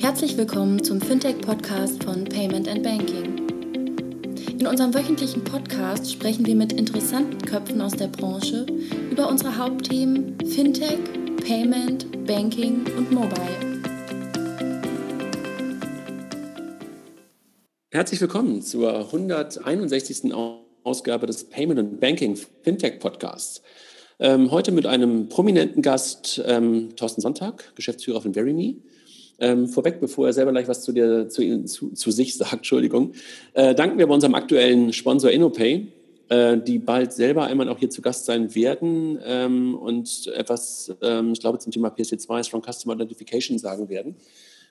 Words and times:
Herzlich 0.00 0.34
willkommen 0.38 0.82
zum 0.82 0.98
Fintech-Podcast 0.98 2.02
von 2.04 2.24
Payment 2.24 2.66
and 2.66 2.82
Banking. 2.82 3.46
In 4.58 4.66
unserem 4.66 4.94
wöchentlichen 4.94 5.44
Podcast 5.44 6.10
sprechen 6.10 6.46
wir 6.46 6.54
mit 6.54 6.72
interessanten 6.72 7.36
Köpfen 7.42 7.82
aus 7.82 7.92
der 7.92 8.06
Branche 8.06 8.64
über 9.10 9.28
unsere 9.28 9.58
Hauptthemen 9.58 10.38
Fintech, 10.46 11.00
Payment, 11.46 12.26
Banking 12.26 12.82
und 12.96 13.12
Mobile. 13.12 13.82
Herzlich 17.90 18.22
willkommen 18.22 18.62
zur 18.62 19.00
161. 19.00 20.32
Ausgabe 20.82 21.26
des 21.26 21.44
Payment 21.50 21.78
and 21.78 22.00
Banking 22.00 22.36
Fintech 22.62 23.00
Podcasts. 23.00 23.60
Ähm, 24.18 24.50
heute 24.50 24.72
mit 24.72 24.86
einem 24.86 25.28
prominenten 25.28 25.82
Gast, 25.82 26.42
ähm, 26.46 26.96
Thorsten 26.96 27.20
Sonntag, 27.20 27.74
Geschäftsführer 27.76 28.22
von 28.22 28.34
VeryMe. 28.34 28.76
Ähm, 29.40 29.68
vorweg, 29.68 30.00
bevor 30.00 30.26
er 30.26 30.32
selber 30.32 30.52
gleich 30.52 30.68
was 30.68 30.82
zu, 30.82 30.92
dir, 30.92 31.28
zu, 31.28 31.64
zu, 31.64 31.90
zu 31.92 32.10
sich 32.10 32.36
sagt, 32.36 32.52
Entschuldigung, 32.58 33.12
äh, 33.54 33.74
danken 33.74 33.98
wir 33.98 34.06
bei 34.06 34.14
unserem 34.14 34.34
aktuellen 34.34 34.92
Sponsor 34.92 35.30
InnoPay, 35.30 35.86
äh, 36.28 36.58
die 36.58 36.78
bald 36.78 37.12
selber 37.12 37.44
einmal 37.44 37.68
auch 37.68 37.78
hier 37.78 37.90
zu 37.90 38.02
Gast 38.02 38.26
sein 38.26 38.54
werden 38.54 39.18
ähm, 39.24 39.74
und 39.74 40.26
etwas, 40.34 40.94
ähm, 41.02 41.32
ich 41.32 41.40
glaube, 41.40 41.58
zum 41.58 41.72
Thema 41.72 41.88
PSD2, 41.88 42.44
Strong 42.44 42.62
Customer 42.62 42.94
Identification 42.94 43.58
sagen 43.58 43.88
werden. 43.88 44.14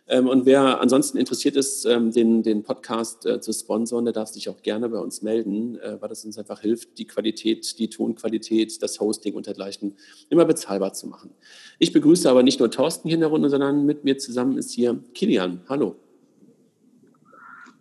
Ähm, 0.10 0.28
und 0.28 0.48
wer 0.48 0.82
ansonsten 0.82 1.20
interessiert 1.20 1.56
ist, 1.56 1.86
ähm, 1.86 2.12
den, 2.12 2.42
den 2.42 2.64
Podcast 2.64 3.28
äh, 3.28 3.40
zu 3.40 3.54
sponsoren, 3.54 4.06
der 4.06 4.14
darf 4.14 4.30
sich 4.30 4.50
auch 4.50 4.64
gerne 4.64 4.90
bei 4.90 4.98
uns 4.98 5.22
melden, 5.22 5.80
äh, 5.80 6.02
weil 6.02 6.10
das 6.10 6.26
uns 6.26 6.40
einfach 6.40 6.62
hilft, 6.62 6.98
die 6.98 7.06
Qualität, 7.06 7.78
die 7.78 7.90
Tonqualität, 7.90 8.82
das 8.82 9.00
Hosting 9.00 9.36
und 9.36 9.46
dergleichen 9.46 9.96
immer 10.30 10.46
bezahlbar 10.46 10.94
zu 10.94 11.08
machen. 11.08 11.30
Ich 11.78 11.94
begrüße 11.94 12.28
aber 12.28 12.42
nicht 12.42 12.60
nur 12.60 12.72
Thorsten 12.72 13.08
hier 13.08 13.16
in 13.16 13.22
der 13.22 13.30
Runde, 13.30 13.50
sondern 13.50 13.86
mit 13.86 14.04
mir 14.04 14.18
zusammen 14.18 14.58
ist 14.58 14.72
hier 14.72 15.00
Kilian. 15.14 15.62
Hallo. 15.70 15.96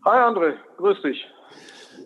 Hi 0.05 0.19
André, 0.19 0.55
grüß 0.77 1.00
dich. 1.03 1.25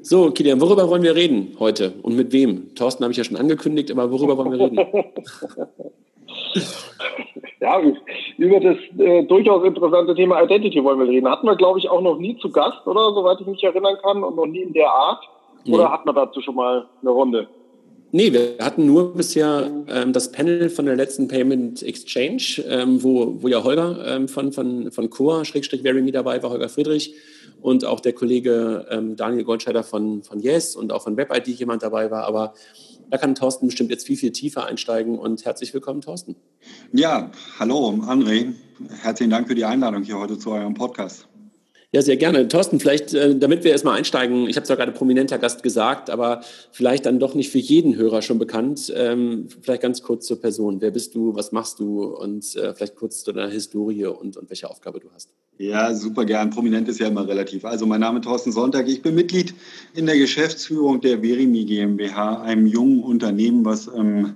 So, 0.02 0.30
Kilian, 0.30 0.60
worüber 0.60 0.88
wollen 0.88 1.02
wir 1.02 1.16
reden 1.16 1.56
heute 1.58 1.94
und 2.02 2.14
mit 2.14 2.32
wem? 2.32 2.76
Thorsten 2.76 3.02
habe 3.02 3.10
ich 3.10 3.18
ja 3.18 3.24
schon 3.24 3.36
angekündigt, 3.36 3.90
aber 3.90 4.10
worüber 4.10 4.36
wollen 4.36 4.52
wir 4.52 4.60
reden? 4.60 4.78
Ja, 7.62 7.80
über 8.38 8.58
das 8.58 8.76
äh, 8.98 9.22
durchaus 9.22 9.64
interessante 9.64 10.16
Thema 10.16 10.42
Identity 10.42 10.82
wollen 10.82 10.98
wir 10.98 11.06
reden. 11.06 11.30
Hatten 11.30 11.46
wir, 11.46 11.54
glaube 11.54 11.78
ich, 11.78 11.88
auch 11.88 12.00
noch 12.00 12.18
nie 12.18 12.36
zu 12.38 12.50
Gast, 12.50 12.84
oder? 12.86 13.14
Soweit 13.14 13.40
ich 13.40 13.46
mich 13.46 13.62
erinnern 13.62 13.96
kann, 14.02 14.24
und 14.24 14.34
noch 14.34 14.46
nie 14.46 14.62
in 14.62 14.72
der 14.72 14.90
Art. 14.90 15.22
Oder 15.68 15.84
nee. 15.84 15.90
hatten 15.90 16.08
wir 16.08 16.12
dazu 16.12 16.40
schon 16.40 16.56
mal 16.56 16.86
eine 17.00 17.10
Runde? 17.10 17.46
Nee, 18.10 18.32
wir 18.32 18.56
hatten 18.60 18.84
nur 18.84 19.14
bisher 19.14 19.70
ähm, 19.88 20.12
das 20.12 20.32
Panel 20.32 20.70
von 20.70 20.86
der 20.86 20.96
letzten 20.96 21.28
Payment 21.28 21.84
Exchange, 21.84 22.64
ähm, 22.68 23.02
wo, 23.02 23.40
wo 23.40 23.46
ja 23.46 23.62
Holger 23.62 24.04
ähm, 24.08 24.26
von, 24.26 24.50
von, 24.50 24.90
von 24.90 25.08
Core, 25.08 25.44
Schrägstrich 25.44 25.82
Very 25.82 26.02
Me 26.02 26.10
dabei 26.10 26.42
war, 26.42 26.50
Holger 26.50 26.68
Friedrich 26.68 27.14
und 27.62 27.84
auch 27.84 28.00
der 28.00 28.12
Kollege 28.12 28.86
ähm, 28.90 29.16
Daniel 29.16 29.44
Goldscheider 29.44 29.84
von, 29.84 30.24
von 30.24 30.40
Yes 30.40 30.74
und 30.74 30.92
auch 30.92 31.02
von 31.02 31.16
WebID 31.16 31.46
jemand 31.46 31.84
dabei 31.84 32.10
war. 32.10 32.24
Aber 32.24 32.54
da 33.10 33.18
kann 33.18 33.34
Thorsten 33.34 33.66
bestimmt 33.66 33.90
jetzt 33.90 34.06
viel, 34.06 34.16
viel 34.16 34.32
tiefer 34.32 34.66
einsteigen 34.66 35.18
und 35.18 35.44
herzlich 35.44 35.72
willkommen, 35.74 36.00
Thorsten. 36.00 36.36
Ja, 36.92 37.30
hallo 37.58 37.90
André. 38.06 38.52
Herzlichen 39.02 39.30
Dank 39.30 39.48
für 39.48 39.54
die 39.54 39.64
Einladung 39.64 40.02
hier 40.02 40.18
heute 40.18 40.38
zu 40.38 40.50
eurem 40.50 40.74
Podcast. 40.74 41.28
Ja, 41.94 42.00
sehr 42.00 42.16
gerne. 42.16 42.48
Thorsten, 42.48 42.80
vielleicht, 42.80 43.12
äh, 43.12 43.36
damit 43.36 43.64
wir 43.64 43.70
erstmal 43.70 43.98
einsteigen, 43.98 44.48
ich 44.48 44.56
habe 44.56 44.66
zwar 44.66 44.78
gerade 44.78 44.92
prominenter 44.92 45.38
Gast 45.38 45.62
gesagt, 45.62 46.08
aber 46.08 46.40
vielleicht 46.70 47.04
dann 47.04 47.18
doch 47.18 47.34
nicht 47.34 47.50
für 47.50 47.58
jeden 47.58 47.96
Hörer 47.96 48.22
schon 48.22 48.38
bekannt. 48.38 48.90
Ähm, 48.96 49.48
vielleicht 49.60 49.82
ganz 49.82 50.02
kurz 50.02 50.26
zur 50.26 50.40
Person. 50.40 50.80
Wer 50.80 50.90
bist 50.90 51.14
du, 51.14 51.34
was 51.34 51.52
machst 51.52 51.80
du 51.80 52.04
und 52.04 52.56
äh, 52.56 52.72
vielleicht 52.72 52.96
kurz 52.96 53.22
zu 53.24 53.32
deiner 53.32 53.50
Historie 53.50 54.06
und, 54.06 54.38
und 54.38 54.48
welche 54.48 54.70
Aufgabe 54.70 55.00
du 55.00 55.10
hast. 55.12 55.34
Ja, 55.58 55.94
super 55.94 56.24
gern. 56.24 56.50
Prominent 56.50 56.88
ist 56.88 56.98
ja 56.98 57.08
immer 57.08 57.28
relativ. 57.28 57.64
Also 57.64 57.86
mein 57.86 58.00
Name 58.00 58.18
ist 58.18 58.24
Thorsten 58.24 58.52
Sonntag. 58.52 58.88
Ich 58.88 59.02
bin 59.02 59.14
Mitglied 59.14 59.54
in 59.94 60.06
der 60.06 60.18
Geschäftsführung 60.18 61.00
der 61.00 61.22
Verimi 61.22 61.64
GmbH, 61.64 62.40
einem 62.42 62.66
jungen 62.66 63.02
Unternehmen, 63.02 63.64
was 63.64 63.86
ähm, 63.86 64.34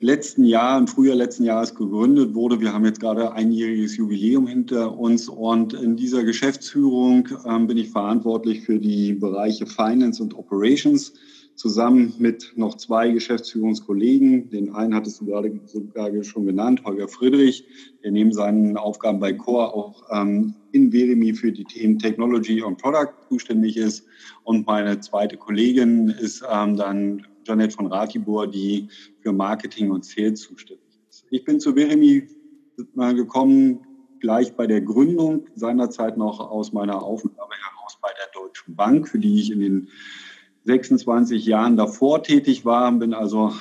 letzten 0.00 0.44
Jahr, 0.44 0.78
im 0.78 0.88
Frühjahr 0.88 1.16
letzten 1.16 1.44
Jahres 1.44 1.74
gegründet 1.74 2.34
wurde. 2.34 2.60
Wir 2.60 2.72
haben 2.72 2.84
jetzt 2.84 3.00
gerade 3.00 3.32
einjähriges 3.32 3.96
Jubiläum 3.96 4.46
hinter 4.46 4.96
uns 4.96 5.28
und 5.28 5.74
in 5.74 5.96
dieser 5.96 6.24
Geschäftsführung 6.24 7.28
ähm, 7.44 7.66
bin 7.66 7.76
ich 7.76 7.90
verantwortlich 7.90 8.62
für 8.62 8.78
die 8.78 9.12
Bereiche 9.12 9.66
Finance 9.66 10.22
und 10.22 10.34
Operations 10.34 11.12
zusammen 11.58 12.14
mit 12.18 12.52
noch 12.56 12.76
zwei 12.76 13.10
Geschäftsführungskollegen. 13.10 14.48
Den 14.48 14.74
einen 14.74 14.94
hattest 14.94 15.20
du 15.20 15.26
gerade 15.26 15.60
sogar 15.66 16.22
schon 16.22 16.46
genannt, 16.46 16.82
Holger 16.84 17.08
Friedrich, 17.08 17.64
der 18.04 18.12
neben 18.12 18.32
seinen 18.32 18.76
Aufgaben 18.76 19.18
bei 19.18 19.32
Core 19.32 19.74
auch 19.74 20.04
ähm, 20.12 20.54
in 20.70 20.92
Verimi 20.92 21.34
für 21.34 21.50
die 21.50 21.64
Themen 21.64 21.98
Technology 21.98 22.62
und 22.62 22.80
Product 22.80 23.12
zuständig 23.28 23.76
ist. 23.76 24.06
Und 24.44 24.66
meine 24.66 25.00
zweite 25.00 25.36
Kollegin 25.36 26.08
ist 26.08 26.44
ähm, 26.48 26.76
dann 26.76 27.26
Janet 27.44 27.72
von 27.72 27.86
Ratibor, 27.86 28.46
die 28.46 28.88
für 29.20 29.32
Marketing 29.32 29.90
und 29.90 30.04
Sales 30.04 30.40
zuständig 30.40 30.86
ist. 31.10 31.26
Ich 31.30 31.44
bin 31.44 31.58
zu 31.58 31.74
Veremi 31.74 32.28
gekommen, 32.94 33.80
gleich 34.20 34.54
bei 34.54 34.68
der 34.68 34.80
Gründung, 34.80 35.46
seinerzeit 35.56 36.16
noch 36.16 36.38
aus 36.38 36.72
meiner 36.72 37.02
Aufgabe 37.02 37.34
heraus 37.36 37.98
bei 38.00 38.10
der 38.16 38.40
Deutschen 38.40 38.76
Bank, 38.76 39.08
für 39.08 39.18
die 39.18 39.40
ich 39.40 39.50
in 39.50 39.60
den 39.60 39.88
26 40.68 41.46
Jahren 41.46 41.78
davor 41.78 42.22
tätig 42.22 42.66
war, 42.66 42.92
bin 42.92 43.14
also 43.14 43.54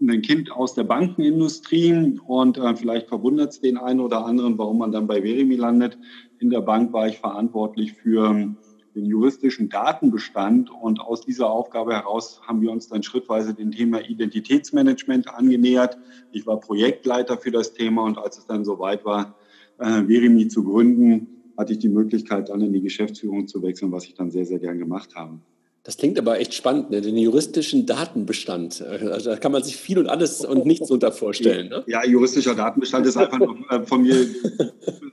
ein 0.00 0.22
Kind 0.22 0.50
aus 0.50 0.74
der 0.74 0.82
Bankenindustrie 0.82 2.18
und 2.26 2.58
äh, 2.58 2.74
vielleicht 2.74 3.06
verwundert 3.06 3.52
es 3.52 3.60
den 3.60 3.78
einen 3.78 4.00
oder 4.00 4.26
anderen, 4.26 4.58
warum 4.58 4.78
man 4.78 4.90
dann 4.90 5.06
bei 5.06 5.22
Verimi 5.22 5.54
landet. 5.54 5.96
In 6.40 6.50
der 6.50 6.60
Bank 6.60 6.92
war 6.92 7.06
ich 7.06 7.18
verantwortlich 7.18 7.92
für 7.92 8.56
den 8.96 9.06
juristischen 9.06 9.68
Datenbestand. 9.68 10.68
Und 10.68 11.00
aus 11.00 11.20
dieser 11.20 11.48
Aufgabe 11.48 11.94
heraus 11.94 12.40
haben 12.44 12.60
wir 12.60 12.72
uns 12.72 12.88
dann 12.88 13.04
schrittweise 13.04 13.54
dem 13.54 13.70
Thema 13.70 14.00
Identitätsmanagement 14.00 15.32
angenähert. 15.32 15.96
Ich 16.32 16.44
war 16.44 16.58
Projektleiter 16.58 17.38
für 17.38 17.52
das 17.52 17.72
Thema 17.72 18.02
und 18.02 18.18
als 18.18 18.38
es 18.38 18.46
dann 18.46 18.64
soweit 18.64 19.04
war, 19.04 19.36
äh, 19.78 20.02
Verimi 20.08 20.48
zu 20.48 20.64
gründen, 20.64 21.28
hatte 21.56 21.74
ich 21.74 21.78
die 21.78 21.88
Möglichkeit, 21.88 22.48
dann 22.48 22.62
in 22.62 22.72
die 22.72 22.82
Geschäftsführung 22.82 23.46
zu 23.46 23.62
wechseln, 23.62 23.92
was 23.92 24.06
ich 24.06 24.14
dann 24.14 24.32
sehr, 24.32 24.44
sehr 24.44 24.58
gern 24.58 24.80
gemacht 24.80 25.14
habe. 25.14 25.38
Das 25.84 25.96
klingt 25.96 26.16
aber 26.16 26.38
echt 26.38 26.54
spannend, 26.54 26.90
ne? 26.90 27.00
den 27.00 27.16
juristischen 27.16 27.86
Datenbestand. 27.86 28.82
Also 28.82 29.30
da 29.30 29.36
kann 29.36 29.50
man 29.50 29.64
sich 29.64 29.76
viel 29.76 29.98
und 29.98 30.06
alles 30.06 30.44
und 30.44 30.64
nichts 30.64 30.92
unter 30.92 31.10
vorstellen. 31.10 31.70
Ne? 31.70 31.82
Ja, 31.88 32.06
juristischer 32.06 32.54
Datenbestand 32.54 33.04
ist 33.04 33.16
einfach 33.16 33.40
äh, 33.70 33.84
von 33.84 34.02
mir 34.02 34.28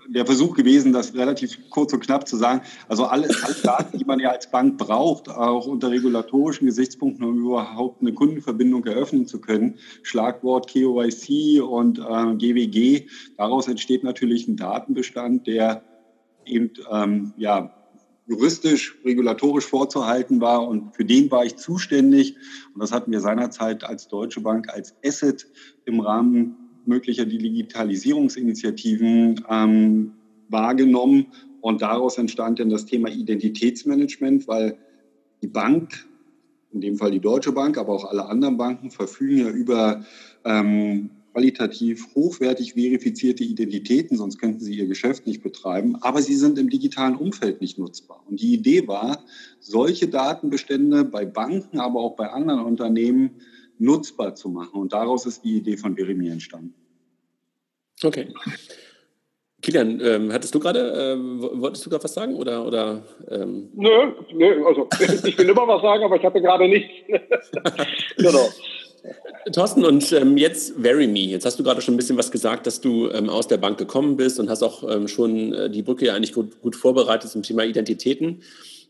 der 0.10 0.28
Versuch 0.28 0.56
gewesen, 0.56 0.94
das 0.94 1.16
relativ 1.16 1.58
kurz 1.72 1.92
und 1.94 2.02
knapp 2.02 2.28
zu 2.28 2.38
sagen. 2.38 2.62
Also 2.88 3.06
alle, 3.06 3.28
alle 3.42 3.56
Daten, 3.64 3.98
die 3.98 4.06
man 4.06 4.20
ja 4.20 4.30
als 4.30 4.52
Bank 4.52 4.78
braucht, 4.78 5.28
auch 5.28 5.66
unter 5.66 5.90
regulatorischen 5.90 6.68
Gesichtspunkten, 6.68 7.26
um 7.26 7.40
überhaupt 7.40 8.02
eine 8.02 8.14
Kundenverbindung 8.14 8.86
eröffnen 8.86 9.26
zu 9.26 9.42
können. 9.42 9.80
Schlagwort 10.04 10.68
KYC 10.68 11.62
und 11.62 11.98
äh, 11.98 12.36
GWG. 12.36 13.08
Daraus 13.38 13.68
entsteht 13.68 14.04
natürlich 14.04 14.48
ein 14.48 14.56
Datenbestand, 14.56 15.48
der 15.48 15.84
eben 16.46 16.72
ähm, 16.92 17.34
ja, 17.38 17.74
juristisch, 18.30 18.98
regulatorisch 19.04 19.66
vorzuhalten 19.66 20.40
war. 20.40 20.68
Und 20.68 20.96
für 20.96 21.04
den 21.04 21.32
war 21.32 21.44
ich 21.46 21.56
zuständig. 21.58 22.36
Und 22.74 22.82
das 22.82 22.92
hatten 22.92 23.12
wir 23.12 23.22
seinerzeit 23.22 23.84
als 23.84 24.08
Deutsche 24.08 24.42
Bank 24.42 24.70
als 24.70 24.96
Asset 25.04 25.48
im 25.86 26.00
Rahmen 26.00 26.56
möglicher 26.86 27.26
Digitalisierungsinitiativen 27.26 29.44
ähm, 29.50 30.12
wahrgenommen. 30.48 31.26
Und 31.62 31.82
daraus 31.82 32.20
entstand 32.20 32.60
dann 32.60 32.70
das 32.70 32.86
Thema 32.86 33.10
Identitätsmanagement, 33.10 34.48
weil 34.48 34.78
die 35.42 35.48
Bank, 35.48 36.08
in 36.72 36.82
dem 36.82 36.98
Fall 36.98 37.10
die 37.12 37.20
Deutsche 37.20 37.52
Bank, 37.52 37.78
aber 37.78 37.94
auch 37.94 38.06
alle 38.06 38.28
anderen 38.28 38.58
Banken, 38.58 38.92
verfügen 38.92 39.40
ja 39.40 39.50
über 39.50 40.06
ähm, 40.46 41.10
qualitativ 41.40 42.14
hochwertig 42.16 42.74
verifizierte 42.74 43.46
Identitäten, 43.46 44.18
sonst 44.18 44.40
könnten 44.40 44.60
sie 44.60 44.74
ihr 44.74 44.88
Geschäft 44.88 45.26
nicht 45.26 45.42
betreiben, 45.42 45.96
aber 46.02 46.22
sie 46.22 46.36
sind 46.36 46.60
im 46.60 46.70
digitalen 46.70 47.16
Umfeld 47.16 47.62
nicht 47.62 47.78
nutzbar. 47.78 48.22
Und 48.28 48.42
die 48.42 48.54
Idee 48.54 48.90
war, 48.90 49.24
solche 49.62 50.10
Datenbestände 50.10 51.06
bei 51.06 51.26
Banken, 51.26 51.80
aber 51.80 52.02
auch 52.02 52.18
bei 52.18 52.30
anderen 52.30 52.60
Unternehmen 52.60 53.40
nutzbar 53.78 54.36
zu 54.36 54.50
machen. 54.50 54.82
Und 54.82 54.92
daraus 54.92 55.26
ist 55.26 55.46
die 55.46 55.56
Idee 55.56 55.78
von 55.78 55.96
Verimi 55.96 56.28
entstanden. 56.28 56.74
Okay. 58.04 58.28
Kilian, 59.62 60.02
ähm, 60.02 60.34
hattest 60.34 60.54
du 60.54 60.60
gerade, 60.60 60.80
äh, 60.80 61.62
wolltest 61.62 61.86
du 61.86 61.90
gerade 61.90 62.04
was 62.04 62.14
sagen 62.14 62.36
oder? 62.36 62.66
oder 62.66 63.04
ähm? 63.30 63.70
Nö, 63.76 64.12
nö, 64.34 64.66
also 64.66 64.90
ich 65.26 65.38
will 65.38 65.48
immer 65.48 65.68
was 65.68 65.82
sagen, 65.82 66.04
aber 66.04 66.18
ich 66.18 66.24
hatte 66.24 66.42
gerade 66.42 66.68
nichts. 66.68 66.92
genau. 68.18 68.50
Thorsten, 69.52 69.86
und 69.86 70.12
ähm, 70.12 70.38
jetzt 70.38 70.82
VeryMe. 70.82 71.20
Jetzt 71.20 71.46
hast 71.46 71.58
du 71.60 71.64
gerade 71.64 71.82
schon 71.82 71.94
ein 71.94 71.98
bisschen 71.98 72.18
was 72.18 72.32
gesagt, 72.32 72.68
dass 72.68 72.82
du 72.82 73.10
ähm, 73.10 73.30
aus 73.30 73.48
der 73.48 73.58
Bank 73.58 73.78
gekommen 73.78 74.18
bist 74.18 74.40
und 74.40 74.50
hast 74.50 74.64
auch 74.64 74.90
ähm, 74.90 75.08
schon 75.08 75.54
äh, 75.54 75.70
die 75.70 75.82
Brücke 75.82 76.06
ja 76.08 76.16
eigentlich 76.16 76.34
gut, 76.34 76.62
gut, 76.62 76.76
vorbereitet 76.76 77.32
zum 77.32 77.44
Thema 77.44 77.64
Identitäten. 77.64 78.42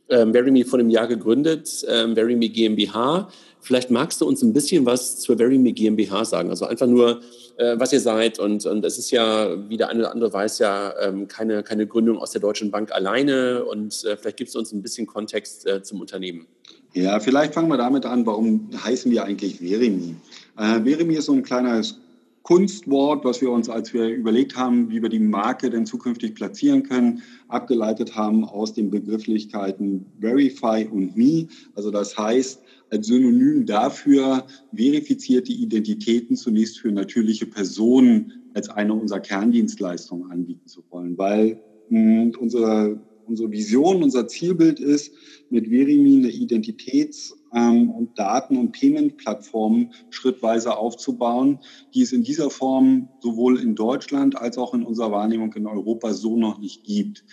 Ähm, 0.09 0.33
VeryMe 0.33 0.65
vor 0.65 0.79
einem 0.79 0.89
Jahr 0.89 1.07
gegründet, 1.07 1.85
ähm, 1.87 2.15
VeryMe 2.15 2.49
GmbH. 2.49 3.29
Vielleicht 3.61 3.91
magst 3.91 4.21
du 4.21 4.27
uns 4.27 4.41
ein 4.41 4.53
bisschen 4.53 4.85
was 4.85 5.19
zur 5.19 5.37
VeryMe 5.37 5.71
GmbH 5.71 6.25
sagen. 6.25 6.49
Also 6.49 6.65
einfach 6.65 6.87
nur, 6.87 7.21
äh, 7.57 7.77
was 7.77 7.93
ihr 7.93 7.99
seid. 7.99 8.39
Und, 8.39 8.65
und 8.65 8.83
es 8.85 8.97
ist 8.97 9.11
ja, 9.11 9.69
wie 9.69 9.77
der 9.77 9.89
eine 9.89 9.99
oder 9.99 10.11
andere 10.11 10.33
weiß, 10.33 10.59
ja 10.59 10.93
ähm, 10.99 11.27
keine, 11.27 11.61
keine 11.61 11.85
Gründung 11.85 12.17
aus 12.17 12.31
der 12.31 12.41
Deutschen 12.41 12.71
Bank 12.71 12.91
alleine. 12.91 13.65
Und 13.65 14.03
äh, 14.05 14.17
vielleicht 14.17 14.37
gibst 14.37 14.55
du 14.55 14.59
uns 14.59 14.71
ein 14.71 14.81
bisschen 14.81 15.05
Kontext 15.05 15.67
äh, 15.67 15.83
zum 15.83 16.01
Unternehmen. 16.01 16.47
Ja, 16.93 17.19
vielleicht 17.19 17.53
fangen 17.53 17.69
wir 17.69 17.77
damit 17.77 18.05
an, 18.05 18.25
warum 18.25 18.69
heißen 18.83 19.11
wir 19.11 19.23
eigentlich 19.23 19.59
Verimi? 19.59 20.15
Äh, 20.57 20.81
Verimi 20.81 21.15
ist 21.15 21.25
so 21.25 21.33
ein 21.33 21.43
kleines 21.43 21.99
Kunstwort, 22.41 23.23
was 23.25 23.41
wir 23.41 23.51
uns, 23.51 23.69
als 23.69 23.93
wir 23.93 24.07
überlegt 24.07 24.55
haben, 24.55 24.89
wie 24.89 25.01
wir 25.01 25.09
die 25.09 25.19
Marke 25.19 25.69
denn 25.69 25.85
zukünftig 25.85 26.33
platzieren 26.33 26.81
können, 26.81 27.21
abgeleitet 27.47 28.15
haben 28.15 28.43
aus 28.43 28.73
den 28.73 28.89
Begrifflichkeiten 28.89 30.05
Verify 30.19 30.87
und 30.91 31.15
Me. 31.15 31.47
Also 31.75 31.91
das 31.91 32.17
heißt, 32.17 32.59
als 32.89 33.05
Synonym 33.05 33.67
dafür 33.67 34.47
verifizierte 34.73 35.51
Identitäten 35.51 36.35
zunächst 36.35 36.79
für 36.79 36.91
natürliche 36.91 37.45
Personen 37.45 38.33
als 38.55 38.67
eine 38.69 38.95
unserer 38.95 39.19
Kerndienstleistungen 39.19 40.31
anbieten 40.31 40.67
zu 40.67 40.83
wollen, 40.89 41.17
weil 41.19 41.59
mh, 41.89 42.21
hm, 42.23 42.33
unsere, 42.39 42.99
unsere 43.29 43.51
Vision, 43.51 44.03
unser 44.03 44.27
Zielbild 44.27 44.79
ist, 44.79 45.13
mit 45.49 45.67
Verimi 45.69 46.17
eine 46.17 46.29
Identitäts- 46.29 47.33
ähm, 47.53 47.89
und 47.89 48.17
Daten- 48.17 48.57
und 48.57 48.71
Payment-Plattformen 48.71 49.93
schrittweise 50.09 50.77
aufzubauen, 50.77 51.59
die 51.93 52.01
es 52.01 52.11
in 52.11 52.23
dieser 52.23 52.49
Form 52.49 53.09
sowohl 53.21 53.59
in 53.59 53.75
Deutschland 53.75 54.37
als 54.37 54.57
auch 54.57 54.73
in 54.73 54.83
unserer 54.83 55.11
Wahrnehmung 55.11 55.53
in 55.53 55.67
Europa 55.67 56.13
so 56.13 56.37
noch 56.37 56.59
nicht 56.59 56.83
gibt. 56.83 57.23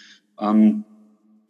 Ähm, 0.40 0.84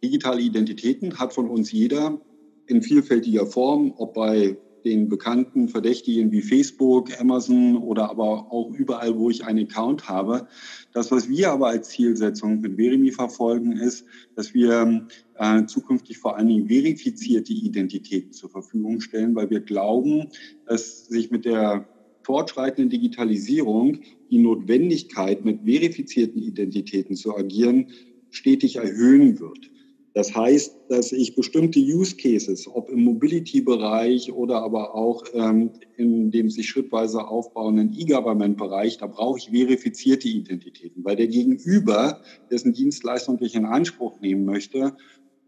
digitale 0.03 0.41
Identitäten 0.41 1.19
hat 1.19 1.33
von 1.33 1.49
uns 1.49 1.71
jeder 1.71 2.19
in 2.67 2.81
vielfältiger 2.81 3.45
Form, 3.45 3.93
ob 3.97 4.13
bei 4.13 4.57
den 4.87 5.09
bekannten 5.09 5.67
Verdächtigen 5.67 6.31
wie 6.31 6.41
Facebook, 6.41 7.19
Amazon 7.19 7.77
oder 7.77 8.09
aber 8.09 8.51
auch 8.51 8.71
überall, 8.71 9.17
wo 9.17 9.29
ich 9.29 9.43
einen 9.43 9.67
Account 9.67 10.07
habe. 10.07 10.47
Das, 10.93 11.11
was 11.11 11.27
wir 11.29 11.51
aber 11.51 11.67
als 11.67 11.89
Zielsetzung 11.89 12.61
mit 12.61 12.77
Verimi 12.77 13.11
verfolgen, 13.11 13.73
ist, 13.73 14.05
dass 14.35 14.53
wir 14.53 15.07
äh, 15.35 15.65
zukünftig 15.65 16.17
vor 16.17 16.37
allen 16.37 16.47
Dingen 16.47 16.67
verifizierte 16.67 17.53
Identitäten 17.53 18.31
zur 18.31 18.49
Verfügung 18.49 19.01
stellen, 19.01 19.35
weil 19.35 19.49
wir 19.49 19.59
glauben, 19.59 20.29
dass 20.65 21.05
sich 21.07 21.29
mit 21.31 21.45
der 21.45 21.87
fortschreitenden 22.23 22.89
Digitalisierung 22.89 23.99
die 24.31 24.39
Notwendigkeit, 24.39 25.45
mit 25.45 25.61
verifizierten 25.63 26.41
Identitäten 26.41 27.15
zu 27.15 27.35
agieren, 27.35 27.87
stetig 28.31 28.77
erhöhen 28.77 29.39
wird. 29.39 29.69
Das 30.13 30.35
heißt, 30.35 30.75
dass 30.89 31.11
ich 31.11 31.35
bestimmte 31.35 31.79
Use 31.79 32.15
Cases, 32.15 32.67
ob 32.67 32.89
im 32.89 33.03
Mobility-Bereich 33.03 34.31
oder 34.31 34.63
aber 34.63 34.95
auch 34.95 35.23
ähm, 35.33 35.71
in 35.95 36.31
dem 36.31 36.49
sich 36.49 36.67
schrittweise 36.67 37.27
aufbauenden 37.27 37.93
E-Government-Bereich, 37.95 38.97
da 38.97 39.07
brauche 39.07 39.37
ich 39.37 39.51
verifizierte 39.51 40.27
Identitäten, 40.27 41.05
weil 41.05 41.17
der 41.17 41.27
Gegenüber, 41.27 42.21
dessen 42.49 42.73
Dienstleistung 42.73 43.37
ich 43.41 43.53
in 43.55 43.65
Anspruch 43.65 44.19
nehmen 44.19 44.45
möchte, 44.45 44.95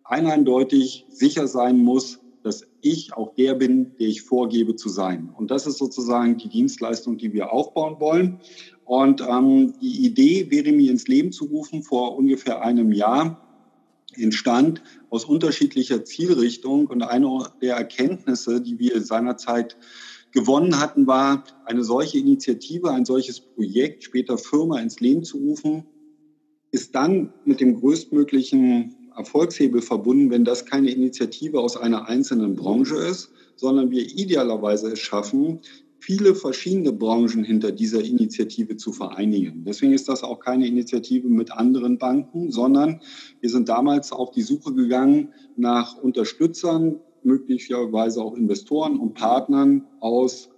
eindeutig 0.03 1.05
sicher 1.09 1.47
sein 1.47 1.77
muss, 1.77 2.19
dass 2.43 2.65
ich 2.81 3.13
auch 3.13 3.33
der 3.35 3.55
bin, 3.55 3.95
der 3.99 4.07
ich 4.07 4.21
vorgebe 4.21 4.75
zu 4.75 4.89
sein. 4.89 5.29
Und 5.35 5.51
das 5.51 5.67
ist 5.67 5.77
sozusagen 5.77 6.37
die 6.37 6.49
Dienstleistung, 6.49 7.17
die 7.17 7.33
wir 7.33 7.51
aufbauen 7.51 7.99
wollen. 7.99 8.39
Und 8.85 9.21
ähm, 9.21 9.73
die 9.81 10.05
Idee 10.05 10.49
wäre 10.49 10.71
mir 10.71 10.91
ins 10.91 11.07
Leben 11.07 11.31
zu 11.31 11.45
rufen 11.45 11.83
vor 11.83 12.17
ungefähr 12.17 12.61
einem 12.61 12.91
Jahr 12.91 13.48
entstand 14.21 14.81
aus 15.09 15.25
unterschiedlicher 15.25 16.03
Zielrichtung. 16.05 16.87
Und 16.87 17.01
eine 17.03 17.45
der 17.61 17.75
Erkenntnisse, 17.75 18.61
die 18.61 18.79
wir 18.79 19.01
seinerzeit 19.01 19.77
gewonnen 20.31 20.79
hatten, 20.79 21.07
war, 21.07 21.43
eine 21.65 21.83
solche 21.83 22.19
Initiative, 22.19 22.91
ein 22.91 23.05
solches 23.05 23.39
Projekt, 23.39 24.03
später 24.03 24.37
Firma 24.37 24.79
ins 24.79 24.99
Leben 24.99 25.23
zu 25.23 25.37
rufen, 25.37 25.85
ist 26.71 26.93
dann 26.93 27.33
mit 27.45 27.59
dem 27.59 27.79
größtmöglichen 27.79 28.95
Erfolgshebel 29.15 29.81
verbunden, 29.81 30.29
wenn 30.29 30.45
das 30.45 30.65
keine 30.65 30.91
Initiative 30.91 31.59
aus 31.59 31.75
einer 31.75 32.07
einzelnen 32.07 32.55
Branche 32.55 32.95
ist, 32.95 33.31
sondern 33.55 33.91
wir 33.91 34.03
idealerweise 34.03 34.93
es 34.93 34.99
schaffen, 34.99 35.59
viele 35.99 36.33
verschiedene 36.33 36.93
Branchen 36.93 37.43
hinter 37.43 37.71
dieser 37.71 38.03
Initiative 38.03 38.77
zu 38.77 38.93
vereinigen. 38.93 39.63
Deswegen 39.65 39.93
ist 39.93 40.07
das 40.09 40.23
auch 40.23 40.39
keine 40.39 40.67
Initiative 40.67 41.27
mit 41.27 41.51
anderen 41.51 41.97
Banken, 41.97 42.51
sondern 42.51 43.01
wir 43.41 43.49
sind 43.49 43.69
damals 43.69 44.11
auf 44.11 44.31
die 44.31 44.41
Suche 44.41 44.73
gegangen 44.73 45.33
nach 45.55 45.97
Unterstützern, 45.97 46.99
möglicherweise 47.23 48.21
auch 48.21 48.35
Investoren 48.35 48.97
und 48.97 49.13
Partnern 49.13 49.85
aus 49.99 50.49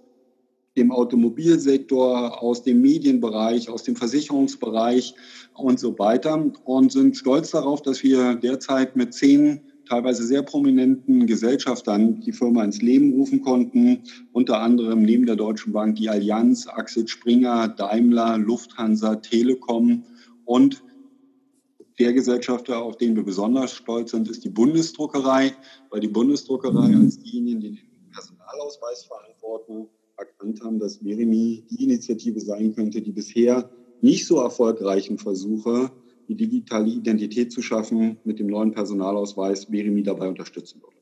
dem 0.76 0.90
Automobilsektor, 0.90 2.42
aus 2.42 2.62
dem 2.62 2.80
Medienbereich, 2.80 3.68
aus 3.68 3.82
dem 3.82 3.96
Versicherungsbereich 3.96 5.14
und 5.54 5.78
so 5.78 5.98
weiter 5.98 6.50
und 6.64 6.92
sind 6.92 7.16
stolz 7.16 7.50
darauf, 7.50 7.82
dass 7.82 8.02
wir 8.02 8.36
derzeit 8.36 8.96
mit 8.96 9.12
zehn 9.12 9.60
teilweise 9.92 10.24
sehr 10.24 10.42
prominenten 10.42 11.26
Gesellschaftern 11.26 12.22
die 12.22 12.32
Firma 12.32 12.64
ins 12.64 12.80
Leben 12.80 13.12
rufen 13.12 13.42
konnten. 13.42 14.04
Unter 14.32 14.60
anderem 14.60 15.02
neben 15.02 15.26
der 15.26 15.36
Deutschen 15.36 15.74
Bank 15.74 15.96
die 15.96 16.08
Allianz, 16.08 16.66
Axel 16.66 17.06
Springer, 17.06 17.68
Daimler, 17.68 18.38
Lufthansa, 18.38 19.16
Telekom 19.16 20.04
und 20.46 20.82
der 21.98 22.14
Gesellschafter, 22.14 22.82
auf 22.82 22.96
den 22.96 23.16
wir 23.16 23.22
besonders 23.22 23.74
stolz 23.74 24.12
sind, 24.12 24.30
ist 24.30 24.42
die 24.44 24.48
Bundesdruckerei, 24.48 25.52
weil 25.90 26.00
die 26.00 26.08
Bundesdruckerei 26.08 26.96
als 26.96 27.18
diejenigen, 27.18 27.60
die 27.60 27.70
den 27.72 28.10
Personalausweis 28.10 29.04
verantworten, 29.04 29.88
erkannt 30.16 30.64
haben, 30.64 30.78
dass 30.78 31.02
Verimi 31.02 31.66
die 31.70 31.84
Initiative 31.84 32.40
sein 32.40 32.74
könnte, 32.74 33.02
die 33.02 33.12
bisher 33.12 33.68
nicht 34.00 34.26
so 34.26 34.40
erfolgreichen 34.40 35.18
Versuche 35.18 35.90
die 36.34 36.48
digitale 36.48 36.88
Identität 36.88 37.52
zu 37.52 37.62
schaffen, 37.62 38.18
mit 38.24 38.38
dem 38.38 38.46
neuen 38.46 38.72
Personalausweis 38.72 39.66
Beremi 39.66 40.02
dabei 40.02 40.28
unterstützen 40.28 40.80
würde. 40.82 40.96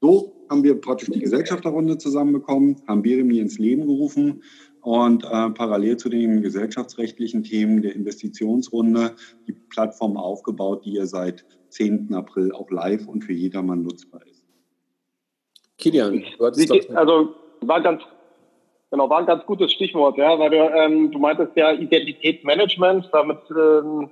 So 0.00 0.46
haben 0.50 0.62
wir 0.62 0.80
praktisch 0.80 1.08
die 1.10 1.20
Gesellschafterrunde 1.20 1.98
zusammenbekommen, 1.98 2.76
haben 2.86 3.02
Beremi 3.02 3.38
ins 3.38 3.58
Leben 3.58 3.86
gerufen 3.86 4.42
und 4.82 5.24
äh, 5.24 5.50
parallel 5.50 5.96
zu 5.96 6.08
den 6.08 6.42
gesellschaftsrechtlichen 6.42 7.42
Themen 7.42 7.82
der 7.82 7.94
Investitionsrunde 7.94 9.16
die 9.46 9.52
Plattform 9.52 10.16
aufgebaut, 10.16 10.84
die 10.84 10.92
ja 10.92 11.06
seit 11.06 11.44
10. 11.70 12.14
April 12.14 12.52
auch 12.52 12.70
live 12.70 13.08
und 13.08 13.24
für 13.24 13.32
jedermann 13.32 13.82
nutzbar 13.82 14.20
ist. 14.26 14.44
Kilian, 15.78 16.22
du 16.38 16.46
hattest 16.46 16.70
doch... 16.70 16.94
Also 16.94 17.34
war 17.62 17.80
ganz, 17.80 18.02
genau, 18.90 19.10
war 19.10 19.18
ein 19.18 19.26
ganz 19.26 19.44
gutes 19.46 19.72
Stichwort, 19.72 20.18
ja, 20.18 20.38
weil 20.38 20.50
du, 20.50 20.56
ähm, 20.56 21.10
du 21.10 21.18
meintest 21.18 21.56
ja 21.56 21.72
Identitätsmanagement, 21.72 23.08
damit 23.12 23.38
ähm, 23.50 24.10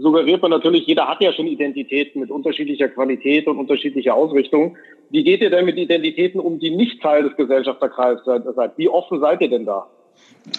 suggeriert 0.00 0.42
man 0.42 0.50
natürlich, 0.50 0.86
jeder 0.86 1.08
hat 1.08 1.20
ja 1.20 1.32
schon 1.32 1.46
Identitäten 1.46 2.20
mit 2.20 2.30
unterschiedlicher 2.30 2.88
Qualität 2.88 3.46
und 3.46 3.58
unterschiedlicher 3.58 4.14
Ausrichtung. 4.14 4.76
Wie 5.10 5.24
geht 5.24 5.40
ihr 5.40 5.50
denn 5.50 5.64
mit 5.64 5.76
Identitäten 5.76 6.40
um, 6.40 6.58
die 6.58 6.70
nicht 6.70 7.02
Teil 7.02 7.24
des 7.24 7.36
Gesellschafterkreises 7.36 8.24
seid? 8.24 8.72
Wie 8.76 8.88
offen 8.88 9.20
seid 9.20 9.40
ihr 9.40 9.48
denn 9.48 9.64
da? 9.64 9.88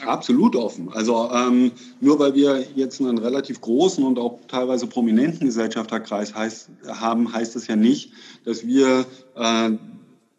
Absolut 0.06 0.56
offen. 0.56 0.90
Also 0.94 1.30
ähm, 1.34 1.72
nur 2.00 2.20
weil 2.20 2.36
wir 2.36 2.64
jetzt 2.76 3.02
einen 3.02 3.18
relativ 3.18 3.62
großen 3.62 4.04
und 4.04 4.20
auch 4.20 4.40
teilweise 4.48 4.88
prominenten 4.88 5.48
Gesellschafterkreis 5.48 6.36
heißt, 6.36 6.70
haben, 6.88 7.34
heißt 7.34 7.56
es 7.56 7.68
ja 7.68 7.76
nicht, 7.76 8.12
dass 8.46 8.66
wir 8.66 9.06
äh, 9.36 9.72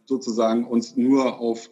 sozusagen 0.06 0.64
uns 0.64 0.96
nur 0.96 1.40
auf 1.40 1.68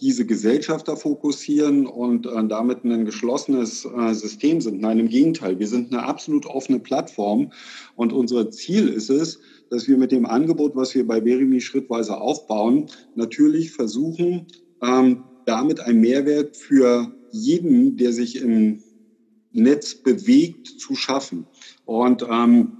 diese 0.00 0.24
Gesellschafter 0.24 0.96
fokussieren 0.96 1.86
und 1.86 2.26
äh, 2.26 2.46
damit 2.48 2.84
ein 2.84 3.04
geschlossenes 3.04 3.84
äh, 3.84 4.14
System 4.14 4.60
sind. 4.60 4.80
Nein, 4.80 4.98
im 4.98 5.08
Gegenteil, 5.08 5.58
wir 5.58 5.66
sind 5.66 5.92
eine 5.92 6.04
absolut 6.04 6.46
offene 6.46 6.80
Plattform 6.80 7.52
und 7.96 8.12
unser 8.12 8.50
Ziel 8.50 8.88
ist 8.88 9.10
es, 9.10 9.38
dass 9.68 9.86
wir 9.88 9.98
mit 9.98 10.10
dem 10.10 10.26
Angebot, 10.26 10.74
was 10.74 10.94
wir 10.94 11.06
bei 11.06 11.22
Verimi 11.22 11.60
schrittweise 11.60 12.20
aufbauen, 12.20 12.86
natürlich 13.14 13.72
versuchen, 13.72 14.46
ähm, 14.82 15.24
damit 15.46 15.80
einen 15.80 16.00
Mehrwert 16.00 16.56
für 16.56 17.12
jeden, 17.30 17.96
der 17.96 18.12
sich 18.12 18.40
im 18.40 18.82
Netz 19.52 19.94
bewegt, 19.94 20.66
zu 20.66 20.94
schaffen. 20.94 21.46
Und 21.84 22.24
ähm, 22.28 22.79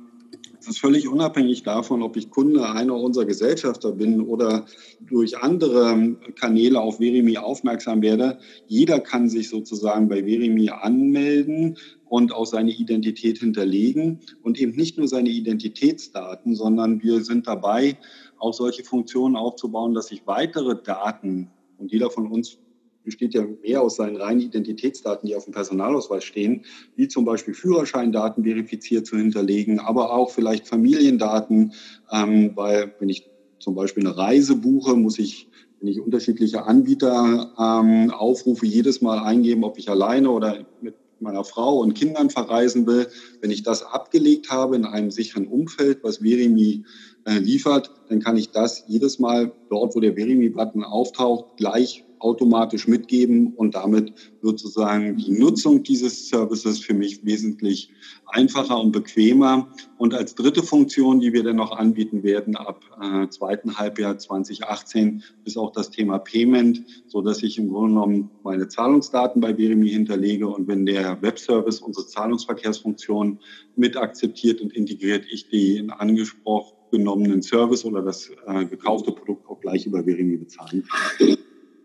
das 0.61 0.69
ist 0.69 0.81
völlig 0.81 1.09
unabhängig 1.09 1.63
davon, 1.63 2.03
ob 2.03 2.19
ich 2.19 2.29
Kunde 2.29 2.69
einer 2.69 2.95
unserer 2.95 3.25
Gesellschafter 3.25 3.93
bin 3.93 4.21
oder 4.21 4.67
durch 5.01 5.39
andere 5.39 6.17
Kanäle 6.39 6.79
auf 6.79 6.99
Verimi 6.99 7.39
aufmerksam 7.39 8.03
werde. 8.03 8.39
Jeder 8.67 9.01
kann 9.01 9.31
sich 9.31 9.49
sozusagen 9.49 10.11
bei 10.11 10.27
Verimi 10.27 10.69
anmelden 10.69 11.79
und 12.11 12.35
auch 12.35 12.45
seine 12.45 12.73
Identität 12.73 13.39
hinterlegen 13.39 14.21
und 14.43 14.61
eben 14.61 14.77
nicht 14.77 14.99
nur 14.99 15.09
seine 15.09 15.31
Identitätsdaten, 15.31 16.55
sondern 16.55 17.03
wir 17.03 17.25
sind 17.25 17.47
dabei, 17.47 17.97
auch 18.39 18.53
solche 18.53 18.85
Funktionen 18.85 19.37
aufzubauen, 19.37 19.95
dass 19.95 20.09
sich 20.09 20.27
weitere 20.27 20.77
Daten 20.83 21.51
und 21.79 21.91
jeder 21.91 22.11
von 22.11 22.27
uns 22.27 22.59
besteht 23.05 23.35
ja 23.35 23.45
mehr 23.63 23.83
aus 23.83 23.97
seinen 23.97 24.17
reinen 24.17 24.41
Identitätsdaten, 24.41 25.27
die 25.29 25.35
auf 25.35 25.45
dem 25.45 25.53
Personalausweis 25.55 26.25
stehen, 26.25 26.65
wie 26.97 27.09
zum 27.09 27.25
Beispiel 27.25 27.55
Führerscheindaten 27.55 28.45
verifiziert 28.45 29.07
zu 29.07 29.17
hinterlegen, 29.17 29.81
aber 29.81 30.13
auch 30.13 30.31
vielleicht 30.31 30.69
Familiendaten, 30.69 31.73
ähm, 32.13 32.53
weil 32.55 32.95
wenn 32.99 33.09
ich 33.09 33.29
zum 33.59 33.75
Beispiel 33.75 34.07
eine 34.07 34.17
Reise 34.17 34.57
buche, 34.57 34.97
muss 34.97 35.19
ich 35.19 35.49
Wenn 35.81 35.89
ich 35.89 36.01
unterschiedliche 36.01 36.65
Anbieter 36.65 37.55
ähm, 37.59 38.11
aufrufe, 38.11 38.67
jedes 38.67 39.01
Mal 39.01 39.19
eingeben, 39.19 39.65
ob 39.65 39.79
ich 39.79 39.89
alleine 39.89 40.31
oder 40.31 40.67
mit 40.83 40.95
meiner 41.21 41.43
Frau 41.43 41.79
und 41.79 41.95
Kindern 41.95 42.29
verreisen 42.29 42.87
will, 42.87 43.09
wenn 43.41 43.51
ich 43.51 43.63
das 43.63 43.83
abgelegt 43.83 44.51
habe 44.51 44.77
in 44.77 44.85
einem 44.85 45.11
sicheren 45.11 45.47
Umfeld, 45.47 46.03
was 46.03 46.19
Verimi 46.19 46.85
äh, 47.25 47.39
liefert, 47.39 47.91
dann 48.09 48.21
kann 48.21 48.37
ich 48.37 48.51
das 48.51 48.85
jedes 48.89 49.19
Mal 49.19 49.53
dort, 49.71 49.95
wo 49.95 50.01
der 50.01 50.17
Verimi-Button 50.17 50.85
auftaucht, 50.85 51.57
gleich 51.57 52.05
automatisch 52.21 52.87
mitgeben 52.87 53.55
und 53.55 53.75
damit 53.75 54.13
wird 54.43 54.59
sozusagen 54.59 55.17
die 55.17 55.33
Nutzung 55.33 55.83
dieses 55.83 56.29
Services 56.29 56.79
für 56.79 56.95
mich 56.95 57.25
wesentlich 57.25 57.91
einfacher 58.27 58.79
und 58.79 58.93
bequemer. 58.93 59.69
Und 59.99 60.15
als 60.15 60.35
dritte 60.35 60.63
Funktion, 60.63 61.21
die 61.21 61.33
wir 61.33 61.43
dann 61.43 61.57
noch 61.57 61.77
anbieten 61.77 62.23
werden 62.23 62.57
ab 62.57 62.85
äh, 63.03 63.29
zweiten 63.29 63.77
Halbjahr 63.77 64.19
2018, 64.19 65.23
ist 65.45 65.57
auch 65.57 65.73
das 65.73 65.91
Thema 65.91 66.19
Payment, 66.19 66.85
so 67.07 67.23
dass 67.23 67.43
ich 67.43 67.59
im 67.59 67.69
Grunde 67.69 67.95
genommen 67.95 68.31
meine 68.45 68.69
Zahlungsdaten 68.69 69.41
bei 69.41 69.57
Verimi 69.57 69.91
hinterlege 69.91 70.47
und 70.47 70.69
wenn 70.69 70.87
der 70.87 71.21
Webservice 71.23 71.81
unsere 71.81 72.07
Zahlungsverkehrsfunktion 72.07 73.39
mit 73.77 73.97
akzeptiert 73.97 74.61
und 74.61 74.75
integriert, 74.75 75.25
ich 75.31 75.49
den 75.49 75.91
angesprochen 75.91 76.77
genommenen 76.91 77.43
Service 77.43 77.85
oder 77.85 78.03
das 78.03 78.31
äh, 78.47 78.65
gekaufte 78.65 79.13
Produkt 79.13 79.49
auch 79.49 79.61
gleich 79.61 79.87
über 79.87 80.03
Verimi 80.05 80.37
bezahlen 80.37 80.85
kann. 81.19 81.37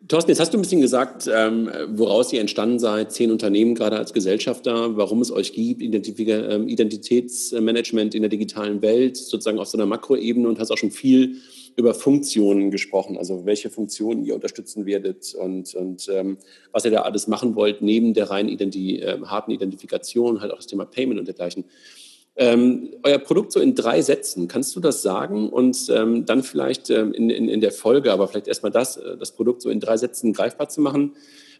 Thorsten, 0.07 0.29
jetzt 0.29 0.39
hast 0.39 0.53
du 0.53 0.59
ein 0.59 0.62
bisschen 0.62 0.81
gesagt, 0.81 1.27
ähm, 1.33 1.69
woraus 1.88 2.31
ihr 2.31 2.39
entstanden 2.39 2.77
seid, 2.77 3.12
zehn 3.12 3.31
Unternehmen 3.31 3.74
gerade 3.74 3.97
als 3.97 4.13
Gesellschafter, 4.13 4.95
warum 4.97 5.19
es 5.21 5.31
euch 5.31 5.53
gibt, 5.53 5.81
ähm, 5.81 6.67
Identitätsmanagement 6.67 8.13
in 8.13 8.21
der 8.21 8.29
digitalen 8.29 8.83
Welt, 8.83 9.17
sozusagen 9.17 9.57
auf 9.57 9.67
so 9.67 9.77
einer 9.77 9.88
Makroebene 9.88 10.47
und 10.47 10.59
hast 10.59 10.69
auch 10.69 10.77
schon 10.77 10.91
viel 10.91 11.38
über 11.75 11.95
Funktionen 11.95 12.69
gesprochen, 12.69 13.17
also 13.17 13.45
welche 13.45 13.71
Funktionen 13.71 14.24
ihr 14.24 14.35
unterstützen 14.35 14.85
werdet 14.85 15.33
und, 15.33 15.74
und 15.74 16.07
ähm, 16.13 16.38
was 16.71 16.85
ihr 16.85 16.91
da 16.91 17.01
alles 17.01 17.27
machen 17.27 17.55
wollt, 17.55 17.81
neben 17.81 18.13
der 18.13 18.29
reinen 18.29 18.50
Identi 18.50 19.00
äh, 19.00 19.19
harten 19.25 19.51
Identifikation, 19.51 20.39
halt 20.39 20.51
auch 20.51 20.57
das 20.57 20.67
Thema 20.67 20.85
Payment 20.85 21.19
und 21.19 21.27
dergleichen. 21.27 21.65
Ähm, 22.38 22.89
euer 23.04 23.18
Produkt 23.20 23.54
so 23.54 23.62
in 23.62 23.75
drei 23.75 24.01
Sätzen, 24.01 24.50
kannst 24.50 24.75
du 24.75 24.82
das 24.82 25.01
sagen 25.01 25.50
und 25.50 25.89
ähm, 25.89 26.25
dann 26.25 26.44
vielleicht 26.44 26.89
ähm, 26.89 27.13
in, 27.13 27.30
in, 27.30 27.48
in 27.48 27.62
der 27.62 27.72
Folge, 27.72 28.12
aber 28.12 28.27
vielleicht 28.27 28.48
erstmal 28.48 28.74
das, 28.74 28.98
äh, 28.98 29.18
das 29.18 29.32
Produkt 29.32 29.62
so 29.62 29.70
in 29.70 29.80
drei 29.80 29.96
Sätzen 29.96 30.34
greifbar 30.34 30.68
zu 30.68 30.82
machen, 30.82 31.13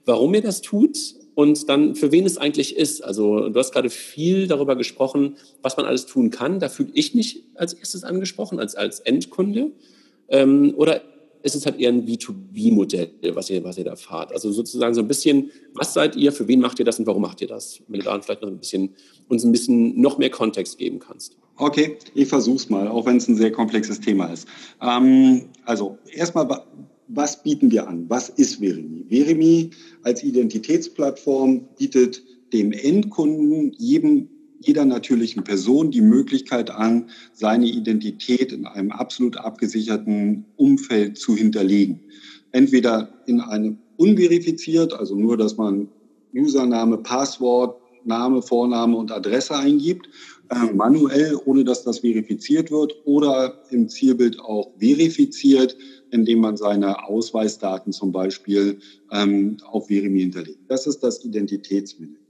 warum 0.06 0.34
ihr 0.34 0.42
das 0.42 0.62
tut 0.62 0.98
und 1.34 1.70
dann 1.70 1.96
für 1.96 2.12
wen 2.12 2.26
es 2.26 2.38
eigentlich 2.38 2.76
ist. 2.76 3.04
Also 3.04 3.50
du 3.50 3.60
hast 3.60 3.72
gerade 3.72 3.90
viel 3.90 4.48
darüber 4.48 4.76
gesprochen, 4.76 5.38
was 5.62 5.78
man 5.78 5.86
alles 5.86 6.06
tun 6.06 6.30
kann. 6.30 6.60
Da 6.60 6.68
fühle 6.68 6.90
ich 6.94 7.16
mich 7.16 7.44
als 7.56 7.74
erstes 7.74 8.04
angesprochen, 8.04 8.60
als, 8.60 8.76
als 8.76 9.00
Endkunde. 9.00 9.72
Ähm, 10.28 10.74
oder 10.76 11.02
ist 11.46 11.56
es 11.56 11.66
halt 11.66 11.80
eher 11.80 11.90
ein 11.90 12.08
B2B-Modell, 12.08 13.12
was 13.34 13.52
ihr, 13.52 13.64
was 13.64 13.78
ihr 13.78 13.84
da 13.84 13.96
fahrt. 13.96 14.32
Also 14.32 14.52
sozusagen 14.52 14.96
so 14.96 15.02
ein 15.02 15.08
bisschen, 15.08 15.52
was 15.76 15.94
seid 15.94 16.16
ihr, 16.16 16.32
für 16.32 16.48
wen 16.48 16.60
macht 16.60 16.80
ihr 16.80 16.86
das 16.86 16.98
und 16.98 17.06
warum 17.06 17.22
macht 17.22 17.40
ihr 17.40 17.48
das? 17.48 17.82
Wenn 17.88 18.00
du 18.00 18.06
da 18.06 18.20
vielleicht 18.20 18.42
noch 18.42 18.50
ein 18.50 18.58
bisschen, 18.58 18.90
uns 19.28 19.46
ein 19.46 19.52
bisschen 19.52 20.02
noch 20.02 20.18
mehr 20.18 20.32
Kontext 20.32 20.80
geben 20.80 20.98
kannst. 21.00 21.38
Okay, 21.58 21.98
ich 22.16 22.28
versuche 22.28 22.56
es 22.56 22.70
mal, 22.70 22.88
auch 22.88 23.06
wenn 23.06 23.18
es 23.18 23.28
ein 23.28 23.38
sehr 23.38 23.52
komplexes 23.52 24.02
Thema 24.02 24.26
ist. 24.26 24.48
Ähm, 24.82 25.50
also 25.66 26.00
erstmal, 26.12 26.64
was 27.08 27.44
bieten 27.44 27.70
wir 27.70 27.88
an? 27.88 28.06
Was 28.10 28.30
ist 28.30 28.56
Verimi? 28.56 29.06
Verimi 29.08 29.70
als 30.02 30.24
Identitätsplattform 30.24 31.68
bietet 31.78 32.24
dem 32.54 32.72
Endkunden, 32.72 33.72
jedem 33.78 34.30
jeder 34.68 34.86
natürlichen 34.86 35.44
Person 35.44 35.92
die 35.92 36.02
Möglichkeit 36.02 36.72
an, 36.72 37.10
seine 37.34 37.68
Identität 37.68 38.52
in 38.52 38.66
einem 38.66 38.92
absolut 38.92 39.38
abgesicherten 39.38 40.46
Umfeld 40.56 41.18
zu 41.18 41.36
hinterlegen. 41.36 42.00
Entweder 42.52 43.10
in 43.26 43.42
einem 43.42 43.78
unverifiziert, 43.98 44.94
also 44.94 45.16
nur, 45.16 45.38
dass 45.38 45.58
man 45.58 45.88
Username, 46.34 46.98
Passwort, 46.98 47.82
Name, 48.04 48.42
Vorname 48.42 48.96
und 48.98 49.12
Adresse 49.12 49.58
eingibt, 49.58 50.10
äh, 50.50 50.74
manuell, 50.74 51.40
ohne 51.46 51.64
dass 51.64 51.84
das 51.84 52.00
verifiziert 52.00 52.72
wird, 52.72 52.94
oder 53.06 53.62
im 53.72 53.90
Zielbild 53.90 54.40
auch 54.40 54.72
verifiziert, 54.78 55.76
indem 56.12 56.40
man 56.40 56.56
seine 56.56 57.08
Ausweisdaten 57.08 57.92
zum 57.92 58.12
Beispiel 58.12 58.80
ähm, 59.12 59.58
auf 59.66 59.88
Verimi 59.88 60.22
hinterlegt. 60.22 60.60
Das 60.68 60.86
ist 60.88 61.00
das 61.00 61.26
Identitätsmanagement. 61.26 62.25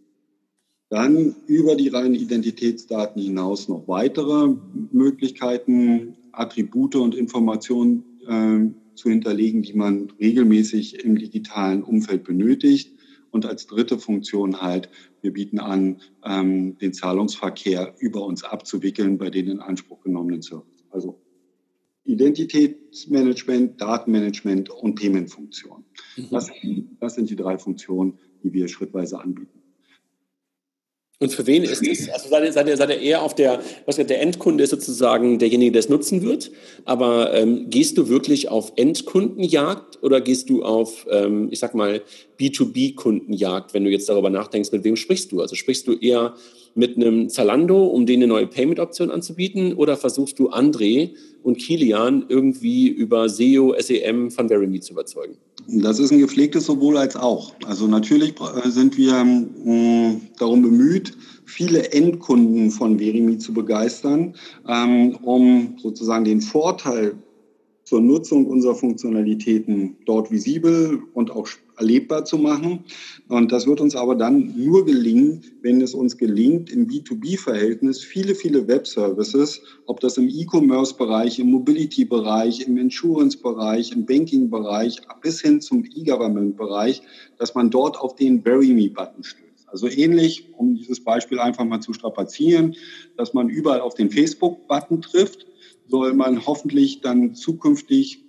Dann 0.90 1.36
über 1.48 1.76
die 1.76 1.88
reinen 1.88 2.16
Identitätsdaten 2.16 3.22
hinaus 3.22 3.68
noch 3.68 3.88
weitere 3.88 4.56
Möglichkeiten, 4.92 6.16
Attribute 6.32 6.96
und 6.96 7.16
Informationen 7.16 8.04
äh, 8.28 8.96
zu 8.96 9.10
hinterlegen, 9.10 9.64
die 9.64 9.74
man 9.74 10.12
regelmäßig 10.20 11.04
im 11.04 11.18
digitalen 11.18 11.84
Umfeld 11.84 12.24
benötigt. 12.24 12.94
Und 13.32 13.46
als 13.46 13.68
dritte 13.68 13.98
Funktion 14.00 14.62
halt, 14.62 14.90
wir 15.22 15.34
bieten 15.34 15.60
an, 15.60 16.02
ähm, 16.24 16.78
den 16.78 16.94
Zahlungsverkehr 16.94 17.96
über 18.00 18.26
uns 18.26 18.44
abzuwickeln 18.44 19.18
bei 19.18 19.30
den 19.30 19.48
in 19.48 19.60
Anspruch 19.60 20.02
genommenen 20.02 20.42
Services. 20.42 20.86
Also 20.92 21.20
Identitätsmanagement, 22.06 23.82
Datenmanagement 23.82 24.70
und 24.70 24.96
Payment-Funktion. 24.96 25.84
Mhm. 26.16 26.28
Das, 26.30 26.52
das 27.00 27.16
sind 27.16 27.30
die 27.30 27.36
drei 27.36 27.58
Funktionen, 27.58 28.20
die 28.44 28.54
wir 28.54 28.68
schrittweise 28.68 29.20
anbieten. 29.20 29.55
Und 31.20 31.32
für 31.32 31.48
wen 31.48 31.64
ist 31.64 31.82
es? 31.82 32.10
Also 32.10 32.28
seid 32.28 32.44
ihr, 32.44 32.52
seid 32.52 32.68
ihr, 32.68 32.76
seid 32.76 32.90
ihr 32.90 33.00
eher 33.00 33.22
auf 33.22 33.34
der, 33.34 33.62
was 33.86 33.96
der 33.96 34.22
Endkunde 34.22 34.66
ist 34.66 34.72
sozusagen 34.72 35.40
derjenige, 35.40 35.72
der 35.72 35.80
es 35.80 35.88
nutzen 35.88 36.22
wird. 36.24 36.52
Aber 36.84 37.34
ähm, 37.34 37.70
gehst 37.70 37.98
du 37.98 38.10
wirklich 38.10 38.50
auf 38.50 38.74
Endkundenjagd 38.76 40.04
oder 40.04 40.20
gehst 40.20 40.50
du 40.50 40.64
auf, 40.64 41.08
ähm, 41.10 41.48
ich 41.52 41.60
sag 41.60 41.74
mal, 41.74 42.02
B2B-Kundenjagd, 42.38 43.74
wenn 43.74 43.86
du 43.86 43.92
jetzt 43.92 44.10
darüber 44.10 44.30
nachdenkst, 44.30 44.74
mit 44.74 44.84
wem 44.84 44.98
sprichst 44.98 45.32
du? 45.32 45.42
Also 45.42 45.56
sprichst 45.56 45.88
du 45.88 45.94
eher 45.94 46.36
mit 46.74 46.98
einem 46.98 47.30
Zalando, 47.30 47.86
um 47.86 48.06
denen 48.06 48.24
eine 48.24 48.34
neue 48.34 48.48
Payment-Option 48.48 49.10
anzubieten? 49.10 49.74
Oder 49.74 49.96
versuchst 49.96 50.38
du 50.38 50.50
André 50.50 51.12
und 51.44 51.60
Kilian 51.60 52.26
irgendwie 52.28 52.90
über 52.90 53.30
SEO, 53.30 53.74
SEM 53.80 54.32
von 54.32 54.50
Verimi 54.50 54.82
zu 54.82 54.92
überzeugen? 54.92 55.38
Das 55.68 56.00
ist 56.00 56.12
ein 56.12 56.20
gepflegtes 56.20 56.66
sowohl 56.66 56.98
als 56.98 57.16
auch. 57.16 57.54
Also 57.66 57.88
natürlich 57.88 58.36
äh, 58.40 58.70
sind 58.70 58.98
wir 58.98 59.16
äh, 59.16 60.16
darum 60.38 60.62
bemüht, 60.62 61.18
viele 61.46 61.92
Endkunden 61.92 62.72
von 62.72 63.00
Verimi 63.00 63.38
zu 63.38 63.54
begeistern, 63.54 64.36
ähm, 64.68 65.18
um 65.24 65.76
sozusagen 65.82 66.26
den 66.26 66.42
Vorteil 66.42 67.16
zur 67.84 68.02
Nutzung 68.02 68.48
unserer 68.48 68.76
Funktionalitäten 68.76 69.96
dort 70.06 70.32
visibel 70.32 71.02
und 71.14 71.32
auch 71.32 71.48
erlebbar 71.78 72.26
zu 72.26 72.38
machen. 72.38 72.86
Und 73.28 73.52
das 73.52 73.68
wird 73.68 73.82
uns 73.82 73.96
aber 73.96 74.16
dann 74.16 74.54
nur 74.56 74.86
gelingen, 74.86 75.44
wenn 75.62 75.82
es 75.82 75.94
uns 75.94 76.18
gelingt, 76.18 76.72
im 76.72 76.88
B2B-Verhältnis 76.88 78.04
viele, 78.04 78.36
viele 78.36 78.68
Web-Services, 78.68 79.62
ob 79.86 80.00
das 80.00 80.18
im 80.18 80.28
E-Commerce-Bereich, 80.28 81.40
im 81.40 81.52
Mobility-Bereich, 81.52 82.68
im 82.68 82.78
Insurance-Bereich, 82.78 83.92
im 83.92 84.06
Banking-Bereich 84.06 85.02
bis 85.22 85.42
hin 85.42 85.62
zum 85.62 85.84
E-Government-Bereich, 85.84 87.02
dass 87.38 87.56
man 87.56 87.70
dort 87.70 88.00
auf 88.00 88.16
den 88.16 88.44
Bury 88.44 88.74
Me-Button 88.74 89.24
stößt. 89.24 89.44
Also 89.68 89.88
ähnlich, 89.88 90.54
um 90.58 90.76
dieses 90.76 91.04
Beispiel 91.04 91.40
einfach 91.40 91.66
mal 91.66 91.82
zu 91.82 91.94
strapazieren, 91.94 92.76
dass 93.18 93.34
man 93.34 93.50
überall 93.50 93.82
auf 93.82 93.96
den 93.96 94.10
Facebook-Button 94.10 95.02
trifft 95.02 95.46
soll 95.88 96.14
man 96.14 96.46
hoffentlich 96.46 97.02
dann 97.02 97.36
zukünftig 97.36 98.24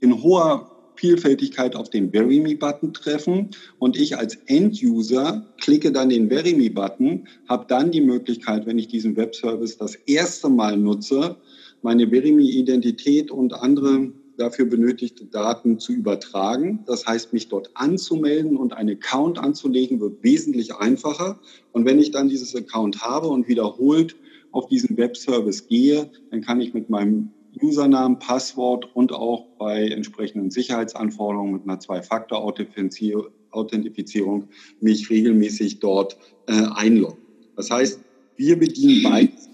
in 0.00 0.22
hoher 0.22 0.75
Vielfältigkeit 0.96 1.76
auf 1.76 1.90
den 1.90 2.10
Bury 2.10 2.40
Me-Button 2.40 2.92
treffen 2.92 3.50
und 3.78 3.96
ich 3.96 4.16
als 4.16 4.36
End-User 4.46 5.46
klicke 5.60 5.92
dann 5.92 6.08
den 6.08 6.28
Bury 6.28 6.54
Me-Button, 6.54 7.26
habe 7.48 7.66
dann 7.68 7.90
die 7.90 8.00
Möglichkeit, 8.00 8.66
wenn 8.66 8.78
ich 8.78 8.88
diesen 8.88 9.16
Webservice 9.16 9.78
das 9.78 9.94
erste 9.94 10.48
Mal 10.48 10.76
nutze, 10.76 11.36
meine 11.82 12.06
Bury 12.06 12.32
Me-Identität 12.32 13.30
und 13.30 13.54
andere 13.54 14.10
dafür 14.36 14.66
benötigte 14.66 15.24
Daten 15.24 15.78
zu 15.78 15.92
übertragen. 15.92 16.80
Das 16.86 17.06
heißt, 17.06 17.32
mich 17.32 17.48
dort 17.48 17.70
anzumelden 17.74 18.56
und 18.56 18.72
einen 18.72 18.96
Account 18.96 19.38
anzulegen, 19.38 20.00
wird 20.00 20.22
wesentlich 20.22 20.74
einfacher. 20.74 21.38
Und 21.72 21.86
wenn 21.86 21.98
ich 21.98 22.10
dann 22.10 22.28
dieses 22.28 22.54
Account 22.54 23.02
habe 23.02 23.28
und 23.28 23.48
wiederholt 23.48 24.16
auf 24.52 24.66
diesen 24.66 24.96
Webservice 24.96 25.68
gehe, 25.68 26.10
dann 26.30 26.40
kann 26.40 26.60
ich 26.60 26.74
mit 26.74 26.90
meinem 26.90 27.30
Usernamen, 27.62 28.18
Passwort 28.18 28.88
und 28.94 29.12
auch 29.12 29.46
bei 29.58 29.88
entsprechenden 29.88 30.50
Sicherheitsanforderungen 30.50 31.54
mit 31.54 31.62
einer 31.64 31.80
Zwei-Faktor-Authentifizierung 31.80 34.48
mich 34.80 35.10
regelmäßig 35.10 35.80
dort 35.80 36.16
äh, 36.46 36.62
einloggen. 36.74 37.18
Das 37.56 37.70
heißt, 37.70 38.00
wir 38.36 38.58
bedienen 38.58 39.02
beides, 39.02 39.48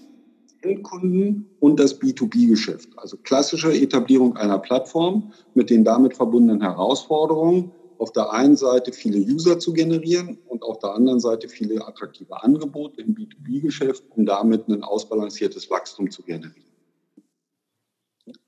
Endkunden 0.61 1.49
und 1.59 1.79
das 1.79 1.99
B2B-Geschäft. 1.99 2.89
Also 2.97 3.17
klassische 3.17 3.73
Etablierung 3.73 4.37
einer 4.37 4.59
Plattform 4.59 5.33
mit 5.53 5.69
den 5.69 5.83
damit 5.83 6.15
verbundenen 6.15 6.61
Herausforderungen 6.61 7.71
auf 7.97 8.11
der 8.11 8.31
einen 8.33 8.57
Seite 8.57 8.91
viele 8.91 9.19
User 9.19 9.59
zu 9.59 9.71
generieren 9.71 10.37
und 10.47 10.63
auf 10.63 10.79
der 10.79 10.93
anderen 10.93 11.19
Seite 11.19 11.47
viele 11.47 11.87
attraktive 11.87 12.43
Angebote 12.43 13.01
im 13.01 13.15
B2B-Geschäft, 13.15 14.03
um 14.09 14.25
damit 14.25 14.67
ein 14.67 14.83
ausbalanciertes 14.83 15.69
Wachstum 15.69 16.11
zu 16.11 16.23
generieren. 16.23 16.72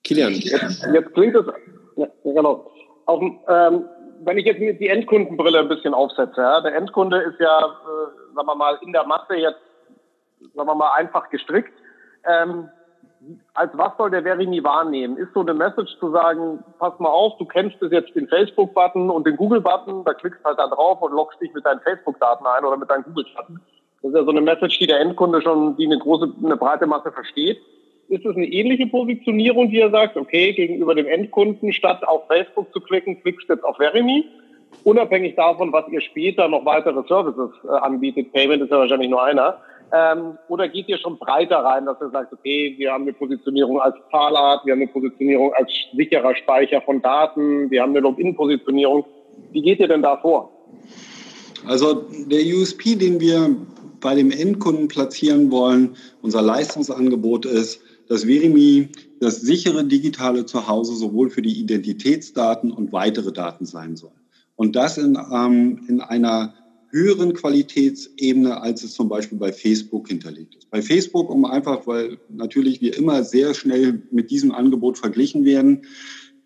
Kilian. 0.03 0.33
Jetzt, 0.33 0.87
jetzt 0.93 1.13
klingt 1.13 1.35
es, 1.35 1.45
ja, 1.95 2.07
genau. 2.23 2.71
auf, 3.05 3.21
ähm, 3.21 3.85
wenn 4.21 4.37
ich 4.37 4.45
jetzt 4.45 4.59
die 4.59 4.87
Endkundenbrille 4.87 5.59
ein 5.59 5.67
bisschen 5.67 5.93
aufsetze, 5.93 6.41
ja, 6.41 6.61
der 6.61 6.75
Endkunde 6.75 7.21
ist 7.21 7.39
ja, 7.39 7.59
äh, 7.59 8.35
sagen 8.35 8.47
wir 8.47 8.55
mal, 8.55 8.77
in 8.81 8.93
der 8.93 9.05
Masse 9.05 9.35
jetzt, 9.35 9.59
sagen 10.53 10.67
wir 10.67 10.75
mal, 10.75 10.91
einfach 10.95 11.29
gestrickt. 11.29 11.73
Ähm, 12.25 12.69
als 13.53 13.71
was 13.75 13.91
soll 13.97 14.11
der 14.11 14.23
Verimi 14.23 14.63
wahrnehmen? 14.63 15.17
Ist 15.17 15.33
so 15.33 15.41
eine 15.41 15.53
Message 15.53 15.97
zu 15.99 16.11
sagen, 16.11 16.63
pass 16.79 16.97
mal 16.99 17.09
auf, 17.09 17.37
du 17.37 17.45
kennst 17.45 17.79
bis 17.79 17.91
jetzt 17.91 18.15
den 18.15 18.27
Facebook-Button 18.27 19.09
und 19.09 19.25
den 19.25 19.35
Google-Button, 19.35 20.03
da 20.05 20.13
klickst 20.13 20.43
halt 20.43 20.59
da 20.59 20.67
drauf 20.67 21.01
und 21.01 21.13
loggst 21.13 21.41
dich 21.41 21.53
mit 21.53 21.65
deinen 21.65 21.79
Facebook-Daten 21.81 22.45
ein 22.45 22.63
oder 22.63 22.77
mit 22.77 22.89
deinen 22.89 23.03
Google-Daten. 23.03 23.59
Das 24.01 24.11
ist 24.11 24.17
ja 24.17 24.23
so 24.23 24.29
eine 24.29 24.41
Message, 24.41 24.77
die 24.77 24.87
der 24.87 24.99
Endkunde 24.99 25.41
schon, 25.41 25.75
die 25.77 25.85
eine 25.85 25.97
große, 25.97 26.31
eine 26.43 26.57
breite 26.57 26.85
Masse 26.85 27.11
versteht. 27.11 27.59
Ist 28.07 28.25
es 28.25 28.35
eine 28.35 28.45
ähnliche 28.45 28.87
Positionierung, 28.87 29.71
die 29.71 29.79
er 29.79 29.89
sagt, 29.89 30.15
okay, 30.15 30.53
gegenüber 30.53 30.93
dem 30.93 31.07
Endkunden, 31.07 31.73
statt 31.73 32.07
auf 32.07 32.27
Facebook 32.27 32.71
zu 32.71 32.79
klicken, 32.79 33.21
klickst 33.21 33.49
du 33.49 33.53
jetzt 33.53 33.63
auf 33.63 33.77
Verimi? 33.77 34.25
Unabhängig 34.83 35.35
davon, 35.35 35.71
was 35.71 35.85
ihr 35.91 36.01
später 36.01 36.47
noch 36.47 36.65
weitere 36.65 37.01
Services 37.07 37.49
äh, 37.63 37.69
anbietet, 37.69 38.31
Payment 38.33 38.61
ist 38.61 38.71
ja 38.71 38.77
wahrscheinlich 38.77 39.09
nur 39.09 39.23
einer, 39.23 39.57
ähm, 39.91 40.37
oder 40.49 40.67
geht 40.67 40.89
ihr 40.89 40.97
schon 40.97 41.17
breiter 41.17 41.57
rein, 41.57 41.85
dass 41.85 42.01
ihr 42.01 42.09
sagt, 42.09 42.33
okay, 42.33 42.75
wir 42.77 42.91
haben 42.91 43.03
eine 43.03 43.13
Positionierung 43.13 43.79
als 43.79 43.95
Zahlart, 44.11 44.65
wir 44.65 44.73
haben 44.73 44.81
eine 44.81 44.91
Positionierung 44.91 45.53
als 45.53 45.71
sicherer 45.95 46.35
Speicher 46.35 46.81
von 46.81 47.01
Daten, 47.01 47.69
wir 47.69 47.81
haben 47.81 47.91
eine 47.91 47.99
Login-Positionierung. 47.99 49.05
Wie 49.51 49.61
geht 49.61 49.79
ihr 49.79 49.87
denn 49.87 50.01
da 50.01 50.17
vor? 50.17 50.51
Also 51.67 52.05
der 52.27 52.41
USP, 52.41 52.95
den 52.95 53.19
wir 53.19 53.55
bei 54.01 54.15
dem 54.15 54.31
Endkunden 54.31 54.87
platzieren 54.87 55.51
wollen, 55.51 55.95
unser 56.21 56.41
Leistungsangebot 56.41 57.45
ist, 57.45 57.81
dass 58.07 58.25
Verimi 58.25 58.89
das 59.19 59.41
sichere 59.41 59.83
digitale 59.85 60.45
Zuhause 60.45 60.95
sowohl 60.95 61.29
für 61.29 61.41
die 61.41 61.59
Identitätsdaten 61.59 62.71
und 62.71 62.91
weitere 62.91 63.31
Daten 63.31 63.65
sein 63.65 63.95
soll. 63.95 64.11
Und 64.55 64.75
das 64.75 64.97
in, 64.97 65.17
ähm, 65.31 65.85
in 65.87 66.01
einer 66.01 66.53
höheren 66.89 67.33
Qualitätsebene, 67.33 68.61
als 68.61 68.83
es 68.83 68.93
zum 68.93 69.09
Beispiel 69.09 69.37
bei 69.37 69.51
Facebook 69.51 70.07
hinterlegt 70.07 70.55
ist. 70.55 70.69
Bei 70.69 70.81
Facebook, 70.81 71.29
um 71.29 71.43
einfach, 71.43 71.85
weil 71.87 72.19
natürlich 72.29 72.79
wir 72.79 72.95
immer 72.95 73.23
sehr 73.23 73.53
schnell 73.53 74.03
mit 74.11 74.31
diesem 74.31 74.53
Angebot 74.53 74.97
verglichen 74.97 75.43
werden, 75.43 75.81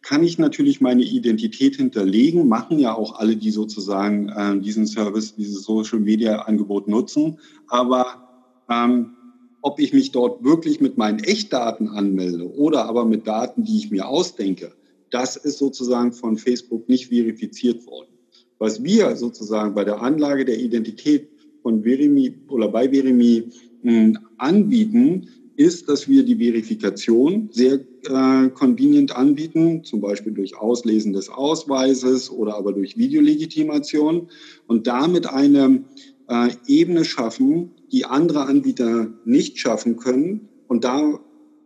kann 0.02 0.24
ich 0.24 0.40
natürlich 0.40 0.82
meine 0.82 1.04
Identität 1.04 1.76
hinterlegen, 1.76 2.48
machen 2.48 2.80
ja 2.80 2.96
auch 2.96 3.20
alle, 3.20 3.36
die 3.36 3.52
sozusagen 3.52 4.30
äh, 4.30 4.60
diesen 4.60 4.88
Service, 4.88 5.36
dieses 5.36 5.64
Social 5.64 6.00
Media 6.00 6.40
Angebot 6.44 6.88
nutzen. 6.88 7.38
Aber 7.68 8.56
ähm, 8.70 9.18
ob 9.62 9.80
ich 9.80 9.94
mich 9.94 10.12
dort 10.12 10.44
wirklich 10.44 10.80
mit 10.80 10.98
meinen 10.98 11.20
Echtdaten 11.20 11.90
anmelde 11.90 12.50
oder 12.56 12.86
aber 12.86 13.06
mit 13.06 13.28
Daten, 13.28 13.64
die 13.64 13.78
ich 13.78 13.92
mir 13.92 14.08
ausdenke, 14.08 14.72
das 15.10 15.36
ist 15.36 15.58
sozusagen 15.58 16.14
von 16.14 16.38
Facebook 16.38 16.88
nicht 16.88 17.08
verifiziert 17.08 17.86
worden. 17.86 18.10
Was 18.58 18.84
wir 18.84 19.16
sozusagen 19.16 19.74
bei 19.74 19.84
der 19.84 20.02
Anlage 20.02 20.46
der 20.46 20.60
Identität 20.60 21.30
von 21.62 21.84
Verimi 21.84 22.36
oder 22.50 22.68
bei 22.68 22.92
Verimi 22.92 23.46
hm, 23.82 24.18
anbieten, 24.38 25.28
ist, 25.56 25.90
dass 25.90 26.08
wir 26.08 26.24
die 26.24 26.38
Verifikation 26.38 27.50
sehr 27.52 27.82
äh, 28.06 28.50
convenient 28.50 29.14
anbieten, 29.14 29.84
zum 29.84 30.00
Beispiel 30.00 30.32
durch 30.32 30.56
Auslesen 30.56 31.12
des 31.12 31.30
Ausweises 31.30 32.32
oder 32.32 32.56
aber 32.56 32.72
durch 32.72 32.98
Videolegitimation 32.98 34.30
und 34.68 34.88
damit 34.88 35.28
eine 35.28 35.84
äh, 36.30 36.50
Ebene 36.66 37.04
schaffen, 37.04 37.72
die 37.92 38.06
andere 38.06 38.46
Anbieter 38.46 39.12
nicht 39.26 39.60
schaffen 39.60 39.98
können 39.98 40.50
und 40.68 40.84
da, 40.84 41.20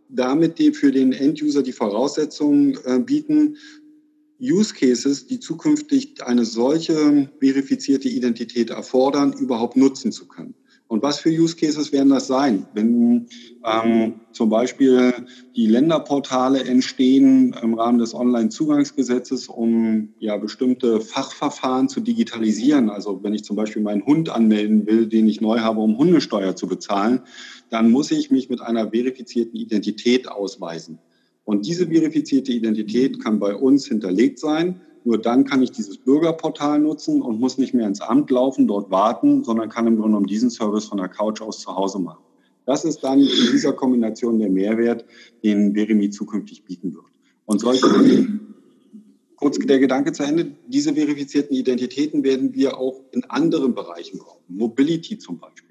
damit 0.08 0.58
die 0.58 0.72
für 0.72 0.92
den 0.92 1.12
Enduser 1.12 1.62
die 1.62 1.72
Voraussetzungen 1.72 2.78
äh, 2.84 2.98
bieten, 2.98 3.56
Use 4.40 4.74
Cases, 4.74 5.26
die 5.26 5.40
zukünftig 5.40 6.22
eine 6.22 6.44
solche 6.44 7.30
verifizierte 7.38 8.08
Identität 8.08 8.70
erfordern, 8.70 9.32
überhaupt 9.32 9.76
nutzen 9.76 10.12
zu 10.12 10.26
können. 10.26 10.54
Und 10.86 11.02
was 11.02 11.18
für 11.18 11.30
Use 11.30 11.56
Cases 11.56 11.92
werden 11.92 12.10
das 12.10 12.26
sein? 12.26 12.66
Wenn 12.74 13.26
ähm, 13.64 14.20
zum 14.32 14.50
Beispiel 14.50 15.14
die 15.56 15.66
Länderportale 15.66 16.62
entstehen 16.64 17.54
im 17.62 17.74
Rahmen 17.74 17.98
des 17.98 18.14
Onlinezugangsgesetzes, 18.14 19.48
um 19.48 20.10
ja 20.18 20.36
bestimmte 20.36 21.00
Fachverfahren 21.00 21.88
zu 21.88 22.00
digitalisieren. 22.00 22.90
Also 22.90 23.22
wenn 23.22 23.32
ich 23.32 23.44
zum 23.44 23.56
Beispiel 23.56 23.82
meinen 23.82 24.04
Hund 24.04 24.28
anmelden 24.28 24.86
will, 24.86 25.06
den 25.06 25.26
ich 25.26 25.40
neu 25.40 25.60
habe, 25.60 25.80
um 25.80 25.96
Hundesteuer 25.96 26.54
zu 26.54 26.66
bezahlen, 26.66 27.20
dann 27.70 27.90
muss 27.90 28.10
ich 28.10 28.30
mich 28.30 28.50
mit 28.50 28.60
einer 28.60 28.90
verifizierten 28.90 29.58
Identität 29.58 30.28
ausweisen. 30.28 30.98
Und 31.44 31.66
diese 31.66 31.86
verifizierte 31.86 32.52
Identität 32.52 33.22
kann 33.22 33.38
bei 33.38 33.54
uns 33.54 33.86
hinterlegt 33.86 34.38
sein. 34.38 34.80
Nur 35.04 35.18
dann 35.18 35.44
kann 35.44 35.62
ich 35.62 35.70
dieses 35.70 35.98
Bürgerportal 35.98 36.78
nutzen 36.78 37.20
und 37.20 37.38
muss 37.38 37.58
nicht 37.58 37.74
mehr 37.74 37.86
ins 37.86 38.00
Amt 38.00 38.30
laufen, 38.30 38.66
dort 38.66 38.90
warten, 38.90 39.44
sondern 39.44 39.68
kann 39.68 39.86
im 39.86 39.96
Grunde 39.96 40.08
genommen 40.08 40.26
diesen 40.26 40.50
Service 40.50 40.86
von 40.86 40.98
der 40.98 41.08
Couch 41.08 41.42
aus 41.42 41.60
zu 41.60 41.76
Hause 41.76 41.98
machen. 41.98 42.24
Das 42.64 42.86
ist 42.86 43.04
dann 43.04 43.20
in 43.20 43.52
dieser 43.52 43.74
Kombination 43.74 44.38
der 44.38 44.48
Mehrwert, 44.48 45.04
den 45.42 45.74
Verimi 45.74 46.08
zukünftig 46.08 46.64
bieten 46.64 46.94
wird. 46.94 47.04
Und 47.44 47.60
solche, 47.60 47.86
kurz 49.36 49.58
der 49.58 49.78
Gedanke 49.78 50.12
zu 50.12 50.22
Ende, 50.22 50.52
diese 50.66 50.94
verifizierten 50.94 51.54
Identitäten 51.54 52.24
werden 52.24 52.54
wir 52.54 52.78
auch 52.78 53.02
in 53.12 53.24
anderen 53.24 53.74
Bereichen 53.74 54.18
brauchen. 54.18 54.42
Mobility 54.48 55.18
zum 55.18 55.38
Beispiel 55.38 55.64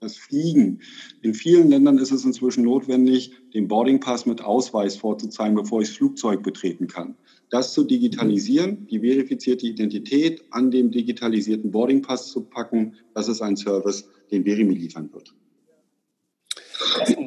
das 0.00 0.16
Fliegen. 0.16 0.80
In 1.22 1.34
vielen 1.34 1.68
Ländern 1.68 1.98
ist 1.98 2.12
es 2.12 2.24
inzwischen 2.24 2.64
notwendig, 2.64 3.32
den 3.52 3.68
Boarding 3.68 4.00
Pass 4.00 4.26
mit 4.26 4.40
Ausweis 4.40 4.96
vorzuzeigen, 4.96 5.56
bevor 5.56 5.82
ich 5.82 5.88
das 5.88 5.96
Flugzeug 5.96 6.42
betreten 6.42 6.86
kann. 6.86 7.16
Das 7.50 7.72
zu 7.72 7.84
digitalisieren, 7.84 8.86
die 8.88 9.00
verifizierte 9.00 9.66
Identität 9.66 10.44
an 10.50 10.70
dem 10.70 10.90
digitalisierten 10.90 11.70
Boarding 11.70 12.02
Pass 12.02 12.28
zu 12.28 12.42
packen, 12.42 12.96
das 13.14 13.28
ist 13.28 13.40
ein 13.40 13.56
Service, 13.56 14.08
den 14.30 14.44
Verimi 14.44 14.74
liefern 14.74 15.10
wird. 15.12 15.34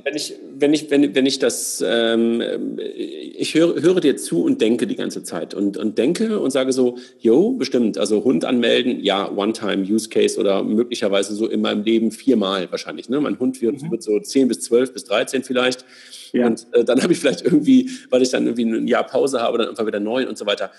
Wenn 0.03 0.15
ich, 0.15 0.35
wenn 0.57 0.73
ich, 0.73 0.89
wenn, 0.89 1.15
wenn 1.15 1.25
ich 1.25 1.39
das, 1.39 1.83
ähm, 1.85 2.79
ich 2.79 3.53
höre, 3.53 3.81
höre 3.81 3.99
dir 3.99 4.17
zu 4.17 4.43
und 4.43 4.61
denke 4.61 4.87
die 4.87 4.95
ganze 4.95 5.23
Zeit 5.23 5.53
und, 5.53 5.77
und 5.77 5.97
denke 5.97 6.39
und 6.39 6.51
sage 6.51 6.73
so, 6.73 6.97
jo, 7.19 7.51
bestimmt, 7.53 7.97
also 7.97 8.23
Hund 8.23 8.45
anmelden, 8.45 8.99
ja, 8.99 9.29
One-Time-Use-Case 9.31 10.39
oder 10.39 10.63
möglicherweise 10.63 11.35
so 11.35 11.47
in 11.47 11.61
meinem 11.61 11.83
Leben 11.83 12.11
viermal 12.11 12.69
wahrscheinlich. 12.71 13.09
Ne? 13.09 13.19
Mein 13.21 13.39
Hund 13.39 13.61
wird, 13.61 13.81
mhm. 13.81 13.91
wird 13.91 14.03
so 14.03 14.19
10 14.19 14.47
bis 14.47 14.61
12 14.61 14.93
bis 14.93 15.05
13 15.05 15.43
vielleicht. 15.43 15.85
Ja. 16.33 16.47
Und 16.47 16.67
äh, 16.73 16.83
dann 16.83 17.01
habe 17.01 17.13
ich 17.13 17.19
vielleicht 17.19 17.43
irgendwie, 17.43 17.89
weil 18.09 18.21
ich 18.21 18.29
dann 18.29 18.45
irgendwie 18.45 18.65
ein 18.65 18.87
Jahr 18.87 19.05
Pause 19.05 19.41
habe, 19.41 19.57
dann 19.57 19.69
einfach 19.69 19.85
wieder 19.85 19.99
neun 19.99 20.27
und 20.27 20.37
so 20.37 20.45
weiter. 20.45 20.71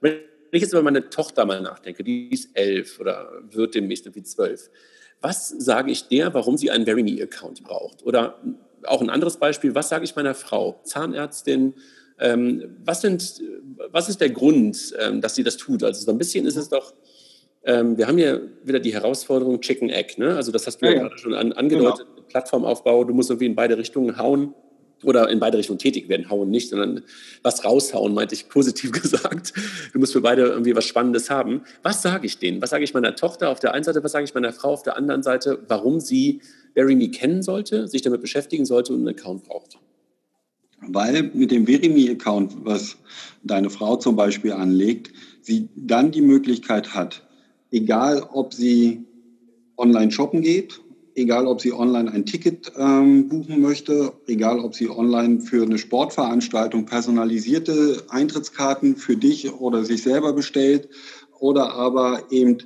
Wenn 0.00 0.14
ich 0.52 0.62
jetzt 0.62 0.72
über 0.72 0.82
meine 0.82 1.10
Tochter 1.10 1.44
mal 1.44 1.60
nachdenke, 1.60 2.04
die 2.04 2.32
ist 2.32 2.50
elf 2.54 3.00
oder 3.00 3.30
wird 3.50 3.74
demnächst 3.74 4.06
irgendwie 4.06 4.22
zwölf 4.22 4.70
was 5.20 5.48
sage 5.48 5.90
ich 5.90 6.08
der, 6.08 6.32
warum 6.34 6.56
sie 6.56 6.70
einen 6.70 6.86
VeryMe-Account 6.86 7.64
braucht? 7.64 8.04
Oder 8.04 8.38
auch 8.84 9.00
ein 9.00 9.10
anderes 9.10 9.36
Beispiel, 9.36 9.74
was 9.74 9.88
sage 9.88 10.04
ich 10.04 10.16
meiner 10.16 10.34
Frau, 10.34 10.80
Zahnärztin, 10.84 11.74
ähm, 12.20 12.76
was, 12.84 13.00
sind, 13.00 13.42
was 13.90 14.08
ist 14.08 14.20
der 14.20 14.30
Grund, 14.30 14.94
ähm, 14.98 15.20
dass 15.20 15.34
sie 15.34 15.44
das 15.44 15.56
tut? 15.56 15.84
Also 15.84 16.04
so 16.04 16.10
ein 16.10 16.18
bisschen 16.18 16.46
ist 16.46 16.56
es 16.56 16.68
doch, 16.68 16.94
ähm, 17.64 17.96
wir 17.96 18.06
haben 18.06 18.18
hier 18.18 18.42
wieder 18.64 18.80
die 18.80 18.92
Herausforderung 18.92 19.60
Chicken 19.60 19.90
Egg, 19.90 20.14
ne? 20.18 20.34
also 20.36 20.52
das 20.52 20.66
hast 20.66 20.78
du 20.78 20.86
ja, 20.86 20.92
ja 20.92 20.98
gerade 21.02 21.18
schon 21.18 21.34
an, 21.34 21.52
angedeutet, 21.52 22.06
genau. 22.14 22.26
Plattformaufbau, 22.28 23.04
du 23.04 23.14
musst 23.14 23.30
irgendwie 23.30 23.46
in 23.46 23.54
beide 23.54 23.78
Richtungen 23.78 24.18
hauen 24.18 24.54
oder 25.02 25.28
in 25.28 25.40
beide 25.40 25.58
Richtungen 25.58 25.78
tätig 25.78 26.08
werden, 26.08 26.28
hauen 26.28 26.50
nicht, 26.50 26.70
sondern 26.70 27.02
was 27.42 27.64
raushauen, 27.64 28.14
meinte 28.14 28.34
ich 28.34 28.48
positiv 28.48 28.92
gesagt. 29.02 29.52
Du 29.92 29.98
musst 29.98 30.12
für 30.12 30.20
beide 30.20 30.42
irgendwie 30.42 30.74
was 30.74 30.84
Spannendes 30.84 31.30
haben. 31.30 31.62
Was 31.82 32.02
sage 32.02 32.26
ich 32.26 32.38
denen? 32.38 32.60
Was 32.60 32.70
sage 32.70 32.84
ich 32.84 32.94
meiner 32.94 33.14
Tochter 33.14 33.50
auf 33.50 33.60
der 33.60 33.74
einen 33.74 33.84
Seite, 33.84 34.02
was 34.02 34.12
sage 34.12 34.24
ich 34.24 34.34
meiner 34.34 34.52
Frau 34.52 34.72
auf 34.72 34.82
der 34.82 34.96
anderen 34.96 35.22
Seite, 35.22 35.64
warum 35.68 36.00
sie 36.00 36.40
Verimi 36.74 37.10
kennen 37.10 37.42
sollte, 37.42 37.88
sich 37.88 38.02
damit 38.02 38.20
beschäftigen 38.20 38.66
sollte 38.66 38.92
und 38.92 39.00
einen 39.00 39.16
Account 39.16 39.44
braucht? 39.44 39.78
Weil 40.80 41.30
mit 41.34 41.50
dem 41.50 41.66
Verimi-Account, 41.66 42.64
was 42.64 42.96
deine 43.42 43.68
Frau 43.68 43.96
zum 43.96 44.14
Beispiel 44.14 44.52
anlegt, 44.52 45.12
sie 45.42 45.68
dann 45.74 46.12
die 46.12 46.20
Möglichkeit 46.20 46.94
hat, 46.94 47.26
egal 47.72 48.22
ob 48.32 48.54
sie 48.54 49.04
online 49.76 50.12
shoppen 50.12 50.40
geht 50.40 50.80
egal 51.18 51.46
ob 51.46 51.60
sie 51.60 51.72
online 51.72 52.10
ein 52.10 52.24
Ticket 52.24 52.72
ähm, 52.76 53.28
buchen 53.28 53.60
möchte, 53.60 54.12
egal 54.26 54.60
ob 54.60 54.74
sie 54.74 54.88
online 54.88 55.40
für 55.40 55.64
eine 55.64 55.78
Sportveranstaltung 55.78 56.86
personalisierte 56.86 58.04
Eintrittskarten 58.08 58.96
für 58.96 59.16
dich 59.16 59.52
oder 59.52 59.84
sich 59.84 60.02
selber 60.02 60.32
bestellt 60.32 60.88
oder 61.38 61.74
aber 61.74 62.30
eben, 62.30 62.58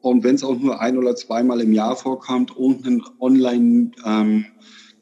und 0.00 0.24
wenn 0.24 0.36
es 0.36 0.44
auch 0.44 0.58
nur 0.58 0.80
ein 0.80 0.98
oder 0.98 1.16
zweimal 1.16 1.60
im 1.60 1.72
Jahr 1.72 1.96
vorkommt, 1.96 2.56
und 2.56 2.86
einen 2.86 3.02
Online-Gang 3.18 4.44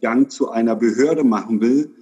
ähm, 0.03 0.31
zu 0.31 0.51
einer 0.51 0.77
Behörde 0.77 1.25
machen 1.25 1.61
will, 1.61 1.95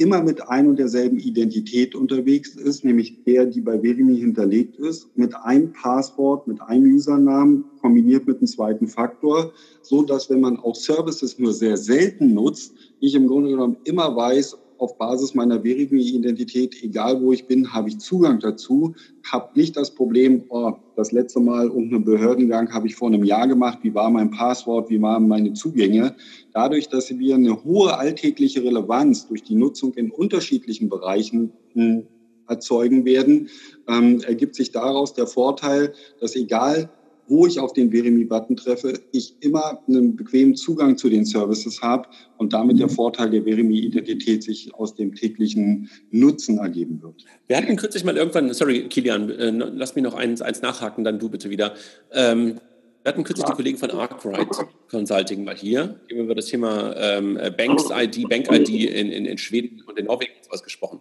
immer 0.00 0.22
mit 0.22 0.48
ein 0.48 0.66
und 0.66 0.78
derselben 0.78 1.18
Identität 1.18 1.94
unterwegs 1.94 2.56
ist, 2.56 2.86
nämlich 2.86 3.22
der, 3.24 3.44
die 3.44 3.60
bei 3.60 3.82
Verimi 3.82 4.16
hinterlegt 4.16 4.76
ist, 4.76 5.14
mit 5.14 5.34
einem 5.34 5.74
Passwort, 5.74 6.48
mit 6.48 6.62
einem 6.62 6.94
Usernamen, 6.94 7.64
kombiniert 7.82 8.26
mit 8.26 8.38
einem 8.38 8.46
zweiten 8.46 8.88
Faktor, 8.88 9.52
so 9.82 10.02
dass 10.02 10.30
wenn 10.30 10.40
man 10.40 10.58
auch 10.58 10.74
Services 10.74 11.38
nur 11.38 11.52
sehr 11.52 11.76
selten 11.76 12.32
nutzt, 12.32 12.72
ich 12.98 13.14
im 13.14 13.26
Grunde 13.26 13.50
genommen 13.50 13.76
immer 13.84 14.16
weiß, 14.16 14.56
auf 14.80 14.96
Basis 14.96 15.34
meiner 15.34 15.62
Verify-Identität, 15.62 16.82
egal 16.82 17.20
wo 17.20 17.32
ich 17.32 17.46
bin, 17.46 17.72
habe 17.72 17.88
ich 17.88 17.98
Zugang 17.98 18.40
dazu, 18.40 18.94
habe 19.30 19.58
nicht 19.58 19.76
das 19.76 19.94
Problem, 19.94 20.44
oh, 20.48 20.72
das 20.96 21.12
letzte 21.12 21.40
Mal 21.40 21.66
irgendeinen 21.66 22.04
Behördengang 22.04 22.72
habe 22.72 22.86
ich 22.86 22.96
vor 22.96 23.08
einem 23.08 23.24
Jahr 23.24 23.46
gemacht, 23.46 23.80
wie 23.82 23.94
war 23.94 24.10
mein 24.10 24.30
Passwort, 24.30 24.90
wie 24.90 25.00
waren 25.00 25.28
meine 25.28 25.52
Zugänge. 25.52 26.14
Dadurch, 26.52 26.88
dass 26.88 27.10
wir 27.10 27.34
eine 27.34 27.62
hohe 27.62 27.96
alltägliche 27.96 28.62
Relevanz 28.64 29.28
durch 29.28 29.42
die 29.42 29.54
Nutzung 29.54 29.92
in 29.94 30.10
unterschiedlichen 30.10 30.88
Bereichen 30.88 31.52
hm, 31.74 32.06
erzeugen 32.48 33.04
werden, 33.04 33.48
ähm, 33.86 34.20
ergibt 34.26 34.54
sich 34.54 34.72
daraus 34.72 35.14
der 35.14 35.26
Vorteil, 35.26 35.92
dass 36.20 36.34
egal 36.36 36.90
wo 37.30 37.46
ich 37.46 37.60
auf 37.60 37.72
den 37.72 37.92
Verimi-Button 37.92 38.56
treffe, 38.56 39.00
ich 39.12 39.36
immer 39.40 39.80
einen 39.86 40.16
bequemen 40.16 40.56
Zugang 40.56 40.98
zu 40.98 41.08
den 41.08 41.24
Services 41.24 41.80
habe 41.80 42.08
und 42.36 42.52
damit 42.52 42.78
der 42.78 42.88
mhm. 42.88 42.92
Vorteil 42.92 43.30
der 43.30 43.44
Verimi-Identität 43.44 44.42
sich 44.42 44.74
aus 44.74 44.96
dem 44.96 45.14
täglichen 45.14 45.88
Nutzen 46.10 46.58
ergeben 46.58 47.00
wird. 47.00 47.24
Wir 47.46 47.56
hatten 47.56 47.76
kürzlich 47.76 48.04
mal 48.04 48.16
irgendwann, 48.16 48.52
sorry 48.52 48.88
Kilian, 48.88 49.30
äh, 49.30 49.50
lass 49.50 49.94
mich 49.94 50.02
noch 50.02 50.14
eins, 50.14 50.42
eins 50.42 50.60
nachhaken, 50.60 51.04
dann 51.04 51.20
du 51.20 51.28
bitte 51.28 51.50
wieder. 51.50 51.74
Ähm, 52.12 52.56
wir 53.02 53.12
hatten 53.12 53.24
kürzlich 53.24 53.46
die 53.46 53.52
Kollegen 53.52 53.78
von 53.78 53.90
Arkwright 53.92 54.48
Consulting 54.90 55.44
mal 55.44 55.56
hier, 55.56 56.00
über 56.08 56.34
das 56.34 56.46
Thema 56.46 56.94
ähm, 56.96 57.38
Banks 57.56 57.84
ID, 57.90 58.28
Bank 58.28 58.50
ID 58.52 58.68
in, 58.68 59.10
in, 59.10 59.24
in 59.24 59.38
Schweden 59.38 59.82
und 59.86 59.98
in 59.98 60.06
Norwegen 60.06 60.32
was 60.50 60.62
gesprochen. 60.62 61.00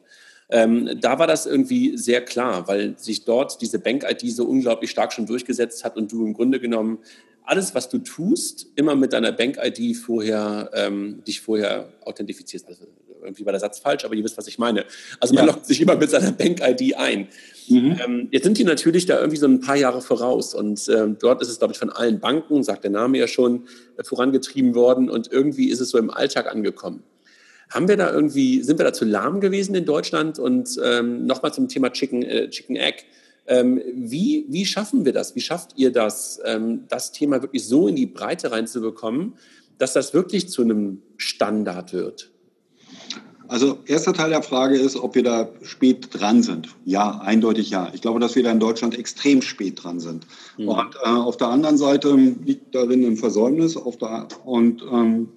Ähm, 0.51 0.97
da 0.99 1.19
war 1.19 1.27
das 1.27 1.45
irgendwie 1.45 1.95
sehr 1.97 2.21
klar, 2.21 2.67
weil 2.67 2.97
sich 2.97 3.23
dort 3.23 3.61
diese 3.61 3.79
Bank-ID 3.79 4.31
so 4.31 4.45
unglaublich 4.45 4.89
stark 4.89 5.13
schon 5.13 5.27
durchgesetzt 5.27 5.83
hat 5.83 5.95
und 5.95 6.11
du 6.11 6.25
im 6.25 6.33
Grunde 6.33 6.59
genommen 6.59 6.99
alles, 7.43 7.73
was 7.73 7.89
du 7.89 7.99
tust, 7.99 8.67
immer 8.75 8.95
mit 8.95 9.13
deiner 9.13 9.31
Bank-ID 9.31 9.97
vorher, 9.97 10.69
ähm, 10.73 11.23
dich 11.25 11.41
vorher 11.41 11.89
authentifizierst. 12.05 12.67
Also 12.67 12.85
irgendwie 13.21 13.45
war 13.45 13.51
der 13.51 13.59
Satz 13.59 13.79
falsch, 13.79 14.05
aber 14.05 14.15
ihr 14.15 14.23
wisst, 14.23 14.37
was 14.37 14.47
ich 14.47 14.57
meine. 14.57 14.85
Also 15.19 15.33
man 15.33 15.45
ja. 15.45 15.51
loggt 15.51 15.65
sich 15.65 15.81
immer 15.81 15.95
mit 15.95 16.09
seiner 16.09 16.31
Bank-ID 16.31 16.95
ein. 16.95 17.27
Mhm. 17.67 17.99
Ähm, 18.03 18.27
jetzt 18.31 18.43
sind 18.43 18.57
die 18.57 18.63
natürlich 18.63 19.05
da 19.05 19.17
irgendwie 19.19 19.37
so 19.37 19.47
ein 19.47 19.59
paar 19.59 19.75
Jahre 19.75 20.01
voraus 20.01 20.53
und 20.53 20.87
ähm, 20.89 21.17
dort 21.19 21.41
ist 21.41 21.49
es, 21.49 21.59
glaube 21.59 21.73
ich, 21.73 21.79
von 21.79 21.89
allen 21.89 22.19
Banken, 22.19 22.63
sagt 22.63 22.83
der 22.83 22.91
Name 22.91 23.17
ja 23.17 23.27
schon, 23.27 23.67
äh, 23.97 24.03
vorangetrieben 24.03 24.75
worden 24.75 25.09
und 25.09 25.31
irgendwie 25.31 25.69
ist 25.69 25.79
es 25.79 25.89
so 25.89 25.97
im 25.97 26.09
Alltag 26.09 26.51
angekommen. 26.51 27.03
Haben 27.69 27.87
wir 27.87 27.97
da 27.97 28.11
irgendwie, 28.11 28.63
sind 28.63 28.79
wir 28.79 28.85
da 28.85 28.93
zu 28.93 29.05
lahm 29.05 29.41
gewesen 29.41 29.75
in 29.75 29.85
Deutschland? 29.85 30.39
Und 30.39 30.79
ähm, 30.83 31.25
nochmal 31.25 31.53
zum 31.53 31.67
Thema 31.67 31.91
Chicken, 31.91 32.23
äh, 32.23 32.49
Chicken 32.49 32.75
Egg. 32.75 33.03
Ähm, 33.47 33.81
wie, 33.93 34.45
wie 34.49 34.65
schaffen 34.65 35.05
wir 35.05 35.13
das? 35.13 35.35
Wie 35.35 35.41
schafft 35.41 35.71
ihr 35.75 35.91
das, 35.91 36.39
ähm, 36.45 36.85
das 36.87 37.11
Thema 37.11 37.41
wirklich 37.41 37.65
so 37.65 37.87
in 37.87 37.95
die 37.95 38.05
Breite 38.05 38.51
reinzubekommen, 38.51 39.33
dass 39.77 39.93
das 39.93 40.13
wirklich 40.13 40.49
zu 40.49 40.61
einem 40.63 41.01
Standard 41.17 41.93
wird? 41.93 42.31
Also 43.49 43.79
erster 43.87 44.13
Teil 44.13 44.29
der 44.29 44.43
Frage 44.43 44.77
ist, 44.77 44.95
ob 44.95 45.15
wir 45.15 45.23
da 45.23 45.49
spät 45.63 46.09
dran 46.11 46.43
sind. 46.43 46.69
Ja, 46.85 47.19
eindeutig 47.23 47.71
ja. 47.71 47.91
Ich 47.95 48.01
glaube, 48.01 48.19
dass 48.19 48.35
wir 48.35 48.43
da 48.43 48.51
in 48.51 48.59
Deutschland 48.59 48.97
extrem 48.97 49.41
spät 49.41 49.83
dran 49.83 49.99
sind. 49.99 50.27
Mhm. 50.57 50.67
Und 50.67 50.95
äh, 51.03 51.09
auf 51.09 51.35
der 51.37 51.47
anderen 51.47 51.77
Seite 51.79 52.15
liegt 52.15 52.75
darin 52.75 53.03
ein 53.03 53.17
Versäumnis 53.17 53.73
der, 53.73 54.27
und 54.45 54.83
ähm, 54.83 55.29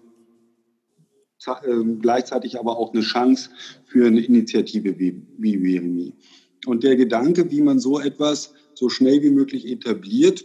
gleichzeitig 2.00 2.59
aber 2.59 2.78
auch 2.78 2.92
eine 2.92 3.02
Chance 3.02 3.50
für 3.85 4.07
eine 4.07 4.20
Initiative 4.20 4.98
wie, 4.98 5.20
wie 5.38 5.59
Verimi. 5.59 6.12
Und 6.66 6.85
der 6.85 6.96
Gedanke, 6.96 7.50
wie 7.50 7.61
man 7.61 7.78
so 7.78 8.00
etwas 8.00 8.55
so 8.74 8.88
schnell 8.88 9.22
wie 9.22 9.31
möglich 9.31 9.66
etabliert, 9.66 10.44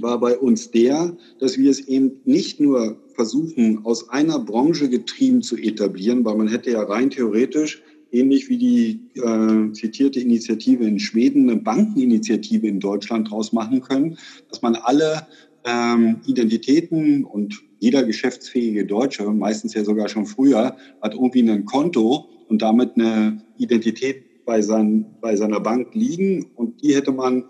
war 0.00 0.18
bei 0.18 0.36
uns 0.38 0.70
der, 0.70 1.16
dass 1.38 1.58
wir 1.58 1.70
es 1.70 1.80
eben 1.80 2.20
nicht 2.24 2.60
nur 2.60 2.98
versuchen, 3.14 3.84
aus 3.84 4.08
einer 4.10 4.38
Branche 4.38 4.88
getrieben 4.88 5.42
zu 5.42 5.56
etablieren, 5.56 6.24
weil 6.24 6.36
man 6.36 6.48
hätte 6.48 6.72
ja 6.72 6.82
rein 6.82 7.10
theoretisch, 7.10 7.82
ähnlich 8.10 8.48
wie 8.48 8.58
die 8.58 9.00
äh, 9.20 9.72
zitierte 9.72 10.20
Initiative 10.20 10.84
in 10.84 10.98
Schweden, 10.98 11.48
eine 11.48 11.60
Bankeninitiative 11.60 12.66
in 12.66 12.80
Deutschland 12.80 13.30
draus 13.30 13.52
machen 13.52 13.80
können, 13.82 14.18
dass 14.48 14.62
man 14.62 14.76
alle 14.76 15.26
ähm, 15.64 16.20
Identitäten 16.26 17.24
und 17.24 17.62
jeder 17.84 18.02
geschäftsfähige 18.02 18.86
Deutsche, 18.86 19.24
meistens 19.24 19.74
ja 19.74 19.84
sogar 19.84 20.08
schon 20.08 20.24
früher, 20.24 20.74
hat 21.02 21.12
irgendwie 21.12 21.42
ein 21.42 21.66
Konto 21.66 22.30
und 22.48 22.62
damit 22.62 22.92
eine 22.96 23.42
Identität 23.58 24.24
bei, 24.46 24.62
sein, 24.62 25.04
bei 25.20 25.36
seiner 25.36 25.60
Bank 25.60 25.94
liegen 25.94 26.46
und 26.56 26.82
die 26.82 26.94
hätte 26.94 27.12
man 27.12 27.44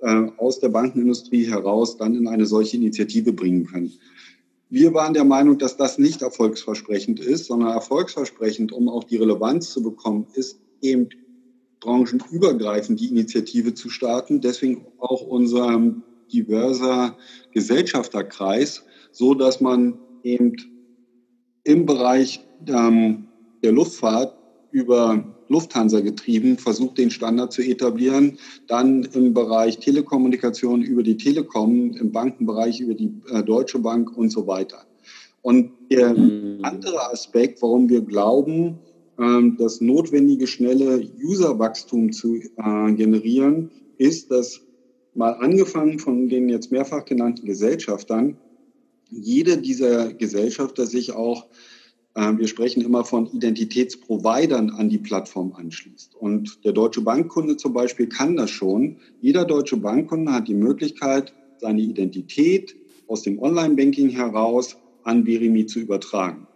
äh, 0.00 0.26
aus 0.36 0.60
der 0.60 0.68
Bankenindustrie 0.68 1.46
heraus 1.46 1.96
dann 1.96 2.14
in 2.14 2.28
eine 2.28 2.44
solche 2.44 2.76
Initiative 2.76 3.32
bringen 3.32 3.64
können. 3.64 3.90
Wir 4.68 4.92
waren 4.92 5.14
der 5.14 5.24
Meinung, 5.24 5.56
dass 5.56 5.78
das 5.78 5.96
nicht 5.96 6.20
erfolgsversprechend 6.20 7.18
ist, 7.18 7.46
sondern 7.46 7.70
erfolgsversprechend, 7.70 8.72
um 8.72 8.90
auch 8.90 9.04
die 9.04 9.16
Relevanz 9.16 9.70
zu 9.70 9.82
bekommen, 9.82 10.26
ist 10.34 10.60
eben 10.82 11.08
branchenübergreifend 11.80 13.00
die 13.00 13.08
Initiative 13.08 13.72
zu 13.72 13.88
starten. 13.88 14.42
Deswegen 14.42 14.84
auch 14.98 15.22
unser 15.22 15.80
diverser 16.30 17.16
Gesellschafterkreis, 17.52 18.84
so 19.12 19.34
dass 19.34 19.60
man 19.60 19.94
eben 20.22 20.56
im 21.64 21.86
Bereich 21.86 22.44
ähm, 22.66 23.28
der 23.62 23.72
Luftfahrt 23.72 24.34
über 24.70 25.24
Lufthansa 25.48 26.00
getrieben 26.00 26.58
versucht, 26.58 26.98
den 26.98 27.10
Standard 27.10 27.52
zu 27.52 27.62
etablieren. 27.62 28.38
Dann 28.66 29.04
im 29.04 29.34
Bereich 29.34 29.78
Telekommunikation 29.78 30.82
über 30.82 31.02
die 31.02 31.16
Telekom, 31.16 31.92
im 31.92 32.12
Bankenbereich 32.12 32.80
über 32.80 32.94
die 32.94 33.12
äh, 33.30 33.42
Deutsche 33.42 33.78
Bank 33.78 34.16
und 34.16 34.30
so 34.30 34.46
weiter. 34.46 34.84
Und 35.42 35.70
der 35.90 36.14
mhm. 36.14 36.60
andere 36.62 37.10
Aspekt, 37.10 37.62
warum 37.62 37.88
wir 37.88 38.02
glauben, 38.02 38.78
äh, 39.18 39.40
das 39.58 39.80
notwendige 39.80 40.46
schnelle 40.46 41.02
Userwachstum 41.22 42.12
zu 42.12 42.36
äh, 42.36 42.92
generieren, 42.92 43.70
ist, 43.96 44.30
dass 44.30 44.60
mal 45.14 45.32
angefangen 45.32 45.98
von 45.98 46.28
den 46.28 46.48
jetzt 46.48 46.70
mehrfach 46.70 47.04
genannten 47.04 47.46
Gesellschaftern, 47.46 48.36
jede 49.10 49.58
dieser 49.58 50.12
Gesellschafter 50.12 50.86
sich 50.86 51.12
auch, 51.12 51.46
äh, 52.14 52.32
wir 52.36 52.48
sprechen 52.48 52.82
immer 52.82 53.04
von 53.04 53.26
Identitätsprovidern 53.26 54.70
an 54.70 54.88
die 54.88 54.98
Plattform 54.98 55.52
anschließt. 55.52 56.14
Und 56.16 56.64
der 56.64 56.72
Deutsche 56.72 57.00
Bankkunde 57.00 57.56
zum 57.56 57.72
Beispiel 57.72 58.08
kann 58.08 58.36
das 58.36 58.50
schon. 58.50 58.98
Jeder 59.20 59.44
deutsche 59.44 59.76
Bankkunde 59.76 60.32
hat 60.32 60.48
die 60.48 60.54
Möglichkeit, 60.54 61.34
seine 61.58 61.80
Identität 61.80 62.76
aus 63.06 63.22
dem 63.22 63.38
Online-Banking 63.38 64.10
heraus 64.10 64.76
an 65.02 65.24
Verimi 65.24 65.66
zu 65.66 65.80
übertragen. 65.80 66.46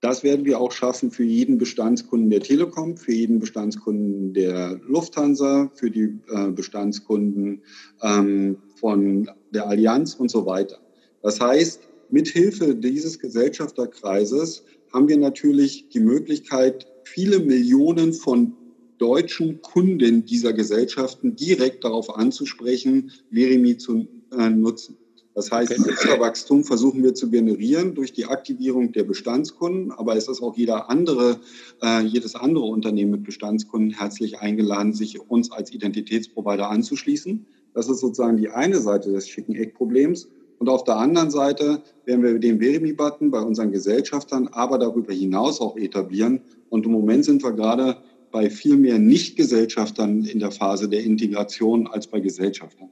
Das 0.00 0.22
werden 0.22 0.44
wir 0.44 0.60
auch 0.60 0.72
schaffen 0.72 1.10
für 1.10 1.24
jeden 1.24 1.58
Bestandskunden 1.58 2.30
der 2.30 2.40
Telekom, 2.40 2.96
für 2.96 3.12
jeden 3.12 3.38
Bestandskunden 3.38 4.34
der 4.34 4.78
Lufthansa, 4.86 5.70
für 5.74 5.90
die 5.90 6.20
äh, 6.28 6.50
Bestandskunden 6.52 7.62
ähm, 8.02 8.58
von 8.76 9.28
der 9.52 9.66
Allianz 9.66 10.14
und 10.14 10.30
so 10.30 10.44
weiter. 10.44 10.78
Das 11.26 11.40
heißt, 11.40 11.80
mithilfe 12.08 12.76
dieses 12.76 13.18
Gesellschafterkreises 13.18 14.62
haben 14.92 15.08
wir 15.08 15.16
natürlich 15.16 15.88
die 15.88 15.98
Möglichkeit, 15.98 16.86
viele 17.02 17.40
Millionen 17.40 18.12
von 18.12 18.52
deutschen 18.98 19.60
Kunden 19.60 20.24
dieser 20.24 20.52
Gesellschaften 20.52 21.34
direkt 21.34 21.82
darauf 21.82 22.16
anzusprechen, 22.16 23.10
Verimi 23.32 23.76
zu 23.76 24.06
äh, 24.38 24.50
nutzen. 24.50 24.98
Das 25.34 25.50
heißt, 25.50 25.72
okay. 25.72 25.90
Nutzerwachstum 25.90 26.62
versuchen 26.62 27.02
wir 27.02 27.14
zu 27.14 27.28
generieren 27.28 27.96
durch 27.96 28.12
die 28.12 28.26
Aktivierung 28.26 28.92
der 28.92 29.02
Bestandskunden, 29.02 29.90
aber 29.90 30.14
es 30.14 30.28
ist 30.28 30.40
auch 30.40 30.56
jeder 30.56 30.88
andere, 30.90 31.40
äh, 31.82 32.02
jedes 32.02 32.36
andere 32.36 32.66
Unternehmen 32.66 33.10
mit 33.10 33.24
Bestandskunden 33.24 33.90
herzlich 33.90 34.38
eingeladen, 34.38 34.92
sich 34.92 35.18
uns 35.28 35.50
als 35.50 35.72
Identitätsprovider 35.72 36.70
anzuschließen. 36.70 37.46
Das 37.74 37.88
ist 37.88 37.98
sozusagen 37.98 38.36
die 38.36 38.48
eine 38.48 38.78
Seite 38.78 39.10
des 39.10 39.28
schicken 39.28 39.56
Eck-Problems. 39.56 40.28
Und 40.58 40.68
auf 40.68 40.84
der 40.84 40.96
anderen 40.96 41.30
Seite 41.30 41.82
werden 42.04 42.22
wir 42.22 42.38
den 42.38 42.60
Verimi-Button 42.60 43.30
bei 43.30 43.40
unseren 43.40 43.72
Gesellschaftern 43.72 44.48
aber 44.52 44.78
darüber 44.78 45.12
hinaus 45.12 45.60
auch 45.60 45.76
etablieren. 45.76 46.40
Und 46.70 46.86
im 46.86 46.92
Moment 46.92 47.24
sind 47.24 47.42
wir 47.42 47.52
gerade 47.52 47.96
bei 48.30 48.50
viel 48.50 48.76
mehr 48.76 48.98
Nicht-Gesellschaftern 48.98 50.24
in 50.24 50.40
der 50.40 50.50
Phase 50.50 50.88
der 50.88 51.04
Integration 51.04 51.86
als 51.86 52.06
bei 52.06 52.20
Gesellschaftern. 52.20 52.90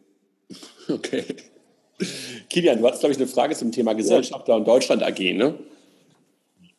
Okay. 0.88 1.24
Kilian, 2.50 2.79
du 2.79 2.87
hattest, 2.87 3.00
glaube 3.00 3.12
ich, 3.12 3.18
eine 3.18 3.27
Frage 3.27 3.55
zum 3.55 3.72
Thema 3.72 3.94
Gesellschafter 3.94 4.57
und 4.57 4.66
Deutschland 4.66 5.03
AG, 5.03 5.18
ne? 5.18 5.55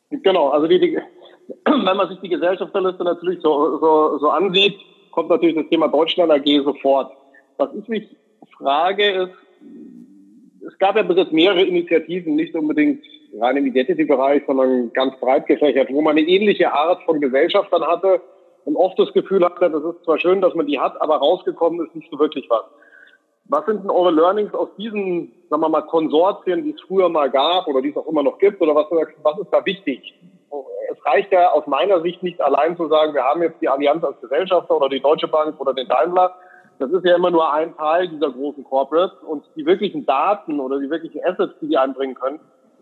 Genau, 0.10 0.50
also 0.50 0.67
die, 0.67 0.80
die, 0.80 0.98
wenn 1.65 1.98
man 1.98 2.10
sich 2.10 2.19
die 2.19 2.30
Gesellschafterliste 2.30 3.04
natürlich 3.04 3.41
so, 3.41 3.80
so, 3.80 4.19
so 4.19 4.30
ansieht, 4.30 4.76
kommt 5.12 5.30
natürlich 5.30 5.56
das 5.56 5.67
Thema 5.69 5.88
Deutschland 5.88 6.32
AG 6.32 6.63
sofort. 6.63 7.12
Was 7.58 7.69
ich 7.74 7.88
mich 7.88 8.15
frage, 8.58 9.10
ist, 9.24 9.34
es 10.67 10.78
gab 10.80 10.95
ja 10.95 11.04
bis 11.04 11.17
jetzt 11.17 11.32
mehrere 11.32 11.63
Initiativen, 11.63 12.36
nicht 12.36 12.56
unbedingt 12.56 13.04
rein 13.39 13.58
im 13.58 13.65
Identity-Bereich, 13.65 14.43
sondern 14.47 14.91
ganz 14.93 15.19
breit 15.19 15.45
gefächert, 15.47 15.89
wo 15.91 16.01
man 16.01 16.17
eine 16.17 16.28
ähnliche 16.28 16.73
Art 16.73 17.04
von 17.04 17.19
Gesellschaftern 17.19 17.84
hatte 17.84 18.21
und 18.65 18.75
oft 18.75 18.97
das 18.97 19.13
Gefühl 19.13 19.43
hatte, 19.43 19.69
das 19.69 19.84
ist 19.84 20.04
zwar 20.04 20.17
schön, 20.19 20.41
dass 20.41 20.56
man 20.56 20.67
die 20.67 20.80
hat, 20.80 20.99
aber 21.01 21.17
rausgekommen 21.17 21.86
ist 21.86 21.95
nicht 21.95 22.10
so 22.10 22.19
wirklich 22.19 22.49
was. 22.49 22.63
Was 23.47 23.65
sind 23.65 23.84
denn 23.84 23.91
eure 23.91 24.12
Learnings 24.12 24.54
aus 24.56 24.69
diesen, 24.78 25.32
sagen 25.49 25.62
wir 25.62 25.69
mal, 25.69 25.84
Konsortien, 25.84 26.63
die 26.63 26.71
es 26.71 26.82
früher 26.82 27.10
mal 27.10 27.30
gab 27.30 27.67
oder 27.67 27.82
die 27.82 27.89
es 27.89 27.97
auch 27.97 28.08
immer 28.08 28.23
noch 28.23 28.39
gibt? 28.39 28.60
Oder 28.60 28.73
was, 28.73 28.88
was 28.89 29.39
ist 29.39 29.51
da 29.51 29.63
wichtig? 29.65 30.15
es 30.91 31.06
reicht 31.06 31.32
ja 31.32 31.51
aus 31.51 31.65
meiner 31.67 32.01
Sicht 32.01 32.23
nicht 32.23 32.41
allein 32.41 32.78
zu 32.78 32.88
sagen, 32.88 33.13
wir 33.13 33.23
haben 33.23 33.41
jetzt 33.41 33.62
die 33.62 33.69
Allianz 33.69 34.04
als 34.04 34.19
Gesellschafter 34.21 34.75
oder 34.75 34.89
die 34.89 34.99
Deutsche 34.99 35.28
Bank 35.28 35.60
oder 35.60 35.73
den 35.73 35.88
Daimler. 35.88 36.36
Das 36.79 36.91
ist 36.91 37.05
ja 37.05 37.15
immer 37.15 37.31
nur 37.31 37.53
ein 37.53 37.75
Teil 37.77 38.09
dieser 38.09 38.31
großen 38.31 38.63
Corporates 38.63 39.17
und 39.23 39.43
die 39.55 39.65
wirklichen 39.65 40.05
Daten 40.05 40.59
oder 40.59 40.79
die 40.79 40.89
wirklichen 40.89 41.21
Assets, 41.23 41.53
die 41.61 41.67
die 41.67 41.77
einbringen 41.77 42.15
können, 42.15 42.39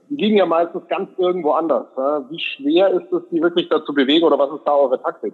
die 0.10 0.16
liegen 0.16 0.38
ja 0.38 0.46
meistens 0.46 0.88
ganz 0.88 1.10
irgendwo 1.18 1.52
anders. 1.52 1.88
Wie 2.30 2.40
schwer 2.40 2.90
ist 2.90 3.12
es, 3.12 3.22
die 3.32 3.42
wirklich 3.42 3.70
dazu 3.70 3.94
bewegen 3.94 4.26
oder 4.26 4.38
was 4.38 4.52
ist 4.52 4.66
da 4.66 4.74
eure 4.74 5.02
Taktik? 5.02 5.34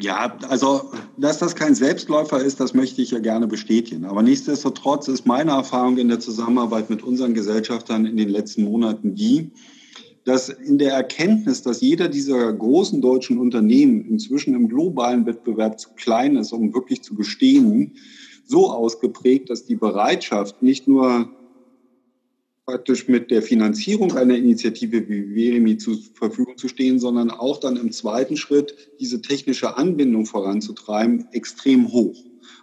Ja, 0.00 0.36
also 0.48 0.90
dass 1.16 1.38
das 1.38 1.54
kein 1.54 1.74
Selbstläufer 1.74 2.40
ist, 2.40 2.58
das 2.58 2.74
möchte 2.74 3.00
ich 3.02 3.12
ja 3.12 3.20
gerne 3.20 3.46
bestätigen. 3.46 4.04
Aber 4.04 4.22
nichtsdestotrotz 4.22 5.06
ist 5.06 5.26
meine 5.26 5.52
Erfahrung 5.52 5.96
in 5.98 6.08
der 6.08 6.18
Zusammenarbeit 6.18 6.90
mit 6.90 7.04
unseren 7.04 7.34
Gesellschaftern 7.34 8.06
in 8.06 8.16
den 8.16 8.28
letzten 8.28 8.64
Monaten 8.64 9.14
die, 9.14 9.52
dass 10.24 10.48
in 10.48 10.78
der 10.78 10.92
Erkenntnis, 10.92 11.62
dass 11.62 11.80
jeder 11.80 12.08
dieser 12.08 12.52
großen 12.52 13.00
deutschen 13.00 13.38
Unternehmen 13.38 14.04
inzwischen 14.06 14.54
im 14.54 14.68
globalen 14.68 15.26
Wettbewerb 15.26 15.80
zu 15.80 15.90
klein 15.96 16.36
ist, 16.36 16.52
um 16.52 16.74
wirklich 16.74 17.02
zu 17.02 17.14
bestehen, 17.16 17.94
so 18.44 18.70
ausgeprägt, 18.70 19.50
dass 19.50 19.64
die 19.64 19.76
Bereitschaft 19.76 20.62
nicht 20.62 20.86
nur 20.86 21.30
praktisch 22.64 23.08
mit 23.08 23.30
der 23.30 23.42
Finanzierung 23.42 24.16
einer 24.16 24.36
Initiative 24.36 25.08
wie 25.08 25.34
Veremi 25.34 25.78
zur 25.78 25.98
Verfügung 26.14 26.56
zu 26.56 26.68
stehen, 26.68 27.00
sondern 27.00 27.30
auch 27.30 27.58
dann 27.58 27.76
im 27.76 27.90
zweiten 27.90 28.36
Schritt 28.36 28.92
diese 29.00 29.20
technische 29.20 29.76
Anbindung 29.76 30.26
voranzutreiben, 30.26 31.26
extrem 31.32 31.92
hoch. 31.92 32.16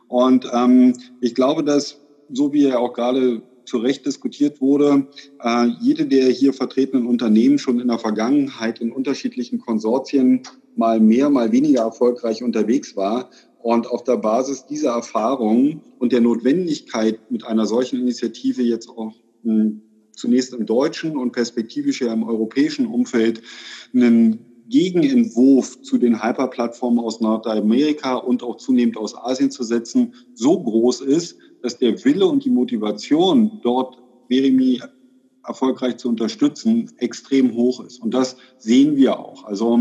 Und 0.07 0.49
ähm, 0.53 0.93
ich 1.19 1.35
glaube, 1.35 1.63
dass, 1.63 1.99
so 2.31 2.53
wie 2.53 2.65
er 2.65 2.79
auch 2.79 2.93
gerade 2.93 3.41
zu 3.69 3.77
Recht 3.77 4.05
diskutiert 4.05 4.59
wurde, 4.59 5.07
äh, 5.41 5.67
jede 5.79 6.05
der 6.05 6.29
hier 6.29 6.53
vertretenen 6.53 7.05
Unternehmen 7.05 7.59
schon 7.59 7.79
in 7.79 7.87
der 7.87 7.99
Vergangenheit 7.99 8.81
in 8.81 8.91
unterschiedlichen 8.91 9.59
Konsortien 9.59 10.41
mal 10.75 10.99
mehr, 10.99 11.29
mal 11.29 11.51
weniger 11.51 11.81
erfolgreich 11.81 12.43
unterwegs 12.43 12.95
war. 12.95 13.29
Und 13.61 13.87
auf 13.87 14.03
der 14.03 14.17
Basis 14.17 14.65
dieser 14.65 14.91
Erfahrung 14.91 15.81
und 15.99 16.11
der 16.11 16.21
Notwendigkeit, 16.21 17.19
mit 17.29 17.45
einer 17.45 17.65
solchen 17.65 17.99
Initiative 17.99 18.63
jetzt 18.63 18.89
auch 18.89 19.13
hm, 19.43 19.81
zunächst 20.15 20.53
im 20.53 20.65
deutschen 20.65 21.17
und 21.17 21.31
perspektivisch 21.31 22.01
ja 22.01 22.11
im 22.13 22.23
europäischen 22.23 22.87
Umfeld 22.87 23.41
einen 23.93 24.39
Gegenentwurf 24.69 25.81
zu 25.81 25.97
den 25.97 26.23
Hyperplattformen 26.23 26.99
aus 26.99 27.21
Nordamerika 27.21 28.15
und 28.15 28.43
auch 28.43 28.57
zunehmend 28.57 28.97
aus 28.97 29.15
Asien 29.15 29.49
zu 29.49 29.63
setzen, 29.63 30.13
so 30.35 30.61
groß 30.61 31.01
ist, 31.01 31.37
dass 31.61 31.77
der 31.77 32.03
Wille 32.03 32.25
und 32.25 32.45
die 32.45 32.49
Motivation, 32.49 33.59
dort 33.61 33.97
Verimi 34.29 34.81
erfolgreich 35.45 35.97
zu 35.97 36.09
unterstützen, 36.09 36.91
extrem 36.97 37.53
hoch 37.55 37.83
ist. 37.83 38.01
Und 38.01 38.13
das 38.13 38.37
sehen 38.57 38.95
wir 38.95 39.19
auch. 39.19 39.45
Also 39.45 39.79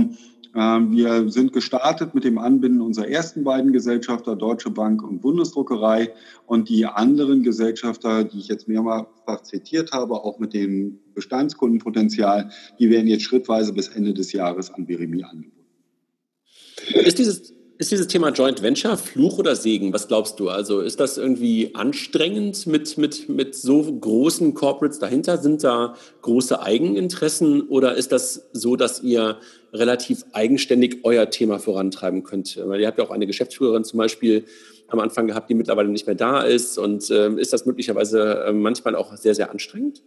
ähm, 0.55 0.93
wir 0.93 1.29
sind 1.31 1.53
gestartet 1.53 2.15
mit 2.15 2.25
dem 2.25 2.39
Anbinden 2.39 2.81
unserer 2.81 3.09
ersten 3.09 3.45
beiden 3.45 3.73
Gesellschafter, 3.73 4.35
Deutsche 4.35 4.71
Bank 4.71 5.03
und 5.03 5.21
Bundesdruckerei. 5.21 6.15
Und 6.47 6.69
die 6.69 6.87
anderen 6.87 7.43
Gesellschafter, 7.43 8.25
die 8.25 8.39
ich 8.39 8.49
jetzt 8.49 8.67
mehrfach 8.67 9.43
zitiert 9.43 9.93
habe, 9.93 10.15
auch 10.15 10.39
mit 10.39 10.55
dem 10.55 11.01
Bestandskundenpotenzial, 11.15 12.51
die 12.79 12.89
werden 12.91 13.07
jetzt 13.07 13.25
schrittweise 13.25 13.73
bis 13.73 13.89
Ende 13.89 14.15
des 14.15 14.33
Jahres 14.33 14.71
an 14.71 14.87
Beremi 14.87 15.23
angeboten. 15.23 15.55
Ist 17.05 17.19
dieses 17.19 17.53
ist 17.79 17.93
dieses 17.93 18.09
Thema 18.09 18.31
Joint 18.31 18.61
Venture 18.61 18.97
Fluch 18.97 19.39
oder 19.39 19.55
Segen? 19.55 19.93
Was 19.93 20.09
glaubst 20.09 20.41
du? 20.41 20.49
Also 20.49 20.81
ist 20.81 20.99
das 20.99 21.17
irgendwie 21.17 21.77
anstrengend 21.77 22.67
mit, 22.67 22.99
mit, 22.99 23.29
mit 23.29 23.55
so 23.55 23.83
großen 23.83 24.53
Corporates 24.55 24.99
dahinter? 24.99 25.39
Sind 25.39 25.63
da 25.63 25.95
große 26.23 26.61
Eigeninteressen 26.61 27.63
oder 27.63 27.95
ist 27.95 28.11
das 28.11 28.49
so, 28.53 28.75
dass 28.75 29.01
ihr 29.03 29.39
relativ 29.73 30.25
eigenständig 30.33 31.05
euer 31.05 31.31
Thema 31.31 31.61
vorantreiben 31.61 32.25
könnt? 32.25 32.61
Weil 32.65 32.81
ihr 32.81 32.89
habt 32.89 32.99
ja 32.99 33.05
auch 33.05 33.13
eine 33.13 33.29
Geschäftsführerin 33.29 33.85
zum 33.85 33.99
Beispiel 33.99 34.45
am 34.89 34.99
Anfang 34.99 35.29
gehabt, 35.29 35.49
die 35.49 35.55
mittlerweile 35.55 35.89
nicht 35.89 36.07
mehr 36.07 36.17
da 36.17 36.41
ist. 36.41 36.79
Und 36.79 37.09
äh, 37.11 37.31
ist 37.35 37.53
das 37.53 37.65
möglicherweise 37.65 38.45
äh, 38.47 38.53
manchmal 38.53 38.97
auch 38.97 39.17
sehr, 39.17 39.37
sehr 39.37 39.53
anstrengend? 39.53 40.03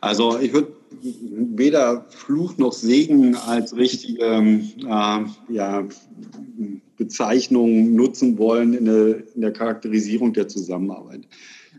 Also 0.00 0.38
ich 0.38 0.52
würde 0.52 0.72
weder 0.92 2.06
Fluch 2.08 2.56
noch 2.58 2.72
Segen 2.72 3.34
als 3.34 3.76
richtige 3.76 4.22
äh, 4.22 5.24
ja, 5.48 5.86
Bezeichnung 6.96 7.94
nutzen 7.94 8.38
wollen 8.38 8.74
in 8.74 8.84
der, 8.86 9.34
in 9.34 9.40
der, 9.40 9.52
Charakterisierung 9.52 10.32
der 10.32 10.48
Zusammenarbeit. 10.48 11.26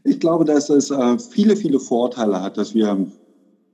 Ich 0.04 0.20
glaube, 0.20 0.46
dass 0.46 0.70
es 0.70 0.92
äh, 0.92 1.20
viele, 1.20 1.56
viele 1.56 1.80
Vorteile 1.80 2.42
hat, 2.42 2.58
dass 2.58 2.74
wir 2.74 3.06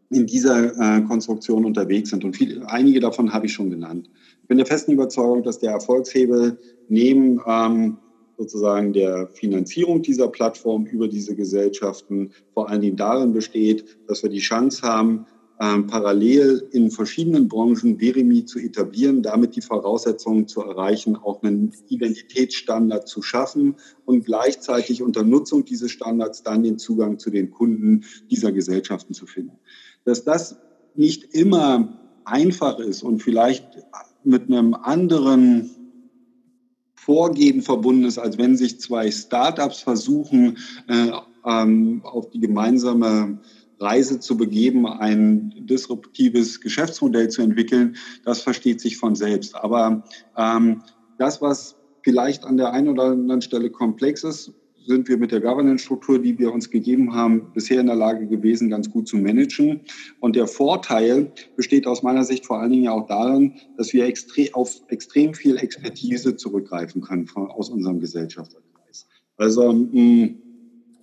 in 0.09 0.25
dieser 0.25 0.73
äh, 0.77 1.01
Konstruktion 1.01 1.65
unterwegs 1.65 2.09
sind. 2.09 2.23
Und 2.23 2.35
viele, 2.35 2.69
einige 2.69 2.99
davon 2.99 3.33
habe 3.33 3.45
ich 3.45 3.53
schon 3.53 3.69
genannt. 3.69 4.09
Ich 4.41 4.47
bin 4.47 4.57
der 4.57 4.65
festen 4.65 4.93
Überzeugung, 4.93 5.43
dass 5.43 5.59
der 5.59 5.71
Erfolgshebel 5.71 6.57
neben 6.87 7.41
ähm, 7.45 7.97
sozusagen 8.37 8.93
der 8.93 9.29
Finanzierung 9.33 10.01
dieser 10.01 10.27
Plattform 10.27 10.85
über 10.85 11.07
diese 11.07 11.35
Gesellschaften 11.35 12.31
vor 12.53 12.69
allen 12.69 12.81
Dingen 12.81 12.97
darin 12.97 13.33
besteht, 13.33 13.97
dass 14.07 14.21
wir 14.23 14.29
die 14.29 14.39
Chance 14.39 14.83
haben, 14.83 15.25
ähm, 15.59 15.87
parallel 15.87 16.67
in 16.71 16.91
verschiedenen 16.91 17.47
Branchen 17.47 17.99
Verimi 17.99 18.45
zu 18.45 18.59
etablieren, 18.59 19.23
damit 19.23 19.55
die 19.55 19.61
Voraussetzungen 19.61 20.47
zu 20.47 20.61
erreichen, 20.61 21.15
auch 21.15 21.41
einen 21.41 21.73
Identitätsstandard 21.87 23.07
zu 23.07 23.23
schaffen 23.23 23.75
und 24.05 24.25
gleichzeitig 24.25 25.01
unter 25.01 25.23
Nutzung 25.23 25.65
dieses 25.65 25.89
Standards 25.89 26.43
dann 26.43 26.61
den 26.61 26.77
Zugang 26.77 27.17
zu 27.17 27.31
den 27.31 27.49
Kunden 27.49 28.05
dieser 28.29 28.51
Gesellschaften 28.51 29.15
zu 29.15 29.25
finden. 29.25 29.57
Dass 30.05 30.23
das 30.23 30.57
nicht 30.93 31.33
immer 31.33 31.99
einfach 32.23 32.77
ist 32.77 33.01
und 33.01 33.23
vielleicht 33.23 33.65
mit 34.23 34.43
einem 34.43 34.75
anderen 34.75 35.71
Vorgehen 37.07 37.61
verbunden 37.61 38.03
ist, 38.03 38.17
als 38.17 38.37
wenn 38.37 38.57
sich 38.57 38.81
zwei 38.81 39.09
Startups 39.09 39.79
versuchen, 39.79 40.57
äh, 40.89 41.11
ähm, 41.45 42.01
auf 42.03 42.29
die 42.31 42.41
gemeinsame 42.41 43.39
Reise 43.79 44.19
zu 44.19 44.35
begeben, 44.35 44.85
ein 44.85 45.53
disruptives 45.55 46.59
Geschäftsmodell 46.59 47.29
zu 47.29 47.43
entwickeln, 47.43 47.95
das 48.25 48.41
versteht 48.41 48.81
sich 48.81 48.97
von 48.97 49.15
selbst. 49.15 49.55
Aber 49.55 50.03
ähm, 50.35 50.83
das, 51.17 51.41
was 51.41 51.77
vielleicht 52.03 52.43
an 52.43 52.57
der 52.57 52.73
einen 52.73 52.89
oder 52.89 53.03
anderen 53.03 53.41
Stelle 53.41 53.69
komplex 53.69 54.25
ist, 54.25 54.51
sind 54.87 55.07
wir 55.09 55.17
mit 55.17 55.31
der 55.31 55.41
Governance-Struktur, 55.41 56.19
die 56.19 56.39
wir 56.39 56.51
uns 56.51 56.69
gegeben 56.69 57.13
haben, 57.13 57.51
bisher 57.53 57.81
in 57.81 57.87
der 57.87 57.95
Lage 57.95 58.25
gewesen, 58.25 58.69
ganz 58.69 58.89
gut 58.89 59.07
zu 59.07 59.17
managen. 59.17 59.81
Und 60.19 60.35
der 60.35 60.47
Vorteil 60.47 61.31
besteht 61.55 61.85
aus 61.85 62.03
meiner 62.03 62.23
Sicht 62.23 62.45
vor 62.45 62.59
allen 62.59 62.71
Dingen 62.71 62.87
auch 62.87 63.05
darin, 63.05 63.53
dass 63.77 63.93
wir 63.93 64.05
extre 64.05 64.47
auf 64.53 64.81
extrem 64.87 65.33
viel 65.33 65.57
Expertise 65.57 66.35
zurückgreifen 66.35 67.01
können 67.01 67.27
von, 67.27 67.51
aus 67.51 67.69
unserem 67.69 67.99
Gesellschafterkreis. 67.99 69.07
Also 69.35 69.73
mh, 69.73 70.29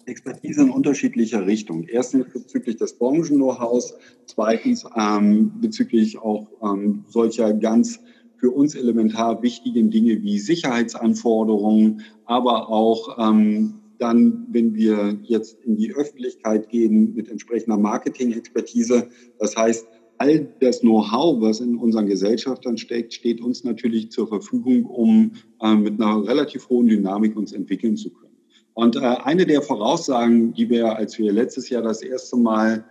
Expertise 0.07 0.63
in 0.63 0.71
unterschiedlicher 0.71 1.47
Richtung. 1.47 1.85
Erstens 1.85 2.27
bezüglich 2.33 2.77
des 2.77 2.95
Branchen-Know-hows, 2.95 3.95
zweitens 4.27 4.85
ähm, 4.97 5.53
bezüglich 5.61 6.19
auch 6.19 6.49
ähm, 6.63 7.05
solcher 7.09 7.53
ganz 7.55 8.01
für 8.45 8.51
uns 8.51 8.75
elementar 8.75 9.43
wichtigen 9.43 9.91
Dinge 9.91 10.23
wie 10.23 10.39
Sicherheitsanforderungen, 10.39 12.03
aber 12.27 12.69
auch 12.69 13.17
ähm, 13.19 13.81
dann, 13.99 14.47
wenn 14.51 14.75
wir 14.75 15.19
jetzt 15.23 15.57
in 15.65 15.77
die 15.77 15.95
Öffentlichkeit 15.95 16.69
gehen 16.69 17.15
mit 17.15 17.31
entsprechender 17.31 17.79
Marketing-Expertise. 17.79 19.09
Das 19.39 19.57
heißt, 19.57 19.87
all 20.19 20.47
das 20.61 20.81
Know-how, 20.81 21.41
was 21.41 21.61
in 21.61 21.77
unseren 21.77 22.07
Gesellschaftern 22.07 22.77
steckt, 22.77 23.15
steht 23.15 23.41
uns 23.41 23.65
natürlich 23.65 24.11
zur 24.11 24.29
Verfügung, 24.29 24.85
um 24.85 25.33
äh, 25.63 25.75
mit 25.75 25.99
einer 25.99 26.29
relativ 26.29 26.69
hohen 26.69 26.89
Dynamik 26.89 27.39
uns 27.39 27.55
entwickeln 27.55 27.97
zu 27.97 28.11
können. 28.11 28.37
Und 28.75 28.97
äh, 28.97 28.99
eine 28.99 29.47
der 29.47 29.63
Voraussagen, 29.63 30.53
die 30.53 30.69
wir, 30.69 30.97
als 30.97 31.19
wir 31.19 31.33
letztes 31.33 31.71
Jahr 31.71 31.81
das 31.81 32.03
erste 32.03 32.37
Mal 32.37 32.85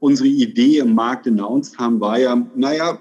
unsere 0.00 0.26
Idee 0.26 0.78
im 0.78 0.96
Markt 0.96 1.28
announced 1.28 1.78
haben, 1.78 2.00
war 2.00 2.18
ja, 2.18 2.44
naja, 2.56 2.98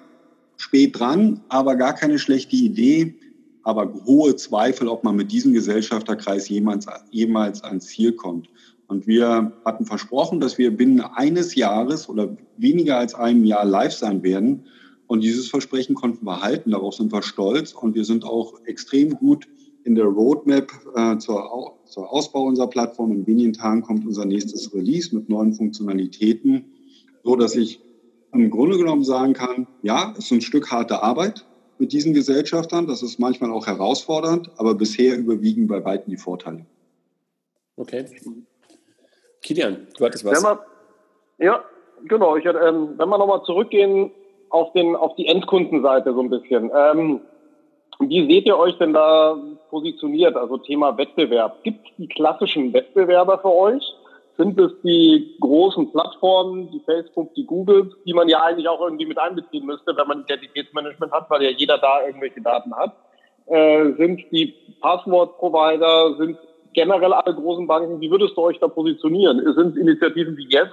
spät 0.60 1.00
dran, 1.00 1.42
aber 1.50 1.76
gar 1.76 1.94
keine 1.94 2.20
schlechte 2.20 2.56
Idee, 2.56 3.16
aber 3.64 3.94
hohe 4.06 4.36
Zweifel, 4.36 4.88
ob 4.88 5.04
man 5.04 5.16
mit 5.16 5.32
diesem 5.32 5.54
Gesellschafterkreis 5.54 6.50
jemals, 6.50 6.86
jemals 7.12 7.64
ans 7.64 7.88
Ziel 7.88 8.12
kommt. 8.14 8.50
Und 8.88 9.08
wir 9.08 9.54
hatten 9.66 9.86
versprochen, 9.86 10.40
dass 10.40 10.58
wir 10.58 10.76
binnen 10.76 11.02
eines 11.02 11.56
Jahres 11.56 12.10
oder 12.10 12.36
weniger 12.58 12.98
als 12.98 13.16
einem 13.16 13.46
Jahr 13.46 13.64
live 13.64 13.94
sein 13.94 14.24
werden. 14.24 14.66
Und 15.08 15.24
dieses 15.24 15.48
Versprechen 15.48 15.96
konnten 15.96 16.26
wir 16.26 16.42
halten. 16.42 16.72
Darauf 16.72 16.96
sind 16.96 17.12
wir 17.12 17.22
stolz. 17.22 17.74
Und 17.74 17.96
wir 17.96 18.04
sind 18.04 18.26
auch 18.26 18.60
extrem 18.66 19.12
gut 19.12 19.48
in 19.84 19.96
der 19.96 20.06
Roadmap 20.06 20.72
äh, 20.96 21.18
zur, 21.18 21.78
zur 21.86 22.12
Ausbau 22.12 22.44
unserer 22.46 22.68
Plattform. 22.68 23.12
In 23.12 23.28
wenigen 23.28 23.54
Tagen 23.54 23.84
kommt 23.84 24.06
unser 24.06 24.26
nächstes 24.26 24.74
Release 24.74 25.16
mit 25.16 25.30
neuen 25.30 25.54
Funktionalitäten, 25.54 26.66
so 27.24 27.36
dass 27.36 27.56
ich 27.56 27.80
im 28.34 28.50
Grunde 28.50 28.78
genommen 28.78 29.04
sagen 29.04 29.34
kann, 29.34 29.68
ja, 29.82 30.14
es 30.18 30.26
ist 30.26 30.32
ein 30.32 30.42
Stück 30.42 30.72
harte 30.72 31.02
Arbeit 31.02 31.46
mit 31.80 31.92
diesen 31.92 32.14
Gesellschaftern. 32.14 32.88
Das 32.88 33.02
ist 33.02 33.20
manchmal 33.20 33.52
auch 33.52 33.68
herausfordernd, 33.68 34.52
aber 34.58 34.76
bisher 34.76 35.18
überwiegen 35.18 35.68
bei 35.68 35.84
weitem 35.84 36.12
die 36.12 36.18
Vorteile. 36.18 36.66
Okay. 37.76 38.06
Kilian, 39.42 39.88
du 39.98 40.06
hattest 40.06 40.26
was. 40.26 40.44
Ja, 41.38 41.64
genau. 42.06 42.36
Ich, 42.36 42.46
ähm, 42.46 42.96
wenn 42.98 43.10
wir 43.10 43.18
nochmal 43.18 43.44
zurückgehen 43.46 44.12
auf, 44.50 44.74
den, 44.74 44.96
auf 44.96 45.16
die 45.16 45.28
Endkundenseite 45.28 46.14
so 46.14 46.22
ein 46.22 46.30
bisschen. 46.30 46.70
Ähm, 46.76 47.22
wie 48.00 48.32
seht 48.32 48.46
ihr 48.46 48.58
euch 48.58 48.78
denn 48.78 48.94
da 48.94 49.38
positioniert? 49.70 50.36
Also 50.36 50.58
Thema 50.58 50.98
Wettbewerb. 50.98 51.64
Gibt 51.64 51.86
es 51.86 51.96
die 51.98 52.08
klassischen 52.08 52.74
Wettbewerber 52.74 53.40
für 53.40 53.54
euch? 53.54 53.84
Sind 54.40 54.58
es 54.58 54.72
die 54.86 55.36
großen 55.42 55.92
Plattformen, 55.92 56.72
die 56.72 56.80
Facebook, 56.86 57.34
die 57.36 57.46
Google, 57.46 57.92
die 58.06 58.14
man 58.14 58.30
ja 58.30 58.42
eigentlich 58.42 58.70
auch 58.70 58.80
irgendwie 58.80 59.06
mit 59.06 59.18
einbeziehen 59.18 59.66
müsste, 59.66 59.98
wenn 59.98 60.08
man 60.08 60.22
Identitätsmanagement 60.22 61.12
hat, 61.12 61.30
weil 61.30 61.44
ja 61.44 61.50
jeder 61.50 61.78
da 61.78 62.08
irgendwelche 62.08 62.40
Daten 62.40 62.74
hat? 62.74 62.96
Äh, 63.48 63.92
sind 63.98 64.22
die 64.32 64.56
Passwort-Provider, 64.80 66.16
sind 66.20 66.38
generell 66.72 67.12
alle 67.12 67.36
großen 67.36 67.68
Banken, 67.68 68.00
wie 68.00 68.10
würdest 68.10 68.38
du 68.38 68.42
euch 68.44 68.58
da 68.60 68.70
positionieren? 68.70 69.44
Sind 69.56 69.76
Initiativen 69.76 70.38
wie 70.38 70.48
jetzt? 70.48 70.72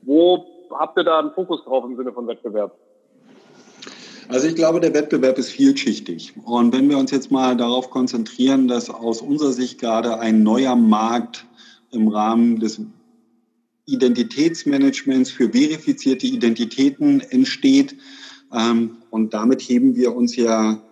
Wo 0.00 0.46
habt 0.70 0.96
ihr 0.96 1.04
da 1.04 1.18
einen 1.18 1.32
Fokus 1.32 1.62
drauf 1.64 1.84
im 1.84 1.98
Sinne 1.98 2.14
von 2.14 2.26
Wettbewerb? 2.26 2.74
Also 4.30 4.48
ich 4.48 4.54
glaube, 4.54 4.80
der 4.80 4.94
Wettbewerb 4.94 5.36
ist 5.36 5.50
vielschichtig. 5.50 6.32
Und 6.46 6.72
wenn 6.74 6.88
wir 6.88 6.96
uns 6.96 7.10
jetzt 7.10 7.30
mal 7.30 7.58
darauf 7.58 7.90
konzentrieren, 7.90 8.68
dass 8.68 8.88
aus 8.88 9.20
unserer 9.20 9.52
Sicht 9.52 9.78
gerade 9.78 10.18
ein 10.18 10.42
neuer 10.42 10.76
Markt 10.76 11.44
im 11.92 12.08
Rahmen 12.08 12.58
des 12.60 12.80
Identitätsmanagements 13.86 15.30
für 15.30 15.50
verifizierte 15.50 16.26
Identitäten 16.26 17.20
entsteht, 17.20 17.96
ähm, 18.52 18.98
und 19.10 19.34
damit 19.34 19.62
heben 19.62 19.96
wir 19.96 20.14
uns 20.14 20.36
ja, 20.36 20.82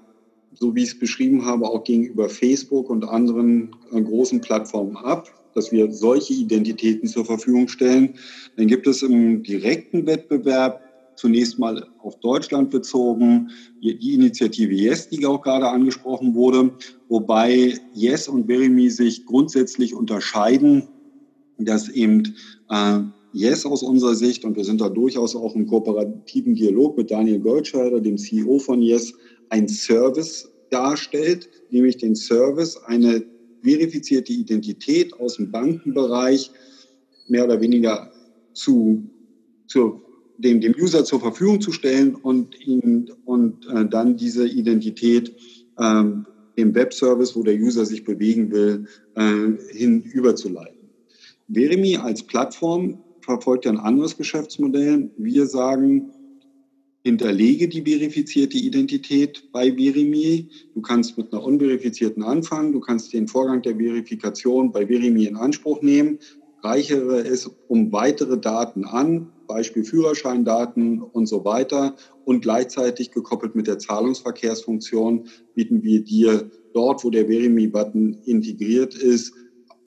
so 0.53 0.75
wie 0.75 0.83
ich 0.83 0.91
es 0.91 0.99
beschrieben 0.99 1.45
habe, 1.45 1.69
auch 1.69 1.85
gegenüber 1.85 2.29
Facebook 2.29 2.91
und 2.91 3.05
anderen 3.05 3.75
äh, 3.93 4.01
großen 4.01 4.41
Plattformen 4.41 4.97
ab, 4.97 5.29
dass 5.55 5.73
wir 5.73 5.93
solche 5.93 6.35
Identitäten 6.35 7.09
zur 7.09 7.25
Verfügung 7.25 7.69
stellen. 7.69 8.15
Dann 8.57 8.67
gibt 8.67 8.87
es 8.87 9.03
im 9.03 9.43
direkten 9.43 10.07
Wettbewerb 10.07 10.81
zunächst 11.17 11.59
mal 11.59 11.87
auf 11.99 12.19
Deutschland 12.21 12.71
bezogen, 12.71 13.51
die 13.83 14.15
Initiative 14.15 14.75
Yes, 14.75 15.09
die 15.09 15.25
auch 15.27 15.43
gerade 15.43 15.69
angesprochen 15.69 16.35
wurde, 16.35 16.73
wobei 17.09 17.79
Yes 17.93 18.29
und 18.29 18.47
Verimi 18.47 18.91
sich 18.91 19.25
grundsätzlich 19.25 19.95
unterscheiden, 19.95 20.89
dass 21.59 21.89
eben 21.89 22.35
äh, 22.71 23.01
Yes 23.33 23.67
aus 23.67 23.83
unserer 23.83 24.15
Sicht, 24.15 24.45
und 24.45 24.57
wir 24.57 24.65
sind 24.65 24.81
da 24.81 24.89
durchaus 24.89 25.35
auch 25.35 25.55
im 25.57 25.67
kooperativen 25.67 26.55
Dialog 26.55 26.97
mit 26.97 27.11
Daniel 27.11 27.41
Goldscheider, 27.41 28.01
dem 28.01 28.17
CEO 28.17 28.59
von 28.59 28.81
Yes, 28.81 29.13
ein 29.49 29.69
Service 29.69 30.49
darstellt, 30.71 31.49
nämlich 31.71 31.97
den 31.97 32.15
Service, 32.15 32.77
eine 32.87 33.25
verifizierte 33.63 34.33
Identität 34.33 35.13
aus 35.15 35.37
dem 35.37 35.51
Bankenbereich 35.51 36.51
mehr 37.29 37.45
oder 37.45 37.61
weniger 37.61 38.13
zu, 38.53 39.03
zur 39.67 40.01
dem, 40.39 40.61
dem 40.61 40.75
User 40.79 41.05
zur 41.05 41.21
Verfügung 41.21 41.61
zu 41.61 41.73
stellen 41.73 42.15
und 42.15 42.61
ihn 42.61 43.11
und 43.25 43.67
äh, 43.69 43.87
dann 43.87 44.17
diese 44.17 44.47
Identität 44.47 45.35
ähm, 45.79 46.27
dem 46.57 46.75
Webservice, 46.75 47.35
wo 47.37 47.43
der 47.43 47.55
User 47.55 47.85
sich 47.85 48.05
bewegen 48.05 48.51
will, 48.51 48.87
äh, 49.15 49.75
hinüberzuleiten. 49.77 50.91
Verimi 51.49 51.97
als 51.97 52.23
Plattform 52.23 52.99
verfolgt 53.21 53.67
ein 53.67 53.79
anderes 53.79 54.17
Geschäftsmodell. 54.17 55.11
Wir 55.17 55.47
sagen, 55.47 56.11
hinterlege 57.05 57.69
die 57.69 57.83
verifizierte 57.83 58.57
Identität 58.57 59.51
bei 59.53 59.77
Verimi. 59.77 60.49
Du 60.75 60.81
kannst 60.81 61.19
mit 61.19 61.33
einer 61.33 61.43
unverifizierten 61.43 62.23
anfangen. 62.23 62.73
Du 62.73 62.81
kannst 62.81 63.13
den 63.13 63.29
Vorgang 63.29 63.63
der 63.63 63.77
Verifikation 63.77 64.73
bei 64.73 64.87
Verimi 64.87 65.27
in 65.27 65.37
Anspruch 65.37 65.83
nehmen. 65.83 66.19
Reichere 66.63 67.19
es 67.19 67.51
um 67.69 67.93
weitere 67.93 68.39
Daten 68.39 68.87
an, 68.87 69.31
Beispiel 69.47 69.85
Führerscheindaten 69.85 71.01
und 71.03 71.27
so 71.27 71.45
weiter. 71.45 71.97
Und 72.25 72.41
gleichzeitig 72.41 73.11
gekoppelt 73.11 73.55
mit 73.55 73.67
der 73.67 73.79
Zahlungsverkehrsfunktion 73.79 75.29
bieten 75.55 75.83
wir 75.83 76.03
dir 76.03 76.51
dort, 76.73 77.05
wo 77.05 77.11
der 77.11 77.29
Verimi-Button 77.29 78.19
integriert 78.25 78.95
ist, 78.95 79.33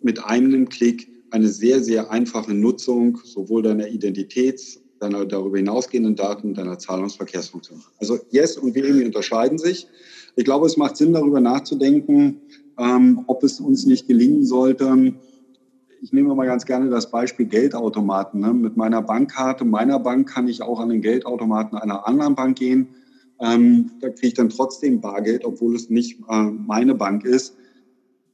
mit 0.01 0.23
einem 0.23 0.69
Klick 0.69 1.09
eine 1.31 1.49
sehr, 1.49 1.83
sehr 1.83 2.11
einfache 2.11 2.53
Nutzung 2.53 3.19
sowohl 3.23 3.63
deiner 3.63 3.87
Identitäts-, 3.87 4.79
deiner 4.99 5.25
darüber 5.25 5.57
hinausgehenden 5.57 6.15
Daten, 6.15 6.53
deiner 6.53 6.79
Zahlungsverkehrsfunktion. 6.79 7.83
Also 7.99 8.19
Yes 8.31 8.57
und 8.57 8.73
Verimi 8.73 9.03
unterscheiden 9.03 9.57
sich. 9.57 9.87
Ich 10.35 10.45
glaube, 10.45 10.67
es 10.67 10.77
macht 10.77 10.97
Sinn, 10.97 11.13
darüber 11.13 11.41
nachzudenken, 11.41 12.41
ähm, 12.79 13.23
ob 13.27 13.43
es 13.43 13.59
uns 13.59 13.85
nicht 13.85 14.07
gelingen 14.07 14.45
sollte, 14.45 15.13
ich 16.01 16.13
nehme 16.13 16.33
mal 16.35 16.45
ganz 16.45 16.65
gerne 16.65 16.89
das 16.89 17.11
Beispiel 17.11 17.45
Geldautomaten. 17.45 18.41
Ne? 18.41 18.53
Mit 18.53 18.77
meiner 18.77 19.01
Bankkarte 19.01 19.65
meiner 19.65 19.99
Bank 19.99 20.29
kann 20.29 20.47
ich 20.47 20.61
auch 20.61 20.79
an 20.79 20.89
den 20.89 21.01
Geldautomaten 21.01 21.77
einer 21.77 22.07
anderen 22.07 22.35
Bank 22.35 22.57
gehen. 22.57 22.89
Ähm, 23.39 23.91
da 23.99 24.09
kriege 24.09 24.27
ich 24.27 24.33
dann 24.33 24.49
trotzdem 24.49 25.01
Bargeld, 25.01 25.45
obwohl 25.45 25.75
es 25.75 25.89
nicht 25.89 26.19
äh, 26.29 26.43
meine 26.43 26.95
Bank 26.95 27.23
ist. 27.23 27.55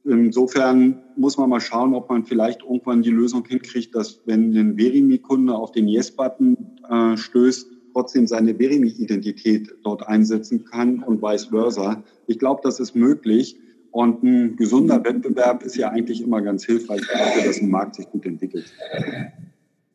Insofern 0.04 1.02
muss 1.16 1.38
man 1.38 1.48
mal 1.48 1.60
schauen, 1.60 1.94
ob 1.94 2.10
man 2.10 2.24
vielleicht 2.24 2.62
irgendwann 2.62 3.02
die 3.02 3.10
Lösung 3.10 3.44
hinkriegt, 3.46 3.94
dass 3.94 4.20
wenn 4.26 4.54
ein 4.54 4.76
Verimi-Kunde 4.76 5.54
auf 5.54 5.72
den 5.72 5.88
Yes-Button 5.88 6.56
äh, 6.90 7.16
stößt, 7.16 7.68
trotzdem 7.94 8.26
seine 8.26 8.58
Verimi-Identität 8.58 9.74
dort 9.82 10.06
einsetzen 10.06 10.64
kann 10.64 11.02
und 11.02 11.22
vice 11.22 11.46
versa. 11.46 12.02
Ich 12.26 12.38
glaube, 12.38 12.60
das 12.62 12.80
ist 12.80 12.94
möglich. 12.94 13.56
Und 13.94 14.24
ein 14.24 14.56
gesunder 14.56 15.04
Wettbewerb 15.04 15.62
ist 15.62 15.76
ja 15.76 15.88
eigentlich 15.90 16.20
immer 16.20 16.42
ganz 16.42 16.64
hilfreich 16.64 17.00
dafür, 17.06 17.44
dass 17.44 17.60
ein 17.60 17.70
Markt 17.70 17.94
sich 17.94 18.10
gut 18.10 18.26
entwickelt. 18.26 18.64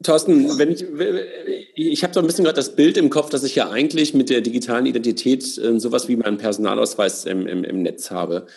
Thorsten, 0.01 0.57
wenn 0.57 0.71
ich, 0.71 0.85
ich 1.75 2.01
habe 2.05 2.13
so 2.13 2.21
ein 2.21 2.25
bisschen 2.25 2.45
gerade 2.45 2.55
das 2.55 2.77
Bild 2.77 2.95
im 2.95 3.09
Kopf, 3.09 3.29
dass 3.29 3.43
ich 3.43 3.55
ja 3.55 3.69
eigentlich 3.69 4.13
mit 4.13 4.29
der 4.29 4.39
digitalen 4.39 4.85
Identität 4.85 5.43
äh, 5.57 5.77
sowas 5.81 6.07
wie 6.07 6.15
meinen 6.15 6.37
Personalausweis 6.37 7.25
im, 7.25 7.45
im, 7.45 7.65
im 7.65 7.81
Netz 7.81 8.09
habe. 8.09 8.47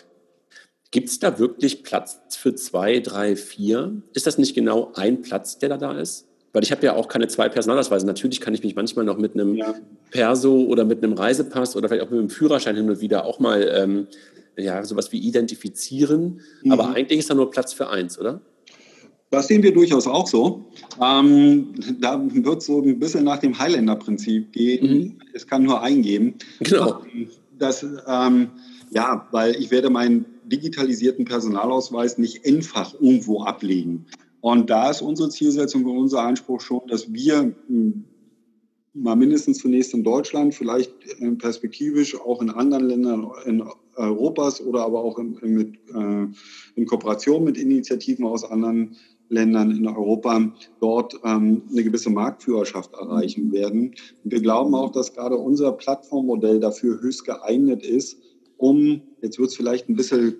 Gibt 0.91 1.09
es 1.09 1.19
da 1.19 1.37
wirklich 1.39 1.83
Platz 1.83 2.21
für 2.37 2.55
zwei, 2.55 3.01
drei, 3.01 3.35
vier? 3.35 4.01
Ist 4.13 4.25
das 4.25 4.37
nicht 4.37 4.55
genau 4.55 4.93
ein 4.95 5.23
Platz, 5.23 5.57
der 5.57 5.67
da 5.67 5.77
da 5.77 5.99
ist? 5.99 6.25
Weil 6.53 6.63
ich 6.63 6.71
habe 6.71 6.85
ja 6.85 6.95
auch 6.95 7.09
keine 7.09 7.27
zwei 7.27 7.49
Personalausweise. 7.49 8.05
Natürlich 8.05 8.39
kann 8.39 8.53
ich 8.53 8.63
mich 8.63 8.75
manchmal 8.75 9.03
noch 9.03 9.17
mit 9.17 9.33
einem 9.33 9.55
ja. 9.55 9.75
Perso 10.09 10.63
oder 10.63 10.85
mit 10.85 11.03
einem 11.03 11.11
Reisepass 11.11 11.75
oder 11.75 11.89
vielleicht 11.89 12.05
auch 12.05 12.11
mit 12.11 12.19
einem 12.19 12.29
Führerschein 12.29 12.77
hin 12.77 12.89
und 12.89 13.01
wieder 13.01 13.25
auch 13.25 13.39
mal 13.39 13.69
ähm, 13.75 14.07
ja, 14.57 14.83
sowas 14.83 15.11
wie 15.11 15.19
identifizieren. 15.19 16.41
Mhm. 16.63 16.71
Aber 16.71 16.93
eigentlich 16.93 17.19
ist 17.19 17.29
da 17.29 17.33
nur 17.33 17.49
Platz 17.51 17.73
für 17.73 17.89
eins, 17.89 18.19
oder? 18.19 18.41
Das 19.29 19.47
sehen 19.47 19.63
wir 19.63 19.73
durchaus 19.73 20.05
auch 20.05 20.27
so. 20.27 20.63
Ähm, 21.01 21.73
da 21.99 22.21
wird 22.23 22.61
so 22.61 22.81
ein 22.81 22.99
bisschen 22.99 23.23
nach 23.23 23.39
dem 23.39 23.57
Highlander-Prinzip 23.57 24.51
gehen. 24.51 24.87
Mhm. 24.87 25.17
Es 25.33 25.47
kann 25.47 25.63
nur 25.63 25.81
eingeben. 25.81 26.35
Genau. 26.59 27.01
Das, 27.57 27.83
ähm, 28.07 28.51
ja, 28.91 29.27
weil 29.31 29.55
ich 29.55 29.71
werde 29.71 29.89
meinen 29.89 30.25
digitalisierten 30.45 31.25
Personalausweis 31.25 32.19
nicht 32.19 32.45
einfach 32.45 32.93
irgendwo 32.93 33.41
ablegen. 33.41 34.05
Und 34.41 34.69
da 34.69 34.91
ist 34.91 35.01
unsere 35.01 35.29
Zielsetzung 35.29 35.85
und 35.85 35.97
unser 35.97 36.21
Anspruch 36.21 36.61
schon, 36.61 36.81
dass 36.87 37.11
wir 37.11 37.55
hm, 37.67 38.03
mal 38.93 39.15
mindestens 39.15 39.57
zunächst 39.57 39.93
in 39.93 40.03
Deutschland, 40.03 40.53
vielleicht 40.53 40.93
perspektivisch 41.39 42.19
auch 42.19 42.41
in 42.41 42.49
anderen 42.51 42.87
Ländern 42.87 43.31
in 43.45 43.63
Europas 43.95 44.61
oder 44.61 44.83
aber 44.85 45.03
auch 45.03 45.19
in, 45.19 45.37
mit, 45.41 45.75
äh, 45.93 46.27
in 46.75 46.85
Kooperation 46.85 47.43
mit 47.43 47.57
Initiativen 47.57 48.25
aus 48.25 48.43
anderen 48.43 48.95
Ländern 49.29 49.71
in 49.71 49.87
Europa 49.87 50.51
dort 50.79 51.15
ähm, 51.23 51.63
eine 51.71 51.83
gewisse 51.83 52.09
Marktführerschaft 52.09 52.93
erreichen 52.93 53.51
werden. 53.51 53.95
Und 54.23 54.31
wir 54.31 54.41
glauben 54.41 54.75
auch, 54.75 54.91
dass 54.91 55.13
gerade 55.13 55.37
unser 55.37 55.71
Plattformmodell 55.71 56.59
dafür 56.59 57.01
höchst 57.01 57.25
geeignet 57.25 57.85
ist, 57.85 58.17
um, 58.57 59.01
jetzt 59.21 59.39
wird 59.39 59.49
es 59.49 59.55
vielleicht 59.55 59.89
ein 59.89 59.95
bisschen 59.95 60.35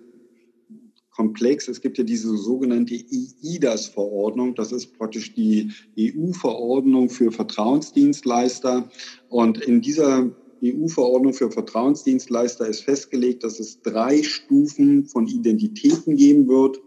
komplex. 1.12 1.68
Es 1.68 1.82
gibt 1.82 1.98
ja 1.98 2.04
diese 2.04 2.36
sogenannte 2.38 2.96
EIDAS-Verordnung. 2.96 4.56
Das 4.56 4.72
ist 4.72 4.98
praktisch 4.98 5.34
die 5.34 5.72
EU-Verordnung 6.00 7.10
für 7.10 7.32
Vertrauensdienstleister. 7.32 8.90
Und 9.30 9.62
in 9.62 9.82
dieser 9.82 10.32
EU-Verordnung 10.64 11.34
für 11.34 11.52
Vertrauensdienstleister 11.52 12.68
ist 12.68 12.82
festgelegt, 12.82 13.44
dass 13.44 13.60
es 13.60 13.82
drei 13.82 14.24
Stufen 14.24 15.06
von 15.06 15.28
Identitäten 15.28 16.16
geben 16.16 16.48
wird. 16.48 16.80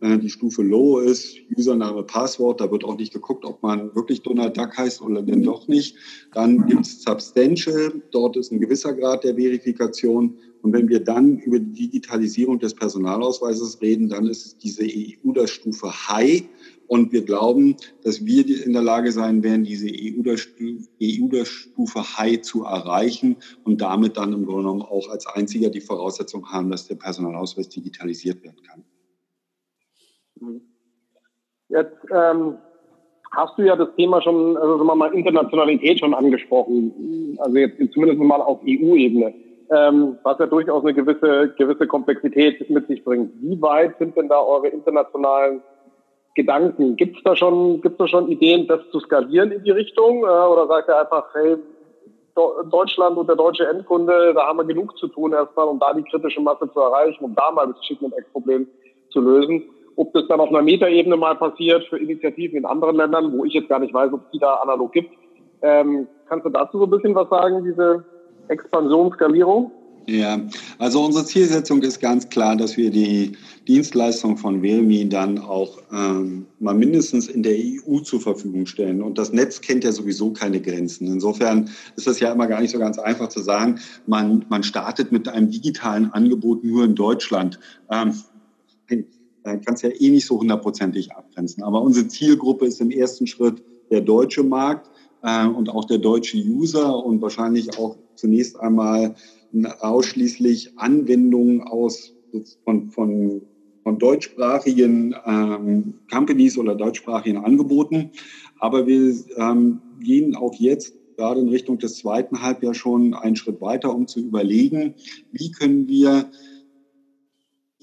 Äh, 0.00 0.18
die 0.18 0.30
Stufe 0.30 0.62
Low 0.62 0.98
ist 1.00 1.36
Username, 1.56 2.02
Passwort. 2.04 2.60
Da 2.60 2.70
wird 2.70 2.84
auch 2.84 2.96
nicht 2.96 3.12
geguckt, 3.12 3.44
ob 3.44 3.62
man 3.62 3.94
wirklich 3.94 4.22
Donald 4.22 4.56
Duck 4.56 4.76
heißt 4.76 5.02
oder 5.02 5.22
denn 5.22 5.42
doch 5.42 5.66
nicht. 5.66 5.96
Dann 6.32 6.66
gibt 6.66 6.86
es 6.86 7.02
Substantial. 7.02 8.02
Dort 8.10 8.36
ist 8.36 8.52
ein 8.52 8.60
gewisser 8.60 8.92
Grad 8.92 9.24
der 9.24 9.34
Verifikation. 9.34 10.36
Und 10.62 10.72
wenn 10.72 10.88
wir 10.88 11.00
dann 11.00 11.38
über 11.38 11.58
die 11.58 11.72
Digitalisierung 11.72 12.58
des 12.58 12.74
Personalausweises 12.74 13.82
reden, 13.82 14.08
dann 14.08 14.26
ist 14.26 14.46
es 14.46 14.58
diese 14.58 14.84
EU 14.84 15.32
der 15.32 15.46
Stufe 15.46 15.90
High. 16.08 16.44
Und 16.86 17.12
wir 17.12 17.24
glauben, 17.24 17.76
dass 18.02 18.24
wir 18.26 18.44
in 18.64 18.72
der 18.72 18.82
Lage 18.82 19.10
sein 19.12 19.42
werden, 19.42 19.64
diese 19.64 19.88
EU 19.88 20.22
der, 20.22 20.36
EU 21.02 21.28
der 21.28 21.44
Stufe 21.44 22.00
High 22.18 22.42
zu 22.42 22.64
erreichen 22.64 23.36
und 23.64 23.80
damit 23.80 24.16
dann 24.16 24.32
im 24.32 24.44
Grunde 24.44 24.62
genommen 24.62 24.82
auch 24.82 25.08
als 25.08 25.26
einziger 25.26 25.70
die 25.70 25.80
Voraussetzung 25.80 26.50
haben, 26.50 26.70
dass 26.70 26.86
der 26.86 26.96
Personalausweis 26.96 27.68
digitalisiert 27.68 28.42
werden 28.42 28.62
kann. 28.66 28.84
Jetzt 31.68 31.96
ähm, 32.12 32.58
hast 33.32 33.58
du 33.58 33.62
ja 33.62 33.76
das 33.76 33.88
Thema 33.96 34.20
schon, 34.22 34.56
also 34.56 34.76
sagen 34.76 34.86
wir 34.86 34.94
mal 34.94 35.14
Internationalität 35.14 36.00
schon 36.00 36.14
angesprochen, 36.14 37.36
also 37.38 37.56
jetzt 37.56 37.76
zumindest 37.92 38.20
mal 38.20 38.42
auf 38.42 38.60
EU-Ebene, 38.62 39.34
ähm, 39.70 40.18
was 40.22 40.38
ja 40.38 40.46
durchaus 40.46 40.84
eine 40.84 40.94
gewisse, 40.94 41.54
gewisse 41.56 41.86
Komplexität 41.86 42.68
mit 42.68 42.86
sich 42.86 43.02
bringt. 43.02 43.32
Wie 43.40 43.60
weit 43.60 43.98
sind 43.98 44.16
denn 44.16 44.28
da 44.28 44.40
eure 44.40 44.68
internationalen 44.68 45.62
Gedanken? 46.34 46.96
Gibt 46.96 47.16
es 47.16 47.22
da 47.22 47.36
schon, 47.36 47.80
gibt's 47.80 47.98
da 47.98 48.08
schon 48.08 48.28
Ideen, 48.28 48.66
das 48.66 48.80
zu 48.90 49.00
skalieren 49.00 49.52
in 49.52 49.62
die 49.62 49.70
Richtung? 49.70 50.24
Äh, 50.24 50.26
oder 50.26 50.66
sagt 50.66 50.88
ihr 50.88 50.98
einfach, 50.98 51.26
hey, 51.34 51.56
Deutschland 52.70 53.16
und 53.16 53.28
der 53.28 53.36
deutsche 53.36 53.66
Endkunde, 53.68 54.32
da 54.34 54.46
haben 54.46 54.58
wir 54.58 54.64
genug 54.64 54.98
zu 54.98 55.06
tun 55.06 55.32
erstmal, 55.32 55.68
um 55.68 55.78
da 55.78 55.92
die 55.94 56.02
kritische 56.02 56.40
Masse 56.40 56.68
zu 56.72 56.80
erreichen, 56.80 57.24
um 57.24 57.34
da 57.34 57.50
mal 57.52 57.68
das 57.68 57.80
Chicken 57.82 58.06
and 58.06 58.14
Egg 58.14 58.26
Problem 58.32 58.66
zu 59.10 59.20
lösen. 59.20 59.62
Ob 59.96 60.12
das 60.12 60.26
dann 60.26 60.40
auf 60.40 60.48
einer 60.48 60.62
Metaebene 60.62 61.16
mal 61.16 61.36
passiert 61.36 61.84
für 61.84 61.98
Initiativen 61.98 62.58
in 62.58 62.66
anderen 62.66 62.96
Ländern, 62.96 63.32
wo 63.38 63.44
ich 63.44 63.52
jetzt 63.52 63.68
gar 63.68 63.78
nicht 63.78 63.94
weiß, 63.94 64.12
ob 64.12 64.22
es 64.24 64.30
die 64.32 64.40
da 64.40 64.54
analog 64.54 64.92
gibt. 64.92 65.10
Ähm, 65.62 66.08
kannst 66.28 66.44
du 66.44 66.50
dazu 66.50 66.78
so 66.78 66.84
ein 66.84 66.90
bisschen 66.90 67.14
was 67.14 67.28
sagen, 67.28 67.62
diese 67.62 68.04
Expansion, 68.48 69.12
Skalierung? 69.12 69.70
Ja, 70.06 70.38
also 70.78 71.02
unsere 71.02 71.24
Zielsetzung 71.24 71.80
ist 71.82 71.98
ganz 71.98 72.28
klar, 72.28 72.56
dass 72.56 72.76
wir 72.76 72.90
die 72.90 73.32
Dienstleistung 73.66 74.36
von 74.36 74.60
Vermi 74.60 75.08
dann 75.08 75.38
auch 75.38 75.78
ähm, 75.92 76.44
mal 76.60 76.74
mindestens 76.74 77.28
in 77.28 77.42
der 77.42 77.56
EU 77.56 78.00
zur 78.00 78.20
Verfügung 78.20 78.66
stellen. 78.66 79.02
Und 79.02 79.16
das 79.16 79.32
Netz 79.32 79.62
kennt 79.62 79.82
ja 79.82 79.92
sowieso 79.92 80.30
keine 80.30 80.60
Grenzen. 80.60 81.06
Insofern 81.06 81.70
ist 81.96 82.06
das 82.06 82.20
ja 82.20 82.32
immer 82.32 82.46
gar 82.46 82.60
nicht 82.60 82.72
so 82.72 82.78
ganz 82.78 82.98
einfach 82.98 83.28
zu 83.28 83.40
sagen, 83.40 83.80
man, 84.06 84.44
man 84.50 84.62
startet 84.62 85.10
mit 85.10 85.26
einem 85.26 85.50
digitalen 85.50 86.12
Angebot 86.12 86.64
nur 86.64 86.84
in 86.84 86.94
Deutschland. 86.94 87.58
Ähm, 87.90 88.14
kannst 89.64 89.82
ja 89.82 89.90
eh 89.90 90.10
nicht 90.10 90.26
so 90.26 90.38
hundertprozentig 90.38 91.12
abgrenzen. 91.12 91.62
Aber 91.62 91.80
unsere 91.80 92.08
Zielgruppe 92.08 92.66
ist 92.66 92.80
im 92.80 92.90
ersten 92.90 93.26
Schritt 93.26 93.62
der 93.90 94.02
deutsche 94.02 94.42
Markt 94.42 94.90
äh, 95.22 95.46
und 95.46 95.70
auch 95.70 95.86
der 95.86 95.98
deutsche 95.98 96.38
User 96.38 97.04
und 97.04 97.22
wahrscheinlich 97.22 97.78
auch 97.78 97.96
zunächst 98.14 98.58
einmal 98.60 99.14
ausschließlich 99.80 100.78
Anwendungen 100.78 101.62
aus 101.62 102.14
von, 102.64 102.90
von, 102.90 103.42
von 103.82 103.98
deutschsprachigen 103.98 105.14
ähm, 105.24 105.94
Companies 106.10 106.58
oder 106.58 106.74
deutschsprachigen 106.74 107.44
Angeboten. 107.44 108.10
Aber 108.58 108.86
wir 108.86 109.14
ähm, 109.36 109.80
gehen 110.00 110.34
auch 110.34 110.54
jetzt 110.54 110.94
gerade 111.16 111.40
in 111.40 111.48
Richtung 111.48 111.78
des 111.78 111.98
zweiten 111.98 112.42
Halbjahres 112.42 112.76
schon 112.76 113.14
einen 113.14 113.36
Schritt 113.36 113.60
weiter, 113.60 113.94
um 113.94 114.06
zu 114.06 114.20
überlegen, 114.20 114.94
wie 115.30 115.52
können 115.52 115.86
wir 115.86 116.30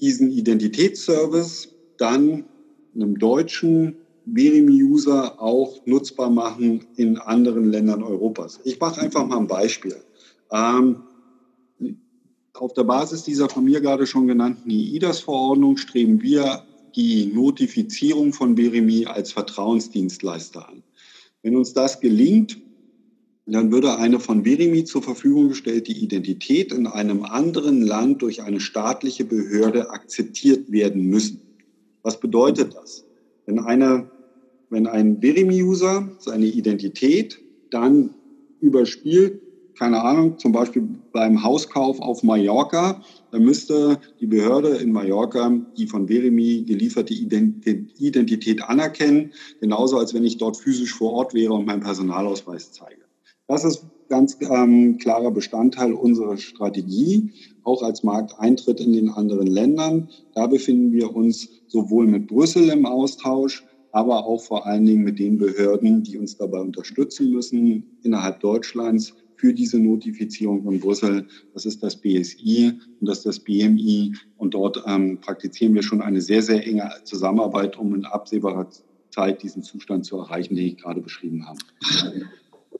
diesen 0.00 0.30
Identitätsservice 0.30 1.74
dann 1.96 2.44
einem 2.94 3.18
deutschen 3.18 3.96
Verimi-User 4.26 5.40
auch 5.40 5.84
nutzbar 5.86 6.30
machen 6.30 6.84
in 6.96 7.18
anderen 7.18 7.64
Ländern 7.70 8.02
Europas. 8.02 8.60
Ich 8.64 8.78
mache 8.78 9.00
einfach 9.00 9.26
mal 9.26 9.38
ein 9.38 9.46
Beispiel. 9.46 9.96
Ähm, 10.52 11.02
auf 12.54 12.72
der 12.74 12.84
Basis 12.84 13.22
dieser 13.22 13.48
von 13.48 13.64
mir 13.64 13.80
gerade 13.80 14.06
schon 14.06 14.26
genannten 14.26 14.70
EIDAS-Verordnung 14.70 15.76
streben 15.76 16.22
wir 16.22 16.62
die 16.94 17.26
Notifizierung 17.26 18.32
von 18.32 18.54
Beremi 18.54 19.06
als 19.06 19.32
Vertrauensdienstleister 19.32 20.68
an. 20.68 20.82
Wenn 21.42 21.56
uns 21.56 21.72
das 21.72 22.00
gelingt, 22.00 22.58
dann 23.46 23.72
würde 23.72 23.96
eine 23.96 24.20
von 24.20 24.42
Beremi 24.42 24.84
zur 24.84 25.02
Verfügung 25.02 25.48
gestellte 25.48 25.92
Identität 25.92 26.72
in 26.72 26.86
einem 26.86 27.24
anderen 27.24 27.82
Land 27.82 28.22
durch 28.22 28.42
eine 28.42 28.60
staatliche 28.60 29.24
Behörde 29.24 29.90
akzeptiert 29.90 30.70
werden 30.70 31.06
müssen. 31.06 31.42
Was 32.02 32.20
bedeutet 32.20 32.74
das? 32.74 33.04
Wenn, 33.46 33.58
eine, 33.58 34.10
wenn 34.70 34.86
ein 34.86 35.18
Beremi-User 35.18 36.08
seine 36.18 36.46
Identität 36.46 37.40
dann 37.70 38.14
überspielt 38.60 39.40
keine 39.82 40.00
Ahnung, 40.00 40.38
zum 40.38 40.52
Beispiel 40.52 40.88
beim 41.10 41.42
Hauskauf 41.42 41.98
auf 41.98 42.22
Mallorca, 42.22 43.02
dann 43.32 43.42
müsste 43.42 43.98
die 44.20 44.28
Behörde 44.28 44.76
in 44.76 44.92
Mallorca 44.92 45.50
die 45.76 45.88
von 45.88 46.06
Veremi 46.06 46.62
gelieferte 46.62 47.12
Identität 47.12 48.62
anerkennen, 48.62 49.32
genauso 49.60 49.98
als 49.98 50.14
wenn 50.14 50.22
ich 50.22 50.38
dort 50.38 50.56
physisch 50.56 50.94
vor 50.94 51.14
Ort 51.14 51.34
wäre 51.34 51.54
und 51.54 51.66
meinen 51.66 51.82
Personalausweis 51.82 52.70
zeige. 52.70 53.02
Das 53.48 53.64
ist 53.64 53.84
ganz 54.08 54.38
ähm, 54.40 54.98
klarer 54.98 55.32
Bestandteil 55.32 55.94
unserer 55.94 56.36
Strategie, 56.36 57.32
auch 57.64 57.82
als 57.82 58.04
Markteintritt 58.04 58.78
in 58.78 58.92
den 58.92 59.08
anderen 59.08 59.48
Ländern. 59.48 60.10
Da 60.36 60.46
befinden 60.46 60.92
wir 60.92 61.12
uns 61.12 61.48
sowohl 61.66 62.06
mit 62.06 62.28
Brüssel 62.28 62.68
im 62.68 62.86
Austausch, 62.86 63.64
aber 63.90 64.26
auch 64.26 64.42
vor 64.42 64.64
allen 64.64 64.86
Dingen 64.86 65.02
mit 65.02 65.18
den 65.18 65.38
Behörden, 65.38 66.04
die 66.04 66.18
uns 66.18 66.36
dabei 66.36 66.60
unterstützen 66.60 67.32
müssen, 67.32 67.84
innerhalb 68.04 68.38
Deutschlands 68.38 69.12
für 69.42 69.52
diese 69.52 69.80
Notifizierung 69.80 70.64
in 70.72 70.78
Brüssel. 70.78 71.26
Das 71.52 71.66
ist 71.66 71.82
das 71.82 71.96
BSI 71.96 72.78
und 73.00 73.08
das 73.08 73.18
ist 73.18 73.26
das 73.26 73.40
BMI. 73.40 74.14
Und 74.36 74.54
dort 74.54 74.84
ähm, 74.86 75.18
praktizieren 75.20 75.74
wir 75.74 75.82
schon 75.82 76.00
eine 76.00 76.20
sehr, 76.20 76.42
sehr 76.42 76.64
enge 76.64 76.88
Zusammenarbeit, 77.02 77.76
um 77.76 77.92
in 77.96 78.04
absehbarer 78.04 78.68
Zeit 79.10 79.42
diesen 79.42 79.64
Zustand 79.64 80.06
zu 80.06 80.16
erreichen, 80.18 80.54
den 80.54 80.66
ich 80.66 80.76
gerade 80.76 81.00
beschrieben 81.00 81.44
habe. 81.44 81.58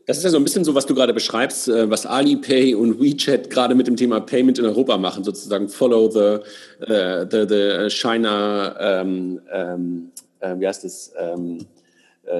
Das 0.06 0.18
ist 0.18 0.22
ja 0.22 0.30
so 0.30 0.36
ein 0.36 0.44
bisschen 0.44 0.64
so, 0.64 0.76
was 0.76 0.86
du 0.86 0.94
gerade 0.94 1.12
beschreibst, 1.12 1.66
äh, 1.66 1.90
was 1.90 2.06
Alipay 2.06 2.76
und 2.76 3.00
WeChat 3.00 3.50
gerade 3.50 3.74
mit 3.74 3.88
dem 3.88 3.96
Thema 3.96 4.20
Payment 4.20 4.60
in 4.60 4.64
Europa 4.64 4.96
machen, 4.98 5.24
sozusagen 5.24 5.68
follow 5.68 6.08
the, 6.08 6.38
uh, 6.82 7.26
the, 7.28 7.44
the 7.48 7.88
China, 7.88 9.02
um, 9.02 9.40
um, 9.52 10.12
uh, 10.40 10.60
wie 10.60 10.66
heißt 10.68 10.84
es, 10.84 11.12
um, 11.34 11.58
äh, 11.58 11.64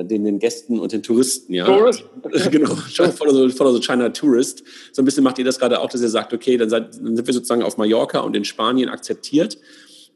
den, 0.05 0.25
den 0.25 0.39
Gästen 0.39 0.79
und 0.79 0.93
den 0.93 1.03
Touristen, 1.03 1.55
ja. 1.55 1.67
Tourist. 1.67 2.05
genau, 2.51 2.75
follow 2.75 3.49
the, 3.49 3.55
follow 3.55 3.73
the 3.75 3.81
China 3.81 4.09
Tourist. 4.09 4.63
So 4.93 5.03
ein 5.03 5.05
bisschen 5.05 5.25
macht 5.25 5.39
ihr 5.39 5.45
das 5.45 5.59
gerade 5.59 5.81
auch, 5.81 5.91
dass 5.91 6.03
ihr 6.03 6.09
sagt, 6.09 6.33
okay, 6.33 6.57
dann, 6.57 6.71
seid, 6.71 6.97
dann 6.97 7.17
sind 7.17 7.27
wir 7.27 7.35
sozusagen 7.35 7.63
auf 7.63 7.77
Mallorca 7.77 8.21
und 8.21 8.35
in 8.37 8.45
Spanien 8.45 8.89
akzeptiert. 8.89 9.59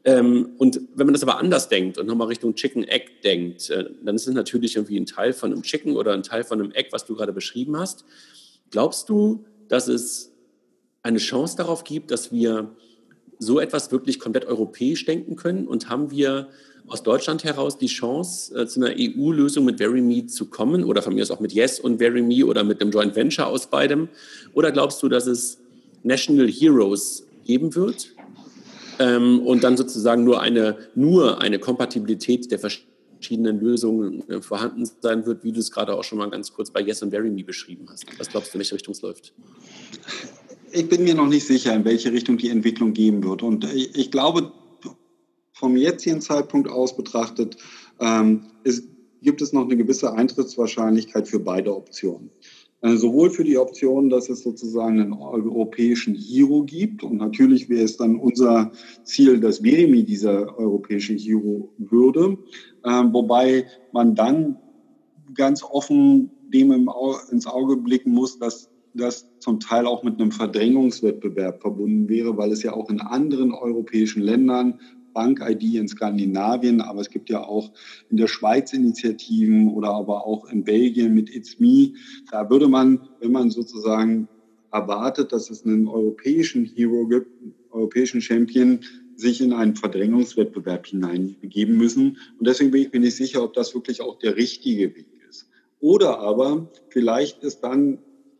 Ähm, 0.03 0.51
und 0.57 0.79
wenn 0.95 1.05
man 1.05 1.13
das 1.13 1.23
aber 1.23 1.37
anders 1.37 1.69
denkt 1.69 1.97
und 1.97 2.07
nochmal 2.07 2.27
Richtung 2.27 2.55
Chicken 2.55 2.85
Egg 2.85 3.05
denkt, 3.23 3.69
äh, 3.69 3.85
dann 4.03 4.15
ist 4.15 4.27
es 4.27 4.33
natürlich 4.33 4.75
irgendwie 4.75 4.97
ein 4.97 5.05
Teil 5.05 5.33
von 5.33 5.51
einem 5.51 5.63
Chicken 5.63 5.95
oder 5.95 6.13
ein 6.13 6.23
Teil 6.23 6.43
von 6.43 6.61
einem 6.61 6.71
Egg, 6.71 6.89
was 6.91 7.05
du 7.05 7.15
gerade 7.15 7.33
beschrieben 7.33 7.77
hast. 7.77 8.05
Glaubst 8.71 9.09
du, 9.09 9.45
dass 9.67 9.87
es 9.87 10.31
eine 11.03 11.17
Chance 11.19 11.57
darauf 11.57 11.83
gibt, 11.83 12.11
dass 12.11 12.31
wir 12.31 12.75
so 13.39 13.59
etwas 13.59 13.91
wirklich 13.91 14.19
komplett 14.19 14.45
europäisch 14.45 15.05
denken 15.05 15.35
können? 15.35 15.67
Und 15.67 15.89
haben 15.89 16.11
wir 16.11 16.49
aus 16.87 17.03
Deutschland 17.03 17.43
heraus 17.43 17.77
die 17.77 17.87
Chance, 17.87 18.55
äh, 18.57 18.65
zu 18.65 18.79
einer 18.79 18.95
EU-Lösung 18.97 19.65
mit 19.65 19.79
VeryMe 19.79 20.25
zu 20.27 20.45
kommen 20.45 20.83
oder 20.83 21.01
von 21.01 21.13
mir 21.13 21.21
aus 21.21 21.31
auch 21.31 21.41
mit 21.41 21.51
Yes 21.51 21.79
und 21.79 21.99
VeryMe 21.99 22.45
oder 22.45 22.63
mit 22.63 22.81
einem 22.81 22.91
Joint 22.91 23.15
Venture 23.15 23.47
aus 23.47 23.67
beidem? 23.67 24.07
Oder 24.53 24.71
glaubst 24.71 25.03
du, 25.03 25.09
dass 25.09 25.27
es 25.27 25.59
National 26.03 26.47
Heroes 26.47 27.27
geben 27.45 27.75
wird 27.75 28.13
ähm, 28.99 29.45
und 29.45 29.63
dann 29.63 29.75
sozusagen 29.75 30.23
nur 30.23 30.41
eine, 30.41 30.77
nur 30.95 31.41
eine 31.41 31.59
Kompatibilität 31.59 32.49
der 32.51 32.59
verschiedenen 32.59 33.59
Lösungen 33.59 34.27
äh, 34.29 34.41
vorhanden 34.41 34.89
sein 35.01 35.25
wird, 35.25 35.43
wie 35.43 35.51
du 35.51 35.59
es 35.59 35.71
gerade 35.71 35.93
auch 35.93 36.03
schon 36.03 36.17
mal 36.17 36.29
ganz 36.29 36.53
kurz 36.53 36.71
bei 36.71 36.81
Yes 36.81 37.01
und 37.01 37.11
VeryMe 37.11 37.43
beschrieben 37.43 37.87
hast? 37.89 38.05
Was 38.17 38.29
glaubst 38.29 38.53
du, 38.53 38.57
in 38.57 38.59
welche 38.59 38.75
Richtung 38.75 38.93
es 38.93 39.01
läuft? 39.01 39.33
Ich 40.71 40.89
bin 40.89 41.03
mir 41.03 41.15
noch 41.15 41.27
nicht 41.27 41.45
sicher, 41.45 41.73
in 41.73 41.85
welche 41.85 42.11
Richtung 42.11 42.37
die 42.37 42.49
Entwicklung 42.49 42.93
gehen 42.93 43.23
wird. 43.23 43.43
Und 43.43 43.63
ich, 43.73 43.95
ich 43.95 44.11
glaube, 44.11 44.51
vom 45.53 45.75
jetzigen 45.75 46.21
Zeitpunkt 46.21 46.69
aus 46.69 46.95
betrachtet, 46.95 47.57
ähm, 47.99 48.43
ist, 48.63 48.87
gibt 49.21 49.41
es 49.41 49.53
noch 49.53 49.63
eine 49.63 49.77
gewisse 49.77 50.13
Eintrittswahrscheinlichkeit 50.13 51.27
für 51.27 51.39
beide 51.39 51.75
Optionen. 51.75 52.29
Äh, 52.81 52.95
sowohl 52.95 53.31
für 53.31 53.43
die 53.43 53.57
Option, 53.57 54.09
dass 54.09 54.29
es 54.29 54.43
sozusagen 54.43 55.01
einen 55.01 55.13
europäischen 55.13 56.13
Hero 56.13 56.63
gibt 56.63 57.01
und 57.01 57.17
natürlich 57.17 57.69
wäre 57.69 57.83
es 57.83 57.97
dann 57.97 58.17
unser 58.17 58.71
Ziel, 59.03 59.39
dass 59.39 59.63
Verimi 59.63 60.03
dieser 60.03 60.57
europäische 60.59 61.13
Hero 61.13 61.69
würde, 61.79 62.37
äh, 62.83 63.03
wobei 63.11 63.65
man 63.93 64.13
dann 64.13 64.59
ganz 65.33 65.63
offen 65.63 66.29
dem 66.53 66.71
im, 66.71 66.89
ins 67.31 67.47
Auge 67.47 67.77
blicken 67.77 68.11
muss, 68.11 68.37
dass 68.37 68.69
das 68.97 69.27
zum 69.39 69.59
Teil 69.59 69.85
auch 69.85 70.03
mit 70.03 70.19
einem 70.19 70.31
Verdrängungswettbewerb 70.31 71.61
verbunden 71.61 72.09
wäre, 72.09 72.37
weil 72.37 72.51
es 72.51 72.63
ja 72.63 72.73
auch 72.73 72.89
in 72.89 72.99
anderen 73.01 73.53
europäischen 73.53 74.21
Ländern 74.21 74.79
Bank-ID 75.17 75.75
in 75.75 75.87
Skandinavien, 75.87 76.79
aber 76.79 77.01
es 77.01 77.09
gibt 77.09 77.31
ja 77.31 77.43
auch 77.43 77.71
in 78.11 78.17
der 78.17 78.27
Schweiz 78.27 78.71
Initiativen 78.71 79.67
oder 79.69 79.89
aber 79.89 80.27
auch 80.27 80.47
in 80.47 80.63
Belgien 80.63 81.15
mit 81.15 81.35
It's 81.35 81.59
Me. 81.59 81.93
Da 82.29 82.47
würde 82.51 82.67
man, 82.67 83.09
wenn 83.19 83.31
man 83.31 83.49
sozusagen 83.49 84.27
erwartet, 84.71 85.31
dass 85.31 85.49
es 85.49 85.65
einen 85.65 85.87
europäischen 85.87 86.65
Hero 86.65 87.07
gibt, 87.07 87.31
europäischen 87.71 88.21
Champion, 88.21 88.81
sich 89.15 89.41
in 89.41 89.53
einen 89.53 89.75
Verdrängungswettbewerb 89.75 90.85
hineinbegeben 90.85 91.75
müssen. 91.75 92.17
Und 92.37 92.47
deswegen 92.47 92.69
bin 92.69 92.83
ich 92.83 92.93
mir 92.93 92.99
nicht 92.99 93.15
sicher, 93.15 93.43
ob 93.43 93.53
das 93.53 93.73
wirklich 93.73 94.01
auch 94.01 94.19
der 94.19 94.35
richtige 94.35 94.95
Weg 94.95 95.07
ist. 95.27 95.49
Oder 95.79 96.19
aber 96.19 96.69
vielleicht 96.89 97.43
ist 97.43 97.61
dann 97.61 97.97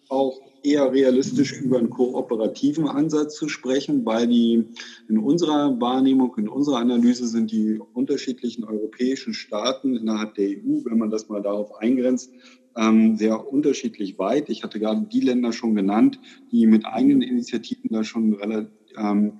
auch 0.09 0.39
eher 0.63 0.91
realistisch 0.91 1.59
über 1.61 1.77
einen 1.77 1.89
kooperativen 1.89 2.87
Ansatz 2.87 3.35
zu 3.35 3.49
sprechen, 3.49 4.05
weil 4.05 4.27
die 4.27 4.65
in 5.09 5.17
unserer 5.17 5.79
Wahrnehmung, 5.79 6.35
in 6.37 6.47
unserer 6.47 6.77
Analyse 6.77 7.27
sind 7.27 7.51
die 7.51 7.79
unterschiedlichen 7.93 8.63
europäischen 8.63 9.33
Staaten 9.33 9.95
innerhalb 9.95 10.35
der 10.35 10.49
EU, 10.49 10.83
wenn 10.83 10.97
man 10.97 11.09
das 11.09 11.29
mal 11.29 11.41
darauf 11.41 11.75
eingrenzt, 11.75 12.31
ähm, 12.75 13.17
sehr 13.17 13.51
unterschiedlich 13.51 14.19
weit. 14.19 14.49
Ich 14.49 14.63
hatte 14.63 14.79
gerade 14.79 15.07
die 15.11 15.21
Länder 15.21 15.51
schon 15.51 15.75
genannt, 15.75 16.19
die 16.51 16.67
mit 16.67 16.85
eigenen 16.85 17.21
Initiativen 17.21 17.89
da 17.91 18.03
schon 18.03 18.33
relativ 18.33 18.69
ähm, 18.97 19.39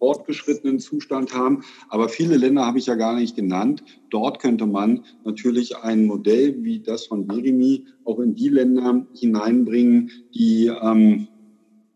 fortgeschrittenen 0.00 0.80
Zustand 0.80 1.32
haben. 1.32 1.62
Aber 1.88 2.08
viele 2.08 2.36
Länder 2.36 2.66
habe 2.66 2.78
ich 2.78 2.86
ja 2.86 2.96
gar 2.96 3.14
nicht 3.14 3.36
genannt. 3.36 3.84
Dort 4.10 4.40
könnte 4.40 4.66
man 4.66 5.04
natürlich 5.24 5.76
ein 5.76 6.06
Modell 6.06 6.64
wie 6.64 6.80
das 6.80 7.06
von 7.06 7.28
Berimi 7.28 7.86
auch 8.04 8.18
in 8.18 8.34
die 8.34 8.48
Länder 8.48 9.06
hineinbringen, 9.14 10.10
die 10.34 10.66
ähm, 10.66 11.28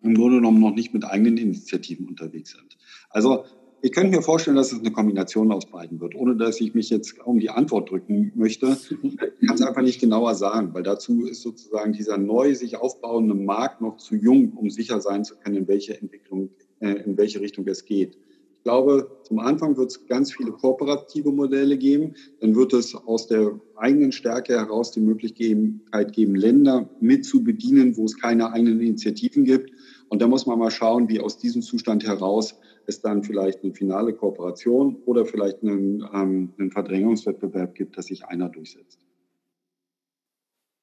im 0.02 0.14
Grunde 0.14 0.36
genommen 0.36 0.60
noch 0.60 0.74
nicht 0.74 0.94
mit 0.94 1.04
eigenen 1.04 1.38
Initiativen 1.38 2.06
unterwegs 2.06 2.52
sind. 2.52 2.76
Also 3.10 3.44
ich 3.84 3.92
könnte 3.92 4.16
mir 4.16 4.22
vorstellen, 4.22 4.56
dass 4.56 4.72
es 4.72 4.80
eine 4.80 4.92
Kombination 4.92 5.52
aus 5.52 5.66
beiden 5.66 6.00
wird, 6.00 6.14
ohne 6.14 6.36
dass 6.36 6.58
ich 6.58 6.74
mich 6.74 6.88
jetzt 6.88 7.18
um 7.22 7.38
die 7.38 7.50
Antwort 7.50 7.90
drücken 7.90 8.32
möchte. 8.34 8.78
Ich 9.02 9.46
kann 9.46 9.56
es 9.56 9.60
einfach 9.60 9.82
nicht 9.82 10.00
genauer 10.00 10.34
sagen, 10.34 10.72
weil 10.72 10.82
dazu 10.82 11.26
ist 11.26 11.42
sozusagen 11.42 11.92
dieser 11.92 12.16
neu 12.16 12.54
sich 12.54 12.78
aufbauende 12.78 13.34
Markt 13.34 13.82
noch 13.82 13.98
zu 13.98 14.14
jung, 14.14 14.54
um 14.54 14.70
sicher 14.70 15.02
sein 15.02 15.22
zu 15.22 15.36
können, 15.36 15.56
in 15.56 15.68
welche 15.68 16.00
Entwicklung 16.00 16.48
in 16.92 17.16
welche 17.16 17.40
Richtung 17.40 17.66
es 17.66 17.84
geht. 17.84 18.16
Ich 18.64 18.66
glaube, 18.66 19.18
zum 19.24 19.40
Anfang 19.40 19.76
wird 19.76 19.90
es 19.90 20.06
ganz 20.06 20.32
viele 20.32 20.50
kooperative 20.50 21.30
Modelle 21.30 21.76
geben. 21.76 22.14
Dann 22.40 22.54
wird 22.56 22.72
es 22.72 22.94
aus 22.94 23.26
der 23.26 23.60
eigenen 23.76 24.10
Stärke 24.10 24.54
heraus 24.54 24.90
die 24.90 25.00
Möglichkeit 25.00 26.12
geben, 26.14 26.34
Länder 26.34 26.88
mit 26.98 27.26
zu 27.26 27.44
bedienen, 27.44 27.94
wo 27.98 28.06
es 28.06 28.18
keine 28.18 28.52
eigenen 28.52 28.80
Initiativen 28.80 29.44
gibt. 29.44 29.70
Und 30.08 30.22
da 30.22 30.28
muss 30.28 30.46
man 30.46 30.58
mal 30.58 30.70
schauen, 30.70 31.10
wie 31.10 31.20
aus 31.20 31.36
diesem 31.36 31.60
Zustand 31.60 32.06
heraus 32.06 32.54
es 32.86 33.02
dann 33.02 33.22
vielleicht 33.22 33.62
eine 33.62 33.74
finale 33.74 34.14
Kooperation 34.14 34.96
oder 35.04 35.26
vielleicht 35.26 35.62
einen, 35.62 36.02
ähm, 36.14 36.54
einen 36.58 36.70
Verdrängungswettbewerb 36.70 37.74
gibt, 37.74 37.98
dass 37.98 38.06
sich 38.06 38.24
einer 38.24 38.48
durchsetzt. 38.48 38.98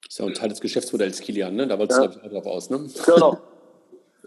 Das 0.04 0.14
ist 0.16 0.20
ja 0.20 0.26
ein 0.26 0.34
Teil 0.34 0.50
des 0.50 0.62
Geschäftsmodells, 0.62 1.22
Kilian, 1.22 1.56
ne? 1.56 1.68
Da 1.68 1.80
wolltest 1.80 2.02
ja. 2.02 2.08
du, 2.08 2.30
drauf 2.30 2.46
aus, 2.46 2.70
ne? 2.70 2.86
Genau. 3.06 3.40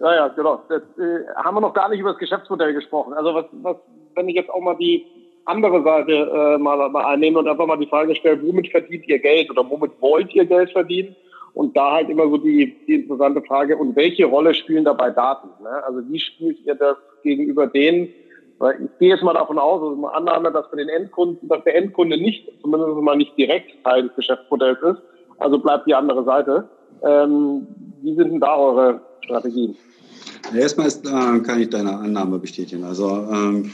Ja, 0.01 0.15
ja, 0.15 0.29
genau. 0.29 0.63
Das, 0.69 0.83
äh, 0.99 1.25
haben 1.37 1.57
wir 1.57 1.61
noch 1.61 1.75
gar 1.75 1.89
nicht 1.89 2.01
über 2.01 2.11
das 2.11 2.19
Geschäftsmodell 2.19 2.75
gesprochen. 2.75 3.13
Also 3.13 3.35
was, 3.35 3.47
was, 3.63 3.77
wenn 4.15 4.29
ich 4.29 4.35
jetzt 4.37 4.51
auch 4.51 4.61
mal 4.61 4.77
die 4.77 5.07
andere 5.45 5.83
Seite 5.83 6.13
äh, 6.13 6.59
mal, 6.59 6.89
mal 6.89 7.05
einnehme 7.05 7.39
und 7.39 7.49
einfach 7.49 7.67
mal 7.67 7.79
die 7.79 7.87
Frage 7.87 8.15
stelle, 8.15 8.43
womit 8.43 8.71
verdient 8.71 9.07
ihr 9.07 9.19
Geld 9.19 9.51
oder 9.51 9.69
womit 9.69 9.93
wollt 10.01 10.35
ihr 10.35 10.47
Geld 10.47 10.71
verdienen? 10.73 11.15
Und 11.53 11.77
da 11.77 11.93
halt 11.93 12.09
immer 12.09 12.29
so 12.29 12.37
die, 12.37 12.75
die 12.89 12.95
interessante 12.95 13.41
Frage, 13.43 13.77
und 13.77 13.95
welche 13.95 14.25
Rolle 14.25 14.55
spielen 14.55 14.85
dabei 14.85 15.11
Daten? 15.11 15.49
Ne? 15.63 15.85
Also 15.85 16.01
wie 16.09 16.19
spielt 16.19 16.59
ihr 16.67 16.75
das 16.75 16.97
gegenüber 17.23 17.69
denen? 17.69 18.09
Weil 18.59 18.85
ich 18.85 18.99
gehe 18.99 19.11
jetzt 19.11 19.23
mal 19.23 19.35
davon 19.35 19.59
aus, 19.59 19.81
also 19.81 19.95
mal 19.95 20.11
Annahme, 20.11 20.51
dass 20.51 20.67
für 20.67 20.77
den 20.77 20.89
Endkunden, 20.89 21.49
dass 21.49 21.63
der 21.63 21.77
Endkunde 21.77 22.17
nicht, 22.17 22.51
zumindest 22.61 22.97
mal 22.97 23.17
nicht 23.17 23.37
direkt 23.39 23.85
Teil 23.85 24.05
des 24.05 24.17
Geschäftsmodells 24.17 24.81
ist, 24.83 25.03
also 25.39 25.59
bleibt 25.59 25.87
die 25.87 25.95
andere 25.95 26.25
Seite. 26.25 26.69
Ähm, 27.05 27.67
wie 28.03 28.15
sind 28.15 28.33
denn 28.33 28.41
da 28.41 28.57
eure 28.57 29.01
Strategien? 29.25 29.77
Erstmal 30.55 30.87
ist, 30.87 31.07
äh, 31.07 31.41
kann 31.41 31.61
ich 31.61 31.71
deine 31.71 31.97
Annahme 31.97 32.39
bestätigen. 32.39 32.85
Also 32.85 33.09
ähm, 33.31 33.71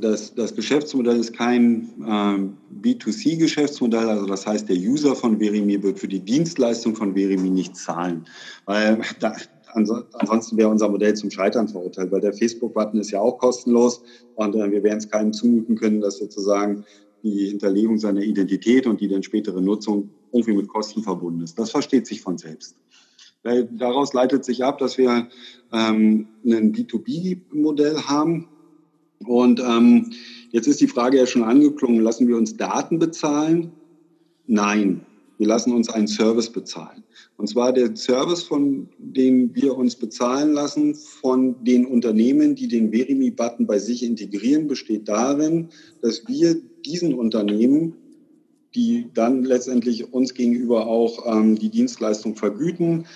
das, 0.00 0.34
das 0.34 0.54
Geschäftsmodell 0.54 1.18
ist 1.18 1.34
kein 1.34 1.90
ähm, 2.06 2.56
B2C-Geschäftsmodell, 2.82 4.08
also 4.08 4.26
das 4.26 4.46
heißt, 4.46 4.68
der 4.68 4.76
User 4.76 5.14
von 5.14 5.38
Verimi 5.38 5.82
wird 5.82 5.98
für 5.98 6.08
die 6.08 6.20
Dienstleistung 6.20 6.96
von 6.96 7.14
Verimi 7.14 7.50
nicht 7.50 7.76
zahlen, 7.76 8.26
weil 8.64 9.00
da, 9.20 9.34
ansonsten 9.74 10.56
wäre 10.56 10.68
unser 10.68 10.88
Modell 10.88 11.14
zum 11.14 11.30
Scheitern 11.30 11.68
verurteilt, 11.68 12.10
weil 12.10 12.20
der 12.20 12.32
Facebook-Button 12.32 13.00
ist 13.00 13.10
ja 13.10 13.20
auch 13.20 13.38
kostenlos 13.38 14.02
und 14.34 14.54
äh, 14.56 14.70
wir 14.70 14.82
werden 14.82 14.98
es 14.98 15.08
keinem 15.08 15.32
zumuten 15.32 15.76
können, 15.76 16.00
dass 16.00 16.18
sozusagen 16.18 16.84
die 17.22 17.48
Hinterlegung 17.48 17.98
seiner 17.98 18.20
Identität 18.20 18.86
und 18.86 19.00
die 19.00 19.08
dann 19.08 19.22
spätere 19.22 19.60
Nutzung 19.60 20.10
irgendwie 20.32 20.54
mit 20.54 20.68
Kosten 20.68 21.02
verbunden 21.02 21.42
ist. 21.42 21.58
Das 21.58 21.70
versteht 21.70 22.06
sich 22.06 22.20
von 22.20 22.38
selbst. 22.38 22.76
Daraus 23.44 24.14
leitet 24.14 24.44
sich 24.44 24.64
ab, 24.64 24.78
dass 24.78 24.96
wir 24.96 25.28
ähm, 25.72 26.28
ein 26.44 26.72
B2B-Modell 26.72 27.98
haben. 28.02 28.48
Und 29.26 29.60
ähm, 29.60 30.10
jetzt 30.50 30.66
ist 30.66 30.80
die 30.80 30.88
Frage 30.88 31.18
ja 31.18 31.26
schon 31.26 31.44
angeklungen, 31.44 32.00
lassen 32.00 32.26
wir 32.26 32.36
uns 32.36 32.56
Daten 32.56 32.98
bezahlen? 32.98 33.72
Nein, 34.46 35.04
wir 35.38 35.46
lassen 35.46 35.72
uns 35.72 35.88
einen 35.90 36.06
Service 36.06 36.50
bezahlen. 36.50 37.02
Und 37.36 37.48
zwar 37.48 37.72
der 37.72 37.96
Service, 37.96 38.42
von 38.42 38.88
dem 38.98 39.54
wir 39.54 39.76
uns 39.76 39.96
bezahlen 39.96 40.52
lassen 40.52 40.94
von 40.94 41.62
den 41.64 41.84
Unternehmen, 41.86 42.54
die 42.54 42.68
den 42.68 42.92
Verimi-Button 42.92 43.66
bei 43.66 43.78
sich 43.78 44.02
integrieren, 44.02 44.68
besteht 44.68 45.08
darin, 45.08 45.68
dass 46.00 46.26
wir 46.28 46.56
diesen 46.84 47.14
Unternehmen 47.14 47.94
die 48.74 49.10
dann 49.14 49.44
letztendlich 49.44 50.12
uns 50.12 50.34
gegenüber 50.34 50.86
auch 50.86 51.24
ähm, 51.26 51.56
die 51.56 51.70
Dienstleistung 51.70 52.36
vergüten, 52.36 53.06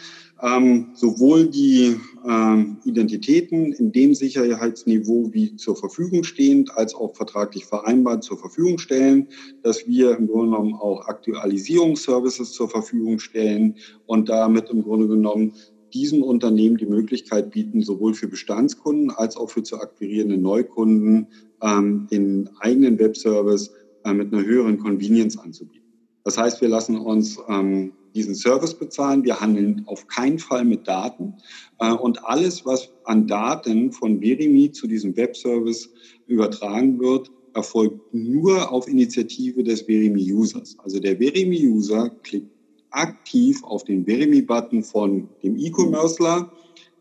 ähm, 0.40 0.90
sowohl 0.94 1.48
die 1.48 1.96
ähm, 2.28 2.78
Identitäten 2.84 3.72
in 3.72 3.90
dem 3.90 4.14
Sicherheitsniveau 4.14 5.30
wie 5.32 5.56
zur 5.56 5.76
Verfügung 5.76 6.22
stehend, 6.22 6.76
als 6.76 6.94
auch 6.94 7.16
vertraglich 7.16 7.64
vereinbart 7.64 8.22
zur 8.22 8.38
Verfügung 8.38 8.78
stellen, 8.78 9.28
dass 9.62 9.88
wir 9.88 10.16
im 10.16 10.28
Grunde 10.28 10.50
genommen 10.50 10.74
auch 10.74 11.06
Aktualisierungsservices 11.06 12.52
zur 12.52 12.68
Verfügung 12.68 13.18
stellen 13.18 13.76
und 14.06 14.28
damit 14.28 14.70
im 14.70 14.84
Grunde 14.84 15.08
genommen 15.08 15.54
diesem 15.92 16.22
Unternehmen 16.22 16.76
die 16.76 16.86
Möglichkeit 16.86 17.50
bieten, 17.50 17.80
sowohl 17.82 18.14
für 18.14 18.28
Bestandskunden 18.28 19.10
als 19.10 19.36
auch 19.36 19.50
für 19.50 19.62
zu 19.62 19.80
akquirierende 19.80 20.36
Neukunden 20.36 21.28
ähm, 21.62 22.06
den 22.10 22.50
eigenen 22.60 22.98
Webservice 22.98 23.72
äh, 24.04 24.12
mit 24.12 24.32
einer 24.32 24.44
höheren 24.44 24.78
Convenience 24.78 25.38
anzubieten. 25.38 25.88
Das 26.24 26.36
heißt, 26.36 26.60
wir 26.60 26.68
lassen 26.68 26.98
uns 26.98 27.38
ähm, 27.48 27.92
diesen 28.14 28.34
Service 28.34 28.74
bezahlen. 28.74 29.24
Wir 29.24 29.40
handeln 29.40 29.84
auf 29.86 30.06
keinen 30.08 30.38
Fall 30.38 30.64
mit 30.64 30.86
Daten. 30.86 31.34
Äh, 31.78 31.92
und 31.92 32.24
alles, 32.24 32.66
was 32.66 32.90
an 33.04 33.26
Daten 33.26 33.92
von 33.92 34.20
Verimi 34.20 34.70
zu 34.70 34.86
diesem 34.86 35.16
Webservice 35.16 35.88
übertragen 36.26 36.98
wird, 37.00 37.30
erfolgt 37.54 38.12
nur 38.12 38.70
auf 38.70 38.88
Initiative 38.88 39.62
des 39.62 39.82
Verimi-Users. 39.82 40.76
Also 40.82 41.00
der 41.00 41.18
Verimi-User 41.18 42.10
klickt 42.22 42.50
aktiv 42.90 43.62
auf 43.64 43.84
den 43.84 44.06
Verimi-Button 44.06 44.82
von 44.82 45.28
dem 45.42 45.56
E-Commercer. 45.56 46.50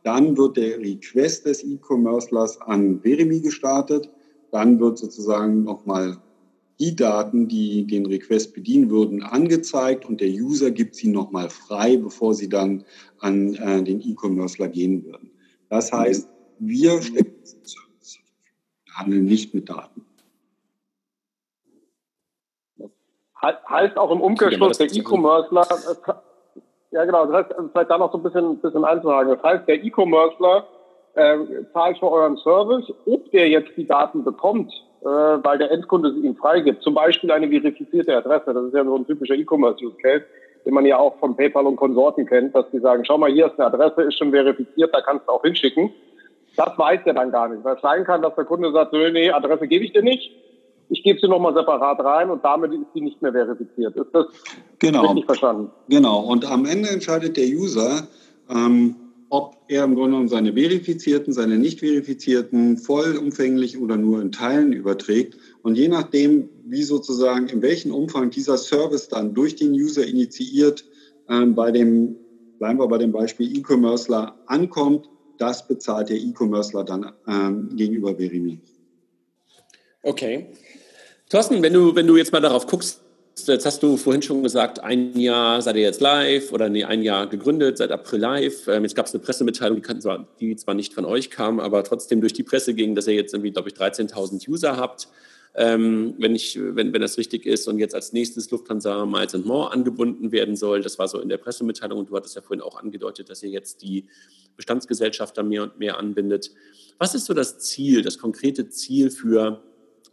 Dann 0.04 0.38
wird 0.38 0.58
der 0.58 0.80
Request 0.80 1.45
des 1.45 1.64
E-Commercers 1.64 2.62
an 2.62 3.02
Verimi 3.02 3.41
gestartet. 3.41 4.10
Dann 4.52 4.80
wird 4.80 4.98
sozusagen 4.98 5.64
nochmal 5.64 6.18
die 6.80 6.95
Daten, 6.95 7.47
die 7.47 7.86
den 7.86 8.05
Request 8.05 8.53
bedienen 8.53 8.89
würden, 8.89 9.23
angezeigt 9.23 10.05
und 10.05 10.21
der 10.21 10.30
User 10.30 10.71
gibt 10.71 10.95
sie 10.95 11.07
nochmal 11.07 11.49
frei, 11.49 11.97
bevor 11.97 12.34
sie 12.34 12.49
dann 12.49 12.86
an 13.19 13.55
äh, 13.55 13.84
den 13.84 14.01
E-Commercer 14.01 14.67
gehen 14.67 15.03
würden. 15.05 15.32
Das 15.69 15.91
heißt, 15.91 16.30
wir 16.59 17.01
stecken 17.01 17.43
Service 17.43 18.19
handeln 18.95 19.25
nicht 19.25 19.53
mit 19.53 19.69
Daten. 19.69 20.05
Heißt 23.41 23.97
auch 23.97 24.11
im 24.11 24.21
Umkehrschluss, 24.21 24.80
der 24.80 24.91
E-Commercer, 24.91 26.23
ja 26.91 27.05
genau, 27.05 27.28
das 27.28 27.45
heißt, 27.45 27.55
vielleicht 27.71 27.89
da 27.91 27.97
noch 27.97 28.11
so 28.11 28.17
ein 28.17 28.23
bisschen, 28.23 28.57
bisschen 28.59 28.84
einzuhaken. 28.84 29.36
Das 29.36 29.43
heißt, 29.43 29.67
der 29.67 29.84
E-Commercer 29.84 30.65
äh, 31.13 31.38
zahlt 31.71 31.99
für 31.99 32.11
euren 32.11 32.38
Service, 32.38 32.91
ob 33.05 33.30
der 33.32 33.47
jetzt 33.49 33.71
die 33.78 33.86
Daten 33.86 34.23
bekommt, 34.23 34.73
äh, 35.02 35.06
weil 35.08 35.58
der 35.58 35.72
Endkunde 35.72 36.14
sie 36.14 36.26
ihm 36.26 36.36
freigibt. 36.36 36.82
Zum 36.82 36.93
Beispiel 36.93 37.32
eine 37.32 37.48
verifizierte 37.48 38.16
Adresse. 38.16 38.54
Das 38.54 38.66
ist 38.66 38.74
ja 38.74 38.84
so 38.84 38.95
ein 38.95 39.06
typischer 39.06 39.36
E-Commerce-Use-Case, 39.36 40.26
den 40.66 40.74
man 40.74 40.86
ja 40.86 40.98
auch 40.98 41.18
von 41.20 41.36
PayPal 41.36 41.66
und 41.66 41.76
Konsorten 41.76 42.26
kennt, 42.26 42.56
dass 42.56 42.66
die 42.72 42.80
sagen, 42.80 43.06
schau 43.06 43.18
mal, 43.18 43.32
hier 43.32 43.48
ist 43.48 43.60
eine 43.60 43.68
Adresse, 43.68 44.02
ist 44.04 44.18
schon 44.18 44.32
verifiziert, 44.32 44.93
da 44.93 45.02
kannst 45.02 45.28
du 45.28 45.32
auch 45.32 45.43
hinschicken. 45.43 45.91
Das 46.56 46.78
weiß 46.78 47.02
der 47.06 47.14
dann 47.14 47.32
gar 47.32 47.48
nicht, 47.50 47.64
weil 47.64 47.76
es 47.76 47.82
sein 47.82 48.04
kann, 48.04 48.24
dass 48.24 48.34
der 48.36 48.45
Kunde 48.45 48.72
sagt, 48.72 48.91
nee, 48.91 49.30
Adresse 49.30 49.68
gebe 49.68 49.86
ich 49.86 49.93
dir 49.93 50.02
nicht. 50.02 50.32
Ich 50.89 51.04
gebe 51.04 51.20
sie 51.20 51.28
nochmal 51.28 51.54
separat 51.54 52.00
rein 52.00 52.30
und 52.30 52.43
damit 52.43 52.74
ist 52.74 52.93
sie 52.93 53.02
nicht 53.02 53.22
mehr 53.22 53.34
verifiziert. 53.34 53.95
Ist 53.95 54.14
das 54.14 54.26
genau. 54.80 55.02
richtig 55.02 55.26
verstanden? 55.26 55.70
Genau. 55.89 56.22
Und 56.22 56.50
am 56.50 56.66
Ende 56.66 56.89
entscheidet 56.89 57.38
der 57.38 57.45
User, 57.45 58.08
ähm, 58.50 58.95
ob 59.30 59.57
er 59.67 59.84
im 59.84 59.95
Grunde 59.95 60.11
genommen 60.11 60.30
seine 60.30 60.53
verifizierten, 60.53 61.34
seine 61.34 61.57
nicht 61.57 61.80
verifizierten 61.80 62.78
vollumfänglich 62.78 63.78
oder 63.78 63.97
nur 63.97 64.21
in 64.21 64.32
Teilen 64.32 64.71
überträgt. 64.71 65.38
Und 65.63 65.75
je 65.75 65.88
nachdem, 65.88 66.49
wie 66.65 66.84
sozusagen, 66.84 67.47
in 67.47 67.61
welchem 67.61 67.93
Umfang 67.93 68.30
dieser 68.30 68.57
Service 68.57 69.09
dann 69.09 69.34
durch 69.34 69.55
den 69.55 69.71
User 69.71 70.05
initiiert, 70.05 70.86
ähm, 71.30 71.55
bei 71.55 71.71
dem, 71.71 72.15
bleiben 72.59 72.80
wir 72.80 72.88
bei 72.88 72.97
dem 72.97 73.11
Beispiel 73.11 73.57
E-Commercer 73.57 74.38
ankommt, 74.45 75.09
das 75.38 75.67
bezahlt 75.67 76.09
der 76.09 76.17
E-Commercer 76.17 76.84
dann 76.84 77.11
ähm, 77.28 77.75
gegenüber 77.75 78.15
Verimi. 78.15 78.59
Okay. 80.03 80.47
Thorsten, 81.30 81.61
wenn 81.61 81.73
du, 81.73 81.93
wenn 81.95 82.07
du 82.07 82.15
jetzt 82.15 82.32
mal 82.32 82.39
darauf 82.39 82.65
guckst, 82.65 83.01
jetzt 83.45 83.65
hast 83.65 83.83
du 83.83 83.97
vorhin 83.97 84.21
schon 84.21 84.41
gesagt, 84.41 84.79
ein 84.79 85.17
Jahr 85.19 85.61
seid 85.61 85.75
ihr 85.75 85.83
jetzt 85.83 86.01
live 86.01 86.51
oder 86.51 86.69
nee, 86.69 86.83
ein 86.83 87.03
Jahr 87.03 87.27
gegründet, 87.27 87.77
seit 87.77 87.91
April 87.91 88.19
live. 88.19 88.67
Ähm, 88.67 88.83
jetzt 88.83 88.95
gab 88.95 89.05
es 89.05 89.13
eine 89.13 89.23
Pressemitteilung, 89.23 89.81
die, 89.81 89.99
zwar, 89.99 90.27
die 90.39 90.55
zwar 90.55 90.73
nicht 90.73 90.93
von 90.93 91.05
euch 91.05 91.29
kam, 91.29 91.59
aber 91.59 91.83
trotzdem 91.83 92.21
durch 92.21 92.33
die 92.33 92.43
Presse 92.43 92.73
ging, 92.73 92.95
dass 92.95 93.07
ihr 93.07 93.13
jetzt 93.13 93.33
irgendwie, 93.33 93.51
glaube 93.51 93.69
ich, 93.69 93.75
13.000 93.75 94.49
User 94.49 94.77
habt. 94.77 95.07
Ähm, 95.55 96.13
wenn, 96.19 96.35
ich, 96.35 96.59
wenn, 96.61 96.93
wenn 96.93 97.01
das 97.01 97.17
richtig 97.17 97.45
ist 97.45 97.67
und 97.67 97.79
jetzt 97.79 97.95
als 97.95 98.13
nächstes 98.13 98.51
Lufthansa 98.51 99.05
Miles 99.05 99.33
and 99.33 99.45
More 99.45 99.71
angebunden 99.71 100.31
werden 100.31 100.55
soll. 100.55 100.81
Das 100.81 100.99
war 100.99 101.07
so 101.07 101.19
in 101.19 101.29
der 101.29 101.38
Pressemitteilung 101.38 101.99
und 101.99 102.09
du 102.09 102.15
hattest 102.15 102.35
ja 102.35 102.41
vorhin 102.41 102.61
auch 102.61 102.79
angedeutet, 102.79 103.29
dass 103.29 103.41
ihr 103.41 103.49
jetzt 103.49 103.81
die 103.81 104.05
Bestandsgesellschafter 104.55 105.43
mehr 105.43 105.63
und 105.63 105.79
mehr 105.79 105.97
anbindet. 105.97 106.51
Was 106.99 107.15
ist 107.15 107.25
so 107.25 107.33
das 107.33 107.59
Ziel, 107.59 108.03
das 108.03 108.19
konkrete 108.19 108.69
Ziel 108.69 109.09
für 109.09 109.63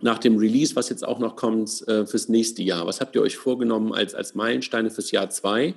nach 0.04 0.18
dem 0.18 0.36
Release, 0.36 0.76
was 0.76 0.90
jetzt 0.90 1.02
auch 1.02 1.18
noch 1.18 1.34
kommt, 1.34 1.82
äh, 1.88 2.06
fürs 2.06 2.28
nächste 2.28 2.62
Jahr? 2.62 2.86
Was 2.86 3.00
habt 3.00 3.16
ihr 3.16 3.22
euch 3.22 3.38
vorgenommen 3.38 3.94
als, 3.94 4.14
als 4.14 4.34
Meilensteine 4.34 4.90
fürs 4.90 5.10
Jahr 5.10 5.30
zwei 5.30 5.74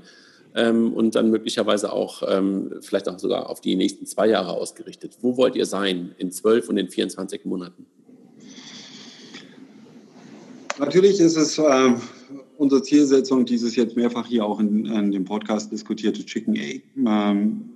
ähm, 0.54 0.94
und 0.94 1.16
dann 1.16 1.32
möglicherweise 1.32 1.94
auch 1.94 2.24
ähm, 2.28 2.74
vielleicht 2.82 3.08
auch 3.08 3.18
sogar 3.18 3.50
auf 3.50 3.62
die 3.62 3.78
nächsten 3.78 4.06
zwei 4.06 4.28
Jahre 4.28 4.52
ausgerichtet? 4.52 5.18
Wo 5.22 5.38
wollt 5.38 5.56
ihr 5.56 5.66
sein 5.66 6.14
in 6.18 6.34
zwölf 6.34 6.68
und 6.68 6.78
in 6.78 6.90
24 6.90 7.46
Monaten? 7.46 7.86
Natürlich 10.78 11.22
ist 11.22 11.38
es 11.38 11.58
äh, 11.58 11.94
unsere 12.58 12.84
Zielsetzung, 12.84 13.46
dieses 13.46 13.78
jetzt 13.78 13.96
mehrfach 13.96 14.28
hier 14.28 14.46
auch 14.46 14.60
in, 14.60 14.86
in 14.86 15.12
dem 15.12 15.24
Podcast 15.24 15.72
diskutierte 15.72 16.26
Chicken 16.26 16.58
Egg. 16.58 16.84
Ähm, 16.98 17.70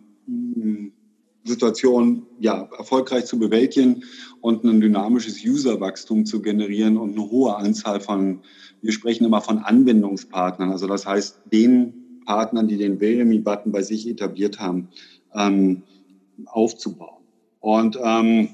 Situation 1.43 2.27
ja, 2.39 2.69
erfolgreich 2.77 3.25
zu 3.25 3.39
bewältigen 3.39 4.03
und 4.41 4.63
ein 4.63 4.81
dynamisches 4.81 5.43
Userwachstum 5.43 6.25
zu 6.25 6.41
generieren 6.41 6.97
und 6.97 7.13
eine 7.13 7.29
hohe 7.29 7.55
Anzahl 7.55 7.99
von, 7.99 8.41
wir 8.81 8.91
sprechen 8.91 9.25
immer 9.25 9.41
von 9.41 9.59
Anwendungspartnern, 9.59 10.71
also 10.71 10.87
das 10.87 11.05
heißt 11.05 11.41
den 11.51 12.21
Partnern, 12.25 12.67
die 12.67 12.77
den 12.77 12.99
Veremi-Button 12.99 13.71
bei 13.71 13.81
sich 13.81 14.07
etabliert 14.07 14.59
haben, 14.59 14.89
ähm, 15.33 15.83
aufzubauen. 16.45 17.23
Und 17.59 17.97
ähm, 18.01 18.49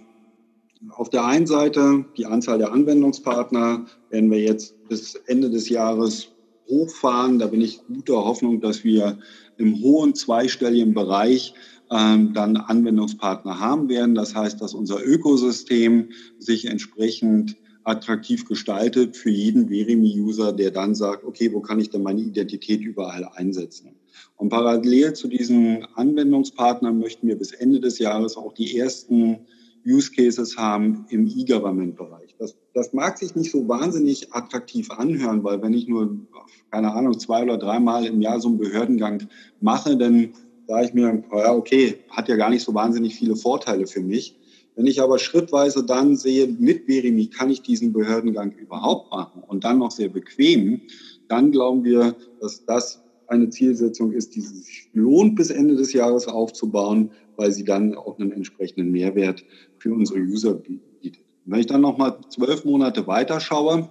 auf 0.92 1.10
der 1.10 1.26
einen 1.26 1.48
Seite 1.48 2.06
die 2.18 2.26
Anzahl 2.26 2.58
der 2.58 2.72
Anwendungspartner 2.72 3.86
werden 4.10 4.32
wir 4.32 4.40
jetzt 4.40 4.88
bis 4.88 5.16
Ende 5.26 5.50
des 5.50 5.70
Jahres 5.70 6.30
hochfahren. 6.70 7.40
Da 7.40 7.48
bin 7.48 7.62
ich 7.62 7.82
guter 7.88 8.26
Hoffnung, 8.26 8.62
dass 8.62 8.84
wir 8.84 9.18
im 9.58 9.82
hohen 9.82 10.14
zweistelligen 10.14 10.94
Bereich 10.94 11.54
dann 11.90 12.58
Anwendungspartner 12.58 13.60
haben 13.60 13.90
werden. 13.90 14.16
Das 14.16 14.36
heißt, 14.36 14.62
dass 14.62 14.74
unser 14.74 15.04
Ökosystem 15.06 16.10
sich 16.38 16.66
entsprechend 16.66 17.56
attraktiv 17.84 18.46
gestaltet 18.46 19.16
für 19.16 19.30
jeden 19.30 19.70
Verimi-User, 19.70 20.52
der 20.52 20.72
dann 20.72 20.94
sagt, 20.94 21.24
okay, 21.24 21.54
wo 21.54 21.62
kann 21.62 21.80
ich 21.80 21.90
denn 21.90 22.04
meine 22.04 22.22
Identität 22.22 22.82
überall 22.82 23.30
einsetzen? 23.36 23.96
Und 24.36 24.50
parallel 24.50 25.14
zu 25.14 25.30
diesen 25.30 25.86
Anwendungspartnern 25.96 27.00
möchten 27.00 27.28
wir 27.28 27.38
bis 27.38 27.54
Ende 27.54 27.80
des 27.80 28.00
Jahres 28.00 28.36
auch 28.36 28.54
die 28.54 28.78
ersten 28.78 29.40
Use 29.86 30.12
Cases 30.12 30.58
haben 30.58 31.06
im 31.10 31.28
E-Government-Bereich. 31.28 32.36
Das, 32.38 32.58
das 32.74 32.92
mag 32.92 33.18
sich 33.18 33.36
nicht 33.36 33.52
so 33.52 33.68
wahnsinnig 33.70 34.34
attraktiv 34.34 34.92
anhören, 34.92 35.44
weil 35.46 35.62
wenn 35.62 35.74
ich 35.74 35.88
nur, 35.88 36.20
keine 36.72 36.92
Ahnung, 36.92 37.18
zwei 37.18 37.44
oder 37.44 37.58
dreimal 37.58 38.06
im 38.06 38.22
Jahr 38.22 38.42
so 38.42 38.50
einen 38.50 38.58
Behördengang 38.58 39.28
mache, 39.62 39.96
dann 39.96 40.34
sage 40.68 40.86
ich 40.86 40.94
mir, 40.94 41.24
ja, 41.32 41.54
okay, 41.54 41.96
hat 42.10 42.28
ja 42.28 42.36
gar 42.36 42.50
nicht 42.50 42.64
so 42.64 42.74
wahnsinnig 42.74 43.16
viele 43.16 43.36
Vorteile 43.36 43.88
für 43.88 44.02
mich. 44.02 44.36
Wenn 44.76 44.86
ich 44.86 45.02
aber 45.02 45.18
schrittweise 45.18 45.84
dann 45.84 46.16
sehe, 46.16 46.48
mit 46.48 46.86
Verimi 46.86 47.28
kann 47.28 47.50
ich 47.50 47.64
diesen 47.64 47.94
Behördengang 47.94 48.52
überhaupt 48.52 49.10
machen 49.10 49.42
und 49.48 49.64
dann 49.64 49.80
noch 49.80 49.92
sehr 49.92 50.10
bequem, 50.10 50.82
dann 51.28 51.52
glauben 51.52 51.84
wir, 51.84 52.16
dass 52.40 52.64
das 52.66 53.02
eine 53.26 53.50
Zielsetzung 53.50 54.12
ist, 54.12 54.36
die 54.36 54.42
sich 54.42 54.90
lohnt, 54.94 55.36
bis 55.36 55.50
Ende 55.50 55.76
des 55.76 55.94
Jahres 55.94 56.28
aufzubauen, 56.28 57.12
weil 57.38 57.52
sie 57.52 57.64
dann 57.64 57.96
auch 57.96 58.20
einen 58.20 58.32
entsprechenden 58.32 58.92
Mehrwert 58.92 59.44
für 59.80 59.94
unsere 59.94 60.20
User 60.20 60.54
bietet. 60.54 61.24
wenn 61.46 61.60
ich 61.60 61.66
dann 61.66 61.82
nochmal 61.82 62.18
zwölf 62.30 62.66
Monate 62.66 63.08
weiterschaue, 63.08 63.90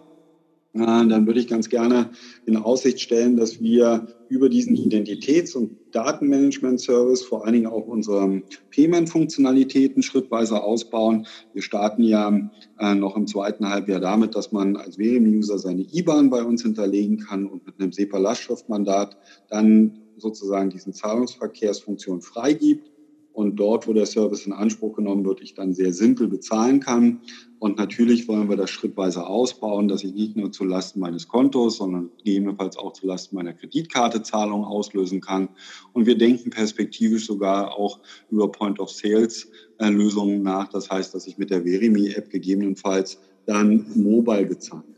dann 0.84 1.26
würde 1.26 1.40
ich 1.40 1.48
ganz 1.48 1.68
gerne 1.68 2.10
in 2.44 2.56
Aussicht 2.56 3.00
stellen, 3.00 3.36
dass 3.36 3.60
wir 3.60 4.06
über 4.28 4.48
diesen 4.48 4.76
Identitäts- 4.76 5.54
und 5.54 5.76
Datenmanagement-Service 5.92 7.22
vor 7.22 7.44
allen 7.44 7.54
Dingen 7.54 7.66
auch 7.66 7.86
unsere 7.86 8.42
Payment-Funktionalitäten 8.70 10.02
schrittweise 10.02 10.62
ausbauen. 10.62 11.26
Wir 11.52 11.62
starten 11.62 12.02
ja 12.02 12.50
äh, 12.78 12.94
noch 12.94 13.16
im 13.16 13.26
zweiten 13.26 13.68
Halbjahr 13.68 14.00
damit, 14.00 14.34
dass 14.34 14.52
man 14.52 14.76
als 14.76 14.96
Verimi-User 14.96 15.58
seine 15.58 15.82
IBAN 15.82 16.30
bei 16.30 16.42
uns 16.42 16.62
hinterlegen 16.62 17.18
kann 17.18 17.46
und 17.46 17.64
mit 17.66 17.80
einem 17.80 17.92
SEPA-Lastschriftmandat 17.92 19.16
dann 19.48 20.02
sozusagen 20.18 20.70
diesen 20.70 20.92
Zahlungsverkehrsfunktion 20.92 22.20
freigibt 22.20 22.95
und 23.36 23.56
dort, 23.56 23.86
wo 23.86 23.92
der 23.92 24.06
Service 24.06 24.46
in 24.46 24.54
Anspruch 24.54 24.96
genommen 24.96 25.26
wird, 25.26 25.42
ich 25.42 25.52
dann 25.52 25.74
sehr 25.74 25.92
simpel 25.92 26.26
bezahlen 26.26 26.80
kann. 26.80 27.20
Und 27.58 27.76
natürlich 27.76 28.28
wollen 28.28 28.48
wir 28.48 28.56
das 28.56 28.70
schrittweise 28.70 29.26
ausbauen, 29.26 29.88
dass 29.88 30.04
ich 30.04 30.14
nicht 30.14 30.36
nur 30.36 30.52
zulasten 30.52 31.02
meines 31.02 31.28
Kontos, 31.28 31.76
sondern 31.76 32.08
gegebenenfalls 32.16 32.78
auch 32.78 32.94
zulasten 32.94 33.36
meiner 33.36 33.52
Kreditkarte 33.52 34.22
Zahlungen 34.22 34.64
auslösen 34.64 35.20
kann. 35.20 35.50
Und 35.92 36.06
wir 36.06 36.16
denken 36.16 36.48
perspektivisch 36.48 37.26
sogar 37.26 37.78
auch 37.78 38.00
über 38.30 38.50
Point-of-Sales-Lösungen 38.50 40.42
nach. 40.42 40.68
Das 40.68 40.90
heißt, 40.90 41.14
dass 41.14 41.26
ich 41.26 41.36
mit 41.36 41.50
der 41.50 41.62
Verimi-App 41.62 42.30
gegebenenfalls 42.30 43.20
dann 43.44 43.84
mobile 43.94 44.46
bezahlen. 44.46 44.95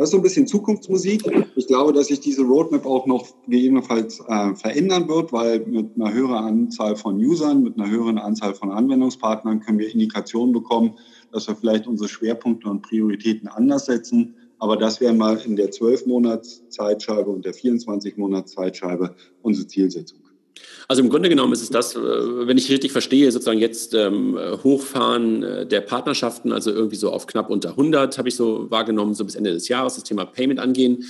Das 0.00 0.08
ist 0.08 0.12
so 0.12 0.16
ein 0.16 0.22
bisschen 0.22 0.46
Zukunftsmusik. 0.46 1.30
Ich 1.56 1.66
glaube, 1.66 1.92
dass 1.92 2.06
sich 2.06 2.20
diese 2.20 2.40
Roadmap 2.40 2.86
auch 2.86 3.04
noch 3.04 3.26
gegebenenfalls 3.46 4.18
äh, 4.26 4.54
verändern 4.54 5.06
wird, 5.08 5.30
weil 5.30 5.60
mit 5.66 5.90
einer 5.94 6.10
höheren 6.10 6.36
Anzahl 6.42 6.96
von 6.96 7.18
Usern, 7.18 7.62
mit 7.62 7.78
einer 7.78 7.90
höheren 7.90 8.16
Anzahl 8.16 8.54
von 8.54 8.70
Anwendungspartnern 8.70 9.60
können 9.60 9.78
wir 9.78 9.92
Indikationen 9.92 10.54
bekommen, 10.54 10.94
dass 11.32 11.48
wir 11.48 11.54
vielleicht 11.54 11.86
unsere 11.86 12.08
Schwerpunkte 12.08 12.70
und 12.70 12.80
Prioritäten 12.80 13.46
anders 13.46 13.84
setzen. 13.84 14.36
Aber 14.58 14.78
das 14.78 15.02
wäre 15.02 15.12
mal 15.12 15.36
in 15.36 15.54
der 15.56 15.70
12-Monats-Zeitscheibe 15.70 17.28
und 17.28 17.44
der 17.44 17.52
24-Monats-Zeitscheibe 17.52 19.14
unsere 19.42 19.66
Zielsetzung. 19.66 20.29
Also 20.88 21.02
im 21.02 21.08
Grunde 21.08 21.28
genommen 21.28 21.52
ist 21.52 21.62
es 21.62 21.70
das, 21.70 21.94
äh, 21.94 22.00
wenn 22.00 22.58
ich 22.58 22.70
richtig 22.70 22.92
verstehe, 22.92 23.30
sozusagen 23.30 23.60
jetzt 23.60 23.94
ähm, 23.94 24.38
Hochfahren 24.62 25.42
äh, 25.42 25.66
der 25.66 25.80
Partnerschaften, 25.80 26.52
also 26.52 26.70
irgendwie 26.70 26.96
so 26.96 27.12
auf 27.12 27.26
knapp 27.26 27.50
unter 27.50 27.70
100 27.70 28.18
habe 28.18 28.28
ich 28.28 28.36
so 28.36 28.70
wahrgenommen, 28.70 29.14
so 29.14 29.24
bis 29.24 29.34
Ende 29.34 29.52
des 29.52 29.68
Jahres 29.68 29.94
das 29.94 30.04
Thema 30.04 30.24
Payment 30.24 30.60
angehen 30.60 31.04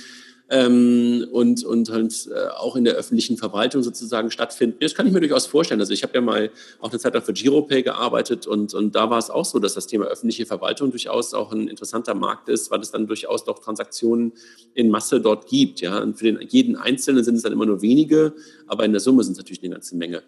ähm, 0.51 1.25
und, 1.31 1.63
und 1.63 1.89
halt 1.89 2.29
äh, 2.29 2.49
auch 2.49 2.75
in 2.75 2.83
der 2.83 2.95
öffentlichen 2.95 3.37
Verwaltung 3.37 3.83
sozusagen 3.83 4.31
stattfinden. 4.31 4.77
Das 4.81 4.93
kann 4.93 5.07
ich 5.07 5.13
mir 5.13 5.21
durchaus 5.21 5.45
vorstellen. 5.45 5.79
Also 5.79 5.93
ich 5.93 6.03
habe 6.03 6.13
ja 6.13 6.19
mal 6.19 6.51
auch 6.81 6.89
eine 6.89 6.99
Zeit 6.99 7.13
lang 7.13 7.23
für 7.23 7.31
Giropay 7.31 7.83
gearbeitet 7.83 8.47
und, 8.47 8.73
und 8.73 8.93
da 8.93 9.09
war 9.09 9.17
es 9.17 9.29
auch 9.29 9.45
so, 9.45 9.59
dass 9.59 9.75
das 9.75 9.87
Thema 9.87 10.05
öffentliche 10.05 10.45
Verwaltung 10.45 10.91
durchaus 10.91 11.33
auch 11.33 11.53
ein 11.53 11.69
interessanter 11.69 12.15
Markt 12.15 12.49
ist, 12.49 12.69
weil 12.69 12.81
es 12.81 12.91
dann 12.91 13.07
durchaus 13.07 13.45
doch 13.45 13.59
Transaktionen 13.59 14.33
in 14.73 14.89
Masse 14.89 15.21
dort 15.21 15.47
gibt. 15.47 15.79
Ja? 15.79 15.99
Und 15.99 16.19
für 16.19 16.25
den, 16.25 16.45
jeden 16.49 16.75
Einzelnen 16.75 17.23
sind 17.23 17.35
es 17.35 17.43
dann 17.43 17.53
immer 17.53 17.65
nur 17.65 17.81
wenige, 17.81 18.33
aber 18.67 18.83
in 18.83 18.91
der 18.91 18.99
Summe 18.99 19.23
sind 19.23 19.33
es 19.33 19.37
natürlich 19.37 19.63
eine 19.63 19.71
ganze 19.71 19.95
Menge. 19.95 20.21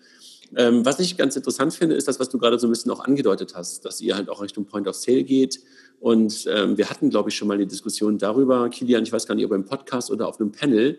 Ähm, 0.55 0.85
was 0.85 0.99
ich 0.99 1.17
ganz 1.17 1.35
interessant 1.35 1.73
finde, 1.73 1.95
ist 1.95 2.07
das, 2.07 2.19
was 2.19 2.29
du 2.29 2.37
gerade 2.37 2.59
so 2.59 2.67
ein 2.67 2.69
bisschen 2.69 2.91
auch 2.91 2.99
angedeutet 3.01 3.55
hast, 3.55 3.83
dass 3.85 3.99
ihr 3.99 4.15
halt 4.15 4.29
auch 4.29 4.41
Richtung 4.41 4.65
Point 4.65 4.87
of 4.87 4.95
Sale 4.95 5.23
geht. 5.23 5.59
Und 6.03 6.45
ähm, 6.53 6.77
wir 6.77 6.89
hatten, 6.89 7.09
glaube 7.09 7.29
ich, 7.29 7.35
schon 7.37 7.47
mal 7.47 7.57
die 7.57 7.65
Diskussion 7.65 8.17
darüber, 8.17 8.67
Kilian, 8.67 9.03
ich 9.03 9.13
weiß 9.13 9.25
gar 9.25 9.35
nicht, 9.35 9.45
ob 9.45 9.53
im 9.53 9.63
Podcast 9.63 10.11
oder 10.11 10.27
auf 10.27 10.37
einem 10.37 10.51
Panel, 10.51 10.97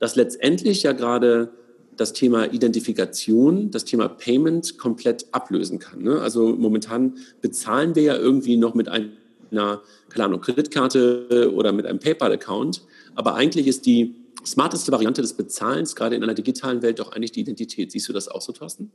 dass 0.00 0.16
letztendlich 0.16 0.82
ja 0.82 0.90
gerade 0.90 1.52
das 1.96 2.14
Thema 2.14 2.52
Identifikation, 2.52 3.70
das 3.70 3.84
Thema 3.84 4.08
Payment 4.08 4.76
komplett 4.76 5.26
ablösen 5.30 5.78
kann. 5.78 6.02
Ne? 6.02 6.20
Also 6.20 6.48
momentan 6.48 7.16
bezahlen 7.42 7.94
wir 7.94 8.02
ja 8.02 8.16
irgendwie 8.16 8.56
noch 8.56 8.74
mit 8.74 8.88
einer, 8.88 9.82
keine 10.08 10.24
Ahnung, 10.24 10.40
Kreditkarte 10.40 11.52
oder 11.54 11.70
mit 11.70 11.86
einem 11.86 12.00
PayPal-Account. 12.00 12.82
Aber 13.14 13.36
eigentlich 13.36 13.68
ist 13.68 13.86
die 13.86 14.16
smarteste 14.44 14.90
Variante 14.90 15.22
des 15.22 15.34
Bezahlens, 15.34 15.94
gerade 15.94 16.16
in 16.16 16.24
einer 16.24 16.34
digitalen 16.34 16.82
Welt, 16.82 16.98
doch 16.98 17.12
eigentlich 17.12 17.30
die 17.30 17.42
Identität. 17.42 17.92
Siehst 17.92 18.08
du 18.08 18.12
das 18.12 18.26
auch 18.26 18.42
so, 18.42 18.50
Thorsten? 18.52 18.90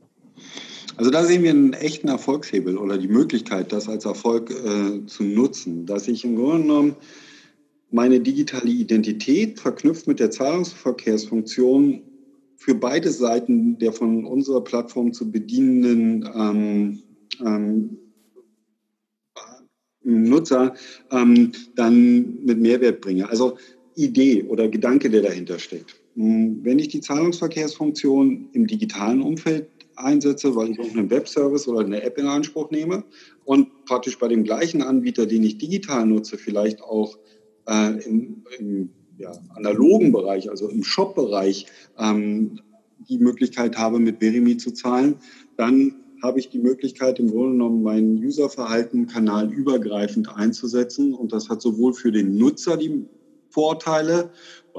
Also 0.96 1.10
da 1.10 1.24
sehen 1.24 1.42
wir 1.42 1.50
einen 1.50 1.72
echten 1.72 2.08
Erfolgshebel 2.08 2.76
oder 2.76 2.98
die 2.98 3.08
Möglichkeit, 3.08 3.72
das 3.72 3.88
als 3.88 4.04
Erfolg 4.04 4.50
äh, 4.50 5.06
zu 5.06 5.22
nutzen, 5.22 5.86
dass 5.86 6.08
ich 6.08 6.24
im 6.24 6.36
Grunde 6.36 6.62
genommen 6.62 6.96
meine 7.90 8.20
digitale 8.20 8.70
Identität 8.70 9.58
verknüpft 9.58 10.06
mit 10.06 10.20
der 10.20 10.30
Zahlungsverkehrsfunktion 10.30 12.02
für 12.56 12.74
beide 12.74 13.10
Seiten 13.10 13.78
der 13.78 13.92
von 13.92 14.26
unserer 14.26 14.62
Plattform 14.62 15.12
zu 15.12 15.30
bedienenden 15.30 16.28
ähm, 16.34 17.02
ähm, 17.44 17.96
Nutzer 20.02 20.74
ähm, 21.10 21.52
dann 21.76 22.44
mit 22.44 22.58
Mehrwert 22.58 23.00
bringe. 23.00 23.28
Also 23.28 23.56
Idee 23.96 24.44
oder 24.44 24.68
Gedanke, 24.68 25.10
der 25.10 25.22
dahinter 25.22 25.58
steckt. 25.58 25.96
Hm, 26.14 26.60
wenn 26.62 26.78
ich 26.78 26.88
die 26.88 27.00
Zahlungsverkehrsfunktion 27.00 28.48
im 28.52 28.66
digitalen 28.66 29.22
Umfeld 29.22 29.68
einsetze, 30.04 30.54
weil 30.56 30.70
ich 30.70 30.80
auch 30.80 30.90
einen 30.90 31.10
Webservice 31.10 31.68
oder 31.68 31.80
eine 31.80 32.02
App 32.02 32.18
in 32.18 32.26
Anspruch 32.26 32.70
nehme 32.70 33.04
und 33.44 33.84
praktisch 33.84 34.18
bei 34.18 34.28
dem 34.28 34.44
gleichen 34.44 34.82
Anbieter, 34.82 35.26
den 35.26 35.42
ich 35.44 35.58
digital 35.58 36.06
nutze, 36.06 36.38
vielleicht 36.38 36.82
auch 36.82 37.18
äh, 37.66 38.02
im, 38.04 38.44
im 38.58 38.90
ja, 39.18 39.32
analogen 39.54 40.12
Bereich, 40.12 40.50
also 40.50 40.68
im 40.68 40.82
Shop-Bereich, 40.82 41.66
ähm, 41.98 42.60
die 43.08 43.18
Möglichkeit 43.18 43.76
habe, 43.76 43.98
mit 43.98 44.20
Verimi 44.20 44.56
zu 44.56 44.72
zahlen, 44.72 45.16
dann 45.56 45.94
habe 46.22 46.38
ich 46.38 46.50
die 46.50 46.58
Möglichkeit, 46.58 47.18
im 47.18 47.30
Grunde 47.30 47.52
genommen 47.52 47.82
mein 47.82 48.16
Userverhalten 48.18 49.06
kanalübergreifend 49.06 50.34
einzusetzen. 50.34 51.14
Und 51.14 51.32
das 51.32 51.48
hat 51.48 51.62
sowohl 51.62 51.94
für 51.94 52.12
den 52.12 52.36
Nutzer 52.36 52.76
die 52.76 53.06
Vorteile, 53.48 54.30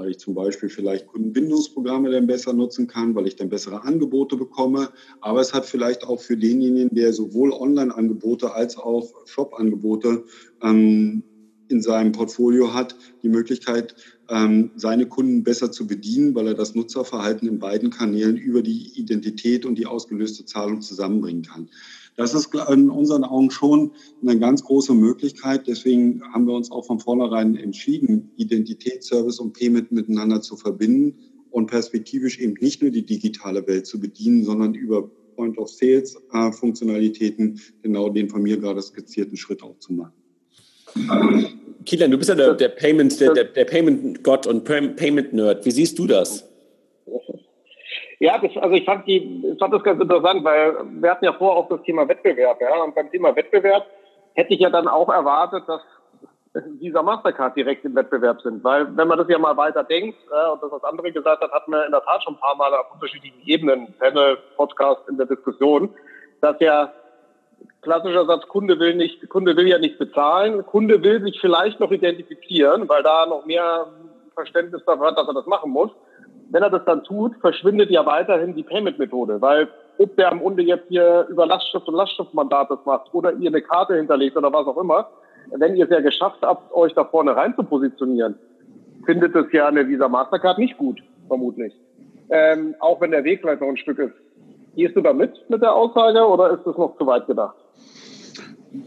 weil 0.01 0.09
ich 0.09 0.17
zum 0.17 0.33
Beispiel 0.33 0.69
vielleicht 0.69 1.05
Kundenbindungsprogramme 1.05 2.09
dann 2.09 2.25
besser 2.25 2.53
nutzen 2.53 2.87
kann, 2.87 3.13
weil 3.13 3.27
ich 3.27 3.35
dann 3.35 3.49
bessere 3.49 3.83
Angebote 3.83 4.35
bekomme. 4.35 4.89
Aber 5.19 5.41
es 5.41 5.53
hat 5.53 5.65
vielleicht 5.65 6.03
auch 6.03 6.19
für 6.19 6.35
denjenigen, 6.35 6.89
der 6.95 7.13
sowohl 7.13 7.53
Online-Angebote 7.53 8.51
als 8.53 8.77
auch 8.77 9.13
Shop-Angebote 9.27 10.23
ähm, 10.63 11.21
in 11.67 11.81
seinem 11.81 12.11
Portfolio 12.11 12.73
hat, 12.73 12.95
die 13.21 13.29
Möglichkeit, 13.29 13.95
ähm, 14.27 14.71
seine 14.75 15.05
Kunden 15.05 15.43
besser 15.43 15.71
zu 15.71 15.85
bedienen, 15.85 16.33
weil 16.33 16.47
er 16.47 16.55
das 16.55 16.73
Nutzerverhalten 16.73 17.47
in 17.47 17.59
beiden 17.59 17.91
Kanälen 17.91 18.37
über 18.37 18.63
die 18.63 18.91
Identität 18.95 19.67
und 19.67 19.75
die 19.75 19.85
ausgelöste 19.85 20.45
Zahlung 20.45 20.81
zusammenbringen 20.81 21.43
kann. 21.43 21.69
Das 22.17 22.33
ist 22.33 22.53
in 22.69 22.89
unseren 22.89 23.23
Augen 23.23 23.51
schon 23.51 23.91
eine 24.21 24.37
ganz 24.37 24.63
große 24.63 24.93
Möglichkeit. 24.93 25.67
Deswegen 25.67 26.21
haben 26.33 26.45
wir 26.45 26.53
uns 26.53 26.71
auch 26.71 26.85
von 26.85 26.99
vornherein 26.99 27.55
entschieden, 27.55 28.31
Identitätsservice 28.35 29.39
und 29.39 29.53
Payment 29.53 29.91
miteinander 29.91 30.41
zu 30.41 30.57
verbinden 30.57 31.15
und 31.49 31.67
perspektivisch 31.67 32.39
eben 32.39 32.55
nicht 32.59 32.81
nur 32.81 32.91
die 32.91 33.05
digitale 33.05 33.65
Welt 33.67 33.85
zu 33.85 33.99
bedienen, 33.99 34.43
sondern 34.43 34.73
über 34.73 35.09
Point-of-Sales-Funktionalitäten 35.35 37.59
genau 37.81 38.09
den 38.09 38.29
von 38.29 38.43
mir 38.43 38.57
gerade 38.57 38.81
skizzierten 38.81 39.37
Schritt 39.37 39.63
auch 39.63 39.79
zu 39.79 39.93
machen. 39.93 40.11
Kilian, 41.85 42.11
du 42.11 42.17
bist 42.17 42.29
ja 42.29 42.35
der, 42.35 42.53
der 42.53 42.69
Payment, 42.69 43.19
der, 43.19 43.33
der, 43.33 43.45
der 43.45 43.65
Payment-Gott 43.65 44.45
und 44.45 44.65
Payment-Nerd. 44.65 45.65
Wie 45.65 45.71
siehst 45.71 45.97
du 45.97 46.05
das? 46.05 46.50
Ja, 48.21 48.37
das, 48.37 48.55
also 48.57 48.75
ich 48.75 48.85
fand, 48.85 49.07
die, 49.07 49.17
ich 49.51 49.57
fand 49.57 49.73
das 49.73 49.81
ganz 49.81 49.99
interessant, 49.99 50.43
weil 50.43 50.75
wir 51.01 51.09
hatten 51.09 51.25
ja 51.25 51.33
vorher 51.33 51.57
auch 51.57 51.69
das 51.69 51.81
Thema 51.81 52.07
Wettbewerb. 52.07 52.61
Ja? 52.61 52.83
Und 52.83 52.93
beim 52.93 53.09
Thema 53.09 53.35
Wettbewerb 53.35 53.87
hätte 54.35 54.53
ich 54.53 54.59
ja 54.59 54.69
dann 54.69 54.87
auch 54.87 55.09
erwartet, 55.09 55.63
dass 55.67 55.81
Visa 56.79 57.01
Mastercard 57.01 57.57
direkt 57.57 57.83
im 57.83 57.95
Wettbewerb 57.95 58.39
sind. 58.41 58.63
Weil 58.63 58.95
wenn 58.95 59.07
man 59.07 59.17
das 59.17 59.27
ja 59.27 59.39
mal 59.39 59.57
weiter 59.57 59.83
denkt, 59.83 60.19
äh, 60.29 60.51
und 60.51 60.61
das, 60.61 60.71
was 60.71 60.83
andere 60.83 61.11
gesagt 61.11 61.41
hat, 61.41 61.51
hat 61.51 61.67
man 61.67 61.83
in 61.83 61.91
der 61.91 62.03
Tat 62.03 62.23
schon 62.23 62.35
ein 62.35 62.39
paar 62.39 62.55
Mal 62.55 62.71
auf 62.75 62.93
unterschiedlichen 62.93 63.41
Ebenen, 63.43 63.91
Panel, 63.97 64.37
Podcast 64.55 65.01
in 65.09 65.17
der 65.17 65.25
Diskussion, 65.25 65.89
dass 66.41 66.59
ja 66.59 66.93
klassischer 67.81 68.27
Satz, 68.27 68.47
Kunde 68.47 68.77
will 68.77 68.93
nicht, 68.97 69.27
Kunde 69.29 69.57
will 69.57 69.67
ja 69.67 69.79
nicht 69.79 69.97
bezahlen, 69.97 70.63
Kunde 70.67 71.01
will 71.01 71.23
sich 71.23 71.41
vielleicht 71.41 71.79
noch 71.79 71.89
identifizieren, 71.89 72.87
weil 72.87 73.01
da 73.01 73.25
noch 73.25 73.47
mehr 73.47 73.87
Verständnis 74.35 74.83
dafür 74.85 75.07
hat, 75.07 75.17
dass 75.17 75.27
er 75.27 75.33
das 75.33 75.47
machen 75.47 75.71
muss. 75.71 75.89
Wenn 76.51 76.63
er 76.63 76.69
das 76.69 76.83
dann 76.85 77.03
tut, 77.03 77.35
verschwindet 77.39 77.89
ja 77.89 78.05
weiterhin 78.05 78.53
die 78.53 78.63
Payment-Methode, 78.63 79.41
weil 79.41 79.69
ob 79.97 80.15
der 80.17 80.31
am 80.31 80.45
Ende 80.45 80.63
jetzt 80.63 80.87
hier 80.89 81.25
über 81.29 81.45
Lastschrift 81.45 81.87
und 81.87 81.95
Lastschriftmandat 81.95 82.69
das 82.69 82.79
macht 82.85 83.13
oder 83.13 83.33
ihr 83.33 83.49
eine 83.49 83.61
Karte 83.61 83.95
hinterlegt 83.95 84.35
oder 84.35 84.51
was 84.51 84.67
auch 84.67 84.77
immer, 84.77 85.09
wenn 85.51 85.75
ihr 85.75 85.85
es 85.85 85.91
ja 85.91 86.01
geschafft 86.01 86.39
habt, 86.41 86.73
euch 86.73 86.93
da 86.93 87.05
vorne 87.05 87.35
rein 87.35 87.55
zu 87.55 87.63
positionieren, 87.63 88.35
findet 89.05 89.33
es 89.35 89.45
ja 89.53 89.67
eine 89.67 89.87
Visa 89.87 90.09
Mastercard 90.09 90.57
nicht 90.57 90.77
gut, 90.77 91.01
vermutlich. 91.27 91.73
Ähm, 92.29 92.75
auch 92.79 92.99
wenn 92.99 93.11
der 93.11 93.23
Weg 93.23 93.41
vielleicht 93.41 93.61
noch 93.61 93.69
ein 93.69 93.77
Stück 93.77 93.99
ist. 93.99 94.13
Gehst 94.75 94.95
du 94.95 95.01
da 95.01 95.13
mit, 95.13 95.49
mit 95.49 95.61
der 95.61 95.73
Aussage 95.73 96.25
oder 96.25 96.51
ist 96.51 96.65
das 96.65 96.77
noch 96.77 96.97
zu 96.97 97.05
weit 97.05 97.27
gedacht? 97.27 97.55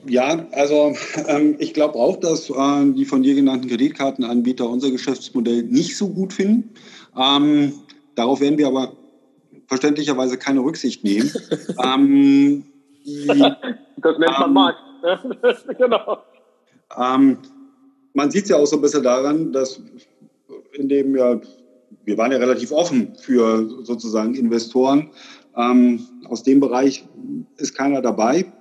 Ja, 0.06 0.46
also 0.52 0.94
ähm, 1.28 1.56
ich 1.58 1.74
glaube 1.74 1.94
auch, 1.96 2.16
dass 2.16 2.48
äh, 2.48 2.92
die 2.92 3.04
von 3.04 3.22
dir 3.22 3.34
genannten 3.34 3.68
Kreditkartenanbieter 3.68 4.68
unser 4.68 4.90
Geschäftsmodell 4.90 5.64
nicht 5.64 5.98
so 5.98 6.08
gut 6.08 6.32
finden. 6.32 6.70
Ähm, 7.16 7.72
darauf 8.14 8.40
werden 8.40 8.58
wir 8.58 8.66
aber 8.66 8.92
verständlicherweise 9.66 10.38
keine 10.38 10.60
Rücksicht 10.60 11.04
nehmen. 11.04 11.30
ähm, 11.84 12.64
das 13.04 14.18
nennt 14.18 14.38
man 14.38 14.48
ähm, 14.48 14.52
Markt. 14.52 14.78
genau. 15.78 16.18
Ähm, 16.96 17.38
man 18.14 18.30
sieht 18.30 18.44
es 18.44 18.50
ja 18.50 18.56
auch 18.56 18.66
so 18.66 18.76
ein 18.76 18.82
bisschen 18.82 19.02
daran, 19.02 19.52
dass 19.52 19.80
in 20.72 20.88
dem 20.88 21.16
ja, 21.16 21.40
wir 22.04 22.18
waren 22.18 22.32
ja 22.32 22.38
relativ 22.38 22.72
offen 22.72 23.14
für 23.16 23.84
sozusagen 23.84 24.34
Investoren. 24.34 25.10
Ähm, 25.56 26.00
aus 26.28 26.42
dem 26.42 26.60
Bereich 26.60 27.06
ist 27.56 27.74
keiner 27.74 28.02
dabei. 28.02 28.52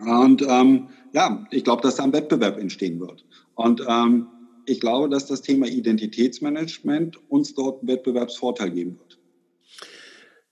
Und 0.00 0.42
ähm, 0.42 0.88
ja, 1.12 1.46
ich 1.50 1.64
glaube, 1.64 1.82
dass 1.82 1.96
da 1.96 2.04
ein 2.04 2.12
Wettbewerb 2.12 2.58
entstehen 2.58 3.00
wird. 3.00 3.24
Und 3.54 3.82
ähm, 3.88 4.26
ich 4.66 4.80
glaube, 4.80 5.08
dass 5.08 5.26
das 5.26 5.42
Thema 5.42 5.66
Identitätsmanagement 5.66 7.18
uns 7.28 7.54
dort 7.54 7.80
einen 7.80 7.88
Wettbewerbsvorteil 7.88 8.70
geben 8.70 8.98
wird. 8.98 9.18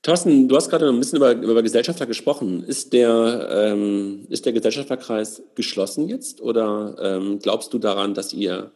Thorsten, 0.03 0.49
du 0.49 0.57
hast 0.57 0.69
gerade 0.69 0.89
ein 0.89 0.99
bisschen 0.99 1.17
über, 1.17 1.33
über 1.33 1.63
Gesellschafter 1.63 2.05
gesprochen. 2.05 2.63
Ist 2.63 2.93
der, 2.93 3.49
ähm, 3.51 4.27
ist 4.29 4.45
der 4.45 4.53
Gesellschafterkreis 4.53 5.43
geschlossen 5.55 6.09
jetzt 6.09 6.43
oder 6.43 6.97
ähm, 7.01 7.39
glaubst 7.39 7.73
du 7.73 7.79
daran, 7.79 8.13
dass 8.13 8.35
ihr, 8.35 8.71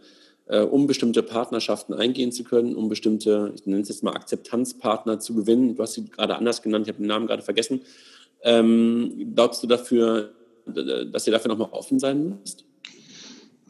äh, 0.46 0.60
um 0.60 0.86
bestimmte 0.86 1.22
Partnerschaften 1.22 1.92
eingehen 1.92 2.32
zu 2.32 2.44
können, 2.44 2.74
um 2.74 2.88
bestimmte, 2.88 3.52
ich 3.54 3.66
nenne 3.66 3.82
es 3.82 3.90
jetzt 3.90 4.02
mal 4.02 4.14
Akzeptanzpartner 4.14 5.20
zu 5.20 5.34
gewinnen, 5.34 5.76
du 5.76 5.82
hast 5.82 5.94
sie 5.94 6.06
gerade 6.06 6.34
anders 6.34 6.62
genannt, 6.62 6.86
ich 6.86 6.94
habe 6.94 7.02
den 7.02 7.08
Namen 7.08 7.26
gerade 7.26 7.42
vergessen, 7.42 7.82
ähm, 8.42 9.32
glaubst 9.34 9.62
du 9.62 9.66
dafür, 9.66 10.32
dass 10.64 11.26
ihr 11.26 11.32
dafür 11.32 11.50
nochmal 11.50 11.68
offen 11.72 11.98
sein 11.98 12.38
müsst? 12.40 12.67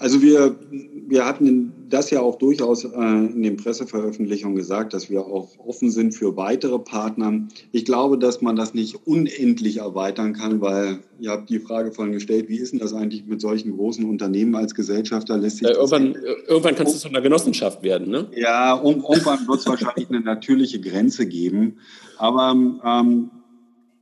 Also 0.01 0.23
wir, 0.23 0.57
wir 0.71 1.27
hatten 1.27 1.73
das 1.89 2.11
ja 2.11 2.21
auch 2.21 2.37
durchaus 2.37 2.85
äh, 2.85 2.89
in 2.89 3.43
den 3.43 3.57
Presseveröffentlichungen 3.57 4.57
gesagt, 4.57 4.95
dass 4.95 5.11
wir 5.11 5.27
auch 5.27 5.49
offen 5.59 5.91
sind 5.91 6.13
für 6.13 6.37
weitere 6.37 6.79
Partner. 6.79 7.49
Ich 7.73 7.85
glaube, 7.85 8.19
dass 8.19 8.41
man 8.41 8.55
das 8.55 8.75
nicht 8.75 9.07
unendlich 9.07 9.79
erweitern 9.79 10.35
kann, 10.35 10.61
weil 10.61 11.01
ihr 11.19 11.31
habt 11.31 11.51
die 11.51 11.59
Frage 11.59 11.91
vorhin 11.91 12.13
gestellt, 12.13 12.49
wie 12.49 12.59
ist 12.59 12.73
denn 12.73 12.79
das 12.79 12.93
eigentlich 12.93 13.27
mit 13.27 13.41
solchen 13.41 13.77
großen 13.77 14.05
Unternehmen 14.05 14.55
als 14.55 14.75
Gesellschafter? 14.75 15.37
Lässt 15.37 15.59
sich 15.59 15.67
äh, 15.67 15.73
irgendwann, 15.73 16.15
irgendwann 16.47 16.77
kann 16.77 16.87
es 16.87 17.01
zu 17.01 17.09
einer 17.09 17.21
Genossenschaft 17.21 17.83
werden, 17.83 18.09
ne? 18.09 18.29
Ja, 18.37 18.75
und 18.75 19.03
irgendwann 19.03 19.49
wird 19.49 19.61
es 19.61 19.67
wahrscheinlich 19.67 20.09
eine 20.11 20.21
natürliche 20.21 20.81
Grenze 20.81 21.27
geben. 21.27 21.79
Aber 22.19 22.55
ähm, 22.85 23.31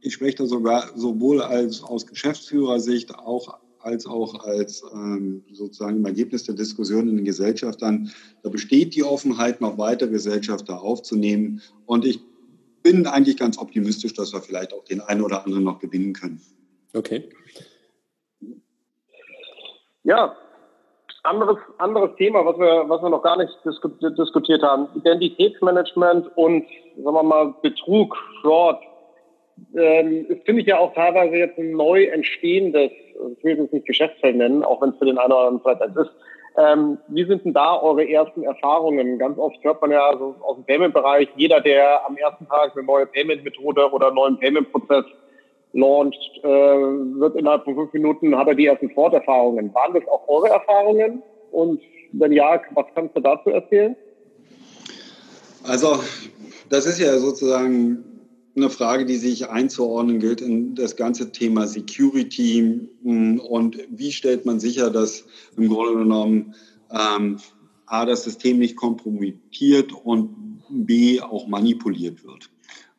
ich 0.00 0.12
spreche 0.12 0.36
da 0.36 0.46
sogar 0.46 0.90
sowohl 0.94 1.40
als 1.40 1.82
aus 1.82 2.06
Geschäftsführersicht 2.06 3.14
auch 3.14 3.58
als 3.86 4.06
auch 4.06 4.44
als 4.44 4.82
ähm, 4.92 5.44
sozusagen 5.52 5.96
im 5.98 6.06
Ergebnis 6.06 6.44
der 6.44 6.56
Diskussion 6.56 7.08
in 7.08 7.16
den 7.16 7.24
Gesellschaftern. 7.24 8.10
Da 8.42 8.50
besteht 8.50 8.96
die 8.96 9.04
Offenheit, 9.04 9.60
noch 9.60 9.78
weitere 9.78 10.10
Gesellschafter 10.10 10.82
aufzunehmen. 10.82 11.62
Und 11.86 12.04
ich 12.04 12.20
bin 12.82 13.06
eigentlich 13.06 13.36
ganz 13.36 13.58
optimistisch, 13.58 14.14
dass 14.14 14.32
wir 14.32 14.40
vielleicht 14.40 14.74
auch 14.74 14.84
den 14.84 15.00
einen 15.00 15.22
oder 15.22 15.44
anderen 15.44 15.64
noch 15.64 15.78
gewinnen 15.78 16.12
können. 16.12 16.40
Okay. 16.94 17.28
Ja, 20.02 20.36
anderes, 21.22 21.58
anderes 21.78 22.10
Thema, 22.16 22.44
was 22.44 22.58
wir, 22.58 22.88
was 22.88 23.02
wir 23.02 23.10
noch 23.10 23.22
gar 23.22 23.36
nicht 23.36 23.52
diskutiert 24.18 24.62
haben. 24.62 24.88
Identitätsmanagement 24.94 26.36
und, 26.36 26.64
sagen 26.96 27.16
wir 27.16 27.22
mal, 27.22 27.54
Betrug, 27.62 28.16
Fraud, 28.42 28.78
ähm, 29.74 30.26
finde 30.44 30.60
ich 30.60 30.66
ja 30.66 30.78
auch 30.78 30.94
teilweise 30.94 31.36
jetzt 31.36 31.58
ein 31.58 31.72
neu 31.72 32.04
entstehendes, 32.04 32.90
ich 33.38 33.44
will 33.44 33.60
es 33.60 33.72
nicht 33.72 33.86
Geschäftsfeld 33.86 34.36
nennen, 34.36 34.62
auch 34.62 34.82
wenn 34.82 34.90
es 34.90 34.98
für 34.98 35.06
den 35.06 35.18
einen 35.18 35.32
oder 35.32 35.46
anderen 35.46 35.60
vielleicht 35.60 35.82
eins 35.82 35.96
ist. 35.96 36.10
Ähm, 36.58 36.98
wie 37.08 37.24
sind 37.26 37.44
denn 37.44 37.52
da 37.52 37.80
eure 37.80 38.08
ersten 38.08 38.42
Erfahrungen? 38.42 39.18
Ganz 39.18 39.38
oft 39.38 39.62
hört 39.62 39.80
man 39.82 39.90
ja 39.90 40.06
also 40.06 40.34
aus 40.40 40.56
dem 40.56 40.64
Payment-Bereich, 40.64 41.28
jeder, 41.36 41.60
der 41.60 42.06
am 42.06 42.16
ersten 42.16 42.46
Tag 42.48 42.72
eine 42.74 42.86
neue 42.86 43.06
Payment-Methode 43.06 43.90
oder 43.92 44.06
einen 44.06 44.16
neuen 44.16 44.38
Payment-Prozess 44.38 45.04
launcht, 45.74 46.40
äh, 46.42 46.48
wird 46.48 47.36
innerhalb 47.36 47.64
von 47.64 47.74
fünf 47.74 47.92
Minuten, 47.92 48.36
hat 48.36 48.48
er 48.48 48.54
die 48.54 48.66
ersten 48.66 48.90
Forterfahrungen. 48.90 49.72
Waren 49.74 49.94
das 49.94 50.08
auch 50.08 50.26
eure 50.28 50.48
Erfahrungen? 50.48 51.22
Und 51.52 51.82
wenn 52.12 52.32
ja, 52.32 52.60
was 52.72 52.86
kannst 52.94 53.14
du 53.16 53.20
dazu 53.20 53.50
erzählen? 53.50 53.94
Also, 55.64 55.98
das 56.70 56.86
ist 56.86 56.98
ja 56.98 57.18
sozusagen 57.18 58.15
eine 58.56 58.70
Frage, 58.70 59.04
die 59.04 59.16
sich 59.16 59.48
einzuordnen 59.48 60.18
gilt 60.18 60.40
in 60.40 60.74
das 60.74 60.96
ganze 60.96 61.30
Thema 61.32 61.66
Security 61.66 62.88
hm, 63.02 63.38
und 63.40 63.78
wie 63.90 64.12
stellt 64.12 64.46
man 64.46 64.60
sicher, 64.60 64.90
dass 64.90 65.24
im 65.56 65.68
Grunde 65.68 65.98
genommen 65.98 66.54
ähm, 66.90 67.38
A, 67.86 68.04
das 68.04 68.24
System 68.24 68.58
nicht 68.58 68.76
kompromittiert 68.76 69.92
und 69.92 70.62
B, 70.68 71.20
auch 71.20 71.46
manipuliert 71.46 72.24
wird. 72.24 72.50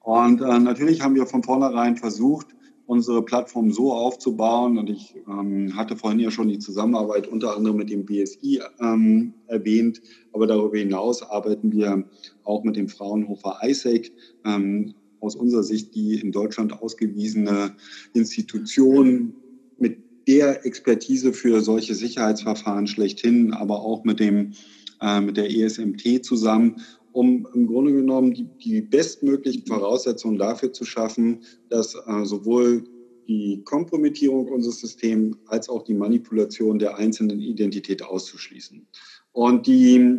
Und 0.01 0.41
äh, 0.41 0.59
natürlich 0.59 1.01
haben 1.01 1.15
wir 1.15 1.25
von 1.25 1.43
vornherein 1.43 1.97
versucht, 1.97 2.47
unsere 2.85 3.21
Plattform 3.21 3.71
so 3.71 3.91
aufzubauen. 3.91 4.77
Und 4.77 4.89
ich 4.89 5.15
ähm, 5.27 5.75
hatte 5.75 5.97
vorhin 5.97 6.21
ja 6.21 6.31
schon 6.31 6.47
die 6.47 6.59
Zusammenarbeit 6.59 7.27
unter 7.27 7.55
anderem 7.55 7.75
mit 7.77 7.89
dem 7.89 8.05
BSI 8.05 8.61
ähm, 8.79 9.33
erwähnt. 9.47 10.01
Aber 10.31 10.47
darüber 10.47 10.77
hinaus 10.77 11.21
arbeiten 11.21 11.73
wir 11.73 12.05
auch 12.45 12.63
mit 12.63 12.77
dem 12.77 12.87
Fraunhofer 12.87 13.59
ISAC 13.61 14.11
ähm, 14.45 14.95
aus 15.19 15.35
unserer 15.35 15.63
Sicht 15.63 15.95
die 15.95 16.19
in 16.19 16.31
Deutschland 16.31 16.73
ausgewiesene 16.73 17.75
Institution 18.13 19.33
mit 19.77 19.97
der 20.27 20.65
Expertise 20.65 21.33
für 21.33 21.61
solche 21.61 21.95
Sicherheitsverfahren 21.95 22.87
schlechthin, 22.87 23.53
aber 23.53 23.81
auch 23.81 24.03
mit 24.03 24.19
dem 24.19 24.53
äh, 25.01 25.21
mit 25.21 25.37
der 25.37 25.49
ESMT 25.49 26.25
zusammen, 26.25 26.81
um 27.11 27.47
im 27.53 27.67
Grunde 27.67 27.93
genommen 27.93 28.33
die, 28.33 28.47
die 28.63 28.81
bestmöglichen 28.81 29.65
Voraussetzungen 29.65 30.37
dafür 30.37 30.73
zu 30.73 30.85
schaffen, 30.85 31.39
dass 31.69 31.95
äh, 31.95 32.25
sowohl 32.25 32.83
die 33.27 33.61
Kompromittierung 33.63 34.47
unseres 34.47 34.79
Systems 34.79 35.37
als 35.47 35.69
auch 35.69 35.83
die 35.83 35.93
Manipulation 35.93 36.79
der 36.79 36.97
einzelnen 36.97 37.41
Identität 37.41 38.01
auszuschließen. 38.01 38.87
Und 39.33 39.67
die, 39.67 40.17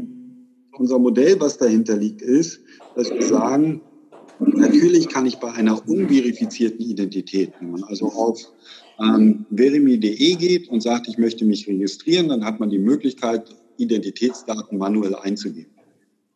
unser 0.73 0.99
Modell, 0.99 1.41
was 1.41 1.57
dahinter 1.57 1.97
liegt, 1.97 2.23
ist, 2.23 2.61
dass 2.95 3.11
wir 3.11 3.23
sagen, 3.23 3.81
natürlich 4.41 5.09
kann 5.09 5.27
ich 5.27 5.37
bei 5.37 5.53
einer 5.53 5.87
unverifizierten 5.89 6.81
Identität, 6.81 7.53
wenn 7.61 7.73
man 7.73 7.85
also 7.85 8.07
auf 8.07 8.41
ähm, 9.01 9.47
verimi.de 9.51 10.35
geht 10.37 10.69
und 10.69 10.83
sagt, 10.83 11.09
ich 11.09 11.19
möchte 11.19 11.45
mich 11.45 11.67
registrieren, 11.67 12.29
dann 12.29 12.45
hat 12.45 12.61
man 12.61 12.71
die 12.71 12.79
Möglichkeit, 12.79 13.55
Identitätsdaten 13.77 14.77
manuell 14.77 15.15
einzugeben. 15.15 15.71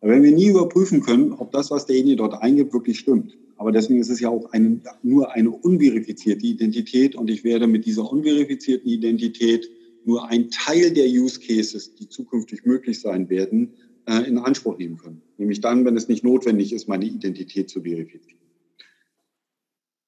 Aber 0.01 0.13
wenn 0.13 0.23
wir 0.23 0.33
nie 0.33 0.49
überprüfen 0.49 1.01
können, 1.01 1.33
ob 1.33 1.53
das, 1.53 1.71
was 1.71 1.87
derjenige 1.87 2.17
dort 2.17 2.41
eingibt, 2.43 2.73
wirklich 2.73 2.99
stimmt, 2.99 3.37
aber 3.57 3.71
deswegen 3.71 4.01
ist 4.01 4.11
es 4.11 4.21
ja 4.21 4.29
auch 4.29 4.51
eine, 4.53 4.81
nur 5.03 5.33
eine 5.33 5.51
unverifizierte 5.51 6.45
Identität 6.47 7.15
und 7.15 7.31
ich 7.31 7.45
werde 7.45 7.69
mit 7.69 7.87
dieser 7.87 8.11
unverifizierten 8.11 8.91
Identität 8.91 9.71
nur 10.05 10.29
einen 10.29 10.51
Teil 10.51 10.91
der 10.91 11.07
Use 11.07 11.39
Cases, 11.39 11.95
die 11.95 12.09
zukünftig 12.09 12.65
möglich 12.65 13.01
sein 13.01 13.31
werden, 13.31 13.71
äh, 14.07 14.27
in 14.27 14.39
Anspruch 14.39 14.79
nehmen 14.79 14.97
können. 14.97 15.23
Nämlich 15.39 15.61
dann, 15.61 15.85
wenn 15.85 15.97
es 15.97 16.09
nicht 16.09 16.25
notwendig 16.25 16.73
ist, 16.73 16.89
meine 16.89 17.05
Identität 17.05 17.71
zu 17.71 17.83
verifizieren. 17.83 18.41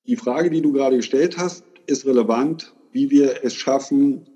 Die 0.07 0.17
Frage, 0.17 0.51
die 0.51 0.61
du 0.61 0.73
gerade 0.73 0.97
gestellt 0.97 1.39
hast, 1.39 1.65
ist 1.87 2.07
relevant, 2.07 2.75
wie 2.93 3.11
wir 3.11 3.45
es 3.45 3.55
schaffen, 3.55 4.27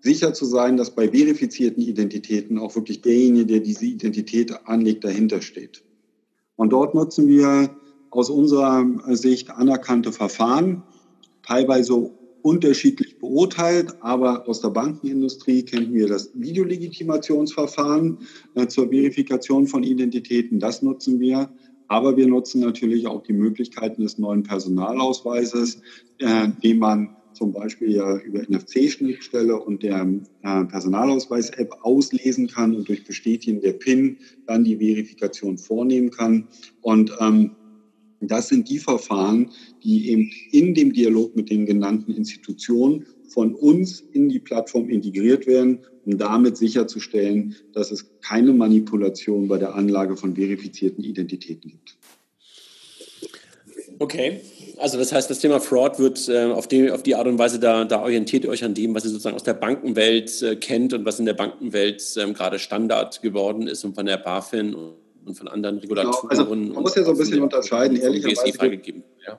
sicher 0.00 0.32
zu 0.32 0.44
sein, 0.44 0.76
dass 0.76 0.94
bei 0.94 1.08
verifizierten 1.08 1.82
Identitäten 1.82 2.58
auch 2.58 2.74
wirklich 2.76 3.02
derjenige, 3.02 3.46
der 3.46 3.60
diese 3.60 3.84
Identität 3.84 4.52
anlegt, 4.66 5.04
dahinter 5.04 5.42
steht. 5.42 5.82
Und 6.56 6.72
dort 6.72 6.94
nutzen 6.94 7.28
wir 7.28 7.70
aus 8.10 8.30
unserer 8.30 8.86
Sicht 9.16 9.50
anerkannte 9.50 10.12
Verfahren, 10.12 10.82
teilweise 11.42 12.10
unterschiedlich 12.42 13.18
beurteilt, 13.18 13.96
aber 14.00 14.48
aus 14.48 14.60
der 14.60 14.70
Bankenindustrie 14.70 15.62
kennen 15.62 15.92
wir 15.92 16.08
das 16.08 16.30
Videolegitimationsverfahren 16.34 18.18
äh, 18.54 18.66
zur 18.68 18.90
Verifikation 18.90 19.66
von 19.66 19.82
Identitäten. 19.82 20.60
Das 20.60 20.82
nutzen 20.82 21.20
wir. 21.20 21.50
Aber 21.88 22.16
wir 22.16 22.26
nutzen 22.26 22.60
natürlich 22.60 23.06
auch 23.06 23.22
die 23.22 23.32
Möglichkeiten 23.32 24.02
des 24.02 24.18
neuen 24.18 24.42
Personalausweises, 24.42 25.80
äh, 26.18 26.48
den 26.62 26.78
man 26.78 27.16
zum 27.32 27.52
Beispiel 27.52 27.92
ja 27.92 28.18
über 28.18 28.40
NFC-Schnittstelle 28.40 29.56
und 29.58 29.82
der 29.82 30.06
äh, 30.42 30.64
Personalausweis-App 30.64 31.72
auslesen 31.82 32.48
kann 32.48 32.74
und 32.74 32.88
durch 32.88 33.04
Bestätigen 33.04 33.60
der 33.60 33.74
PIN 33.74 34.18
dann 34.46 34.64
die 34.64 34.78
Verifikation 34.78 35.56
vornehmen 35.56 36.10
kann. 36.10 36.48
Und 36.82 37.12
ähm, 37.20 37.52
das 38.20 38.48
sind 38.48 38.68
die 38.68 38.78
Verfahren, 38.78 39.50
die 39.82 40.10
eben 40.10 40.30
in 40.50 40.74
dem 40.74 40.92
Dialog 40.92 41.36
mit 41.36 41.50
den 41.50 41.66
genannten 41.66 42.12
Institutionen 42.12 43.06
von 43.28 43.54
uns 43.54 44.00
in 44.12 44.28
die 44.28 44.38
Plattform 44.38 44.88
integriert 44.88 45.46
werden, 45.46 45.80
um 46.04 46.18
damit 46.18 46.56
sicherzustellen, 46.56 47.54
dass 47.72 47.90
es 47.90 48.06
keine 48.20 48.52
Manipulation 48.52 49.48
bei 49.48 49.58
der 49.58 49.74
Anlage 49.74 50.16
von 50.16 50.34
verifizierten 50.34 51.04
Identitäten 51.04 51.70
gibt. 51.70 51.96
Okay, 54.00 54.40
also 54.78 54.96
das 54.96 55.12
heißt, 55.12 55.28
das 55.28 55.40
Thema 55.40 55.60
Fraud 55.60 55.98
wird 55.98 56.28
äh, 56.28 56.44
auf, 56.44 56.68
die, 56.68 56.90
auf 56.90 57.02
die 57.02 57.16
Art 57.16 57.26
und 57.26 57.38
Weise, 57.38 57.58
da, 57.58 57.84
da 57.84 58.00
orientiert 58.02 58.44
ihr 58.44 58.50
euch 58.50 58.62
an 58.62 58.74
dem, 58.74 58.94
was 58.94 59.04
ihr 59.04 59.10
sozusagen 59.10 59.34
aus 59.34 59.42
der 59.42 59.54
Bankenwelt 59.54 60.40
äh, 60.42 60.54
kennt 60.54 60.92
und 60.92 61.04
was 61.04 61.18
in 61.18 61.26
der 61.26 61.34
Bankenwelt 61.34 62.02
ähm, 62.16 62.32
gerade 62.32 62.60
Standard 62.60 63.20
geworden 63.22 63.66
ist 63.66 63.84
und 63.84 63.96
von 63.96 64.06
der 64.06 64.18
BaFin 64.18 64.74
und 64.74 64.94
und 65.28 65.34
von 65.34 65.48
anderen 65.48 65.78
Regulatoren. 65.78 66.28
Genau, 66.28 66.42
also 66.42 66.54
man 66.54 66.82
muss 66.82 66.94
ja 66.94 67.04
so 67.04 67.12
ein 67.12 67.18
bisschen 67.18 67.42
unterscheiden, 67.42 67.96
ehrlicherweise. 67.96 68.52
freigegeben. 68.52 69.02
Ja. 69.26 69.38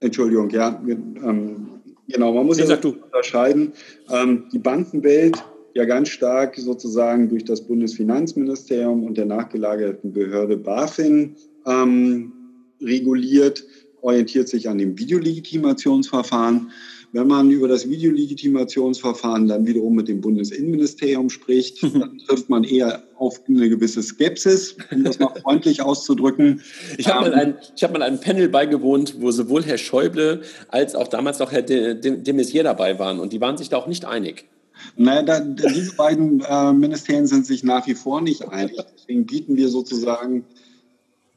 Entschuldigung, 0.00 0.50
ja. 0.50 0.80
Ähm, 0.86 1.68
genau, 2.08 2.32
man 2.32 2.46
muss 2.46 2.58
ja 2.58 2.66
so 2.66 2.88
unterscheiden. 2.88 3.72
Ähm, 4.10 4.44
die 4.52 4.58
Bankenwelt 4.58 5.42
ja 5.74 5.84
ganz 5.84 6.08
stark 6.08 6.56
sozusagen 6.56 7.28
durch 7.28 7.44
das 7.44 7.62
Bundesfinanzministerium 7.62 9.04
und 9.04 9.16
der 9.16 9.26
nachgelagerten 9.26 10.12
Behörde 10.12 10.56
BaFin 10.56 11.36
ähm, 11.66 12.32
reguliert, 12.80 13.64
orientiert 14.00 14.48
sich 14.48 14.68
an 14.68 14.78
dem 14.78 14.98
Videolegitimationsverfahren. 14.98 16.70
Wenn 17.12 17.26
man 17.26 17.50
über 17.50 17.66
das 17.66 17.88
Videolegitimationsverfahren 17.88 19.48
dann 19.48 19.66
wiederum 19.66 19.96
mit 19.96 20.06
dem 20.06 20.20
Bundesinnenministerium 20.20 21.28
spricht, 21.28 21.82
dann 21.94 22.18
trifft 22.18 22.48
man 22.48 22.62
eher 22.62 23.02
auf 23.16 23.40
eine 23.48 23.68
gewisse 23.68 24.02
Skepsis, 24.02 24.76
um 24.92 25.04
das 25.04 25.18
mal 25.18 25.34
freundlich 25.42 25.82
auszudrücken. 25.82 26.62
Ich 26.98 27.08
habe 27.08 27.30
mal, 27.30 27.34
ein, 27.34 27.54
hab 27.82 27.92
mal 27.92 28.02
einem 28.02 28.20
Panel 28.20 28.48
beigewohnt, 28.48 29.16
wo 29.18 29.30
sowohl 29.32 29.64
Herr 29.64 29.78
Schäuble 29.78 30.42
als 30.68 30.94
auch 30.94 31.08
damals 31.08 31.40
auch 31.40 31.50
Herr 31.50 31.62
de, 31.62 32.00
de, 32.00 32.16
de 32.18 32.34
Maizière 32.34 32.62
dabei 32.62 32.98
waren 32.98 33.18
und 33.18 33.32
die 33.32 33.40
waren 33.40 33.56
sich 33.56 33.68
da 33.68 33.76
auch 33.76 33.88
nicht 33.88 34.04
einig. 34.04 34.44
Naja, 34.96 35.22
da, 35.22 35.40
diese 35.40 35.94
beiden 35.96 36.40
äh, 36.40 36.72
Ministerien 36.72 37.26
sind 37.26 37.44
sich 37.44 37.64
nach 37.64 37.86
wie 37.86 37.94
vor 37.94 38.20
nicht 38.20 38.48
einig. 38.48 38.78
Deswegen 38.96 39.26
bieten 39.26 39.56
wir 39.56 39.68
sozusagen 39.68 40.44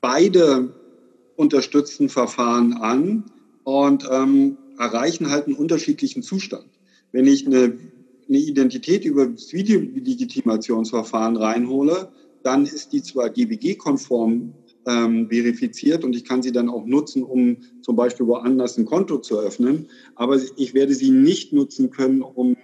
beide 0.01 0.74
unterstützten 1.36 2.09
Verfahren 2.09 2.74
an. 2.74 3.26
Und 3.63 4.07
ähm, 4.11 4.57
erreichen 4.78 5.30
halt 5.30 5.47
einen 5.47 5.55
unterschiedlichen 5.55 6.24
Zustand. 6.24 6.67
Wenn 7.11 7.28
ich 7.28 7.45
eine, 7.45 7.78
eine 8.28 8.38
Identität 8.38 9.05
über 9.05 9.28
das 9.28 9.53
Videolegitimationsverfahren 9.53 11.38
reinhole, 11.38 12.11
dann 12.43 12.65
ist 12.65 12.91
die 12.93 13.01
zwar 13.01 13.30
GBG-konform 13.30 14.53
ähm, 14.86 15.30
verifiziert 15.30 16.03
und 16.03 16.15
ich 16.15 16.26
kann 16.26 16.41
sie 16.41 16.51
dann 16.51 16.69
auch 16.69 16.86
nutzen, 16.86 17.24
um 17.24 17.57
zum 17.82 17.95
Beispiel 17.95 18.28
woanders 18.28 18.78
ein 18.78 18.86
Konto 18.86 19.19
zu 19.19 19.39
öffnen, 19.39 19.88
aber 20.15 20.39
ich 20.57 20.74
werde 20.74 20.93
sie 20.93 21.11
nicht 21.11 21.53
nutzen 21.53 21.89
können, 21.89 22.21
um 22.21 22.57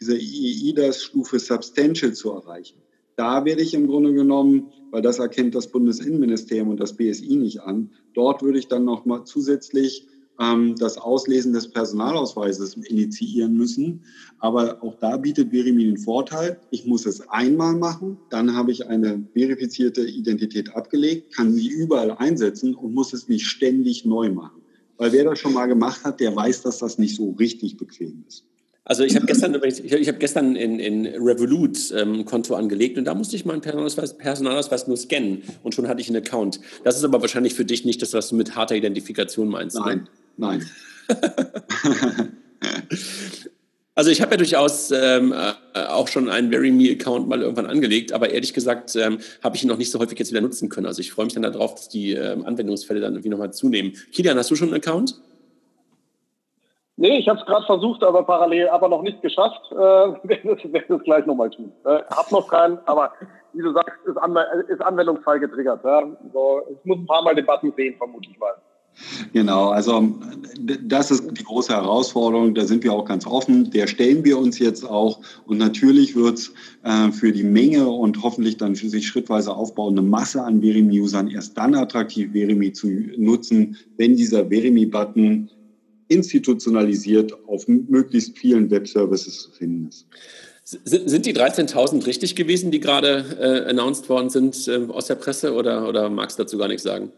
diese 0.00 0.16
EIDAS-Stufe 0.16 1.38
Substantial 1.38 2.12
zu 2.12 2.32
erreichen. 2.32 2.78
Da 3.16 3.44
werde 3.44 3.62
ich 3.62 3.74
im 3.74 3.86
Grunde 3.86 4.12
genommen, 4.12 4.72
weil 4.90 5.02
das 5.02 5.20
erkennt 5.20 5.54
das 5.54 5.70
Bundesinnenministerium 5.70 6.68
und 6.68 6.80
das 6.80 6.96
BSI 6.96 7.36
nicht 7.36 7.60
an, 7.60 7.90
dort 8.12 8.42
würde 8.42 8.58
ich 8.58 8.66
dann 8.66 8.84
noch 8.84 9.04
mal 9.04 9.24
zusätzlich 9.24 10.06
ähm, 10.40 10.74
das 10.78 10.98
Auslesen 10.98 11.52
des 11.52 11.68
Personalausweises 11.68 12.74
initiieren 12.74 13.56
müssen. 13.56 14.02
Aber 14.38 14.82
auch 14.82 14.96
da 14.96 15.16
bietet 15.16 15.50
Verimi 15.50 15.84
den 15.84 15.96
Vorteil, 15.96 16.58
ich 16.70 16.86
muss 16.86 17.06
es 17.06 17.28
einmal 17.28 17.74
machen, 17.74 18.18
dann 18.30 18.54
habe 18.54 18.72
ich 18.72 18.86
eine 18.86 19.24
verifizierte 19.32 20.02
Identität 20.02 20.74
abgelegt, 20.74 21.34
kann 21.34 21.52
sie 21.52 21.68
überall 21.68 22.12
einsetzen 22.12 22.74
und 22.74 22.94
muss 22.94 23.12
es 23.12 23.28
nicht 23.28 23.46
ständig 23.46 24.04
neu 24.04 24.30
machen. 24.30 24.60
Weil 24.96 25.12
wer 25.12 25.24
das 25.24 25.38
schon 25.38 25.54
mal 25.54 25.66
gemacht 25.66 26.04
hat, 26.04 26.20
der 26.20 26.34
weiß, 26.34 26.62
dass 26.62 26.78
das 26.78 26.98
nicht 26.98 27.16
so 27.16 27.30
richtig 27.32 27.76
bequem 27.76 28.24
ist. 28.28 28.44
Also 28.86 29.02
ich 29.02 29.16
habe 29.16 29.24
gestern 29.24 29.58
ich, 29.64 30.08
habe 30.08 30.18
gestern 30.18 30.56
in, 30.56 30.78
in 30.78 31.06
Revolut 31.06 31.90
ähm, 31.96 32.20
ein 32.20 32.24
Konto 32.26 32.54
angelegt 32.54 32.98
und 32.98 33.06
da 33.06 33.14
musste 33.14 33.34
ich 33.34 33.46
meinen 33.46 33.62
Personalausweis, 33.62 34.18
Personalausweis 34.18 34.86
nur 34.86 34.98
scannen 34.98 35.42
und 35.62 35.74
schon 35.74 35.88
hatte 35.88 36.02
ich 36.02 36.08
einen 36.08 36.18
Account. 36.18 36.60
Das 36.84 36.98
ist 36.98 37.04
aber 37.04 37.22
wahrscheinlich 37.22 37.54
für 37.54 37.64
dich 37.64 37.86
nicht 37.86 38.02
das, 38.02 38.12
was 38.12 38.28
du 38.28 38.36
mit 38.36 38.56
harter 38.56 38.76
Identifikation 38.76 39.48
meinst. 39.48 39.76
Ne? 39.76 39.82
Nein, 39.86 39.98
ne? 39.98 40.04
Nein. 40.36 40.68
Also 43.96 44.10
ich 44.10 44.20
habe 44.20 44.32
ja 44.32 44.36
durchaus 44.38 44.90
ähm, 44.90 45.32
äh, 45.32 45.86
auch 45.86 46.08
schon 46.08 46.28
einen 46.28 46.50
Very 46.50 46.72
Me 46.72 46.90
Account 46.90 47.28
mal 47.28 47.40
irgendwann 47.40 47.66
angelegt, 47.66 48.12
aber 48.12 48.30
ehrlich 48.30 48.52
gesagt 48.52 48.96
ähm, 48.96 49.18
habe 49.42 49.54
ich 49.54 49.62
ihn 49.62 49.68
noch 49.68 49.76
nicht 49.76 49.92
so 49.92 50.00
häufig 50.00 50.18
jetzt 50.18 50.32
wieder 50.32 50.40
nutzen 50.40 50.68
können. 50.68 50.86
Also 50.86 51.00
ich 51.00 51.12
freue 51.12 51.26
mich 51.26 51.34
dann 51.34 51.44
darauf, 51.44 51.74
dass 51.74 51.88
die 51.88 52.12
ähm, 52.12 52.44
Anwendungsfälle 52.44 52.98
dann 53.00 53.12
irgendwie 53.12 53.28
nochmal 53.28 53.52
zunehmen. 53.52 53.92
Kilian, 54.12 54.36
hast 54.36 54.50
du 54.50 54.56
schon 54.56 54.68
einen 54.68 54.78
Account? 54.78 55.14
Nee, 56.96 57.18
ich 57.18 57.28
habe 57.28 57.38
es 57.38 57.46
gerade 57.46 57.66
versucht, 57.66 58.02
aber 58.02 58.24
parallel, 58.24 58.68
aber 58.68 58.88
noch 58.88 59.02
nicht 59.02 59.22
geschafft. 59.22 59.62
Äh, 59.70 59.74
werde 59.76 60.96
es 60.96 61.04
gleich 61.04 61.24
nochmal 61.26 61.50
tun. 61.50 61.72
Äh, 61.84 62.02
hab 62.10 62.32
noch 62.32 62.48
keinen, 62.48 62.78
aber 62.86 63.12
wie 63.52 63.62
du 63.62 63.72
sagst, 63.72 63.94
ist, 64.06 64.16
Anw 64.16 64.40
ist 64.66 64.82
Anwendungsfall 64.82 65.38
getriggert. 65.38 65.84
Ja? 65.84 66.02
So, 66.32 66.62
ich 66.68 66.84
muss 66.84 66.98
ein 66.98 67.06
paar 67.06 67.22
Mal 67.22 67.36
den 67.36 67.46
Button 67.46 67.72
sehen, 67.76 67.94
vermutlich 67.96 68.36
mal. 68.40 68.54
Genau, 69.32 69.68
also 69.70 70.14
das 70.82 71.10
ist 71.10 71.24
die 71.32 71.44
große 71.44 71.72
Herausforderung, 71.72 72.54
da 72.54 72.64
sind 72.64 72.84
wir 72.84 72.92
auch 72.92 73.04
ganz 73.04 73.26
offen, 73.26 73.70
der 73.70 73.86
stellen 73.86 74.24
wir 74.24 74.38
uns 74.38 74.58
jetzt 74.58 74.84
auch 74.84 75.20
und 75.46 75.58
natürlich 75.58 76.14
wird 76.14 76.38
es 76.38 76.52
äh, 76.84 77.10
für 77.10 77.32
die 77.32 77.42
Menge 77.42 77.88
und 77.88 78.22
hoffentlich 78.22 78.56
dann 78.56 78.76
für 78.76 78.88
sich 78.88 79.06
schrittweise 79.06 79.54
aufbauende 79.54 80.02
Masse 80.02 80.42
an 80.42 80.62
Verimi-Usern 80.62 81.28
erst 81.28 81.56
dann 81.58 81.74
attraktiv, 81.74 82.32
Verimi 82.32 82.72
zu 82.72 82.88
nutzen, 83.16 83.76
wenn 83.96 84.16
dieser 84.16 84.50
Verimi-Button 84.50 85.50
institutionalisiert 86.08 87.32
auf 87.48 87.66
möglichst 87.66 88.38
vielen 88.38 88.70
Webservices 88.70 89.42
zu 89.42 89.50
finden 89.52 89.88
ist. 89.88 90.06
Sind 90.64 91.26
die 91.26 91.34
13.000 91.34 92.06
richtig 92.06 92.36
gewesen, 92.36 92.70
die 92.70 92.80
gerade 92.80 93.24
äh, 93.38 93.70
announced 93.70 94.08
worden 94.08 94.30
sind 94.30 94.66
äh, 94.66 94.86
aus 94.88 95.06
der 95.06 95.16
Presse 95.16 95.52
oder, 95.52 95.86
oder 95.88 96.08
magst 96.08 96.38
du 96.38 96.44
dazu 96.44 96.56
gar 96.56 96.68
nichts 96.68 96.84
sagen? 96.84 97.12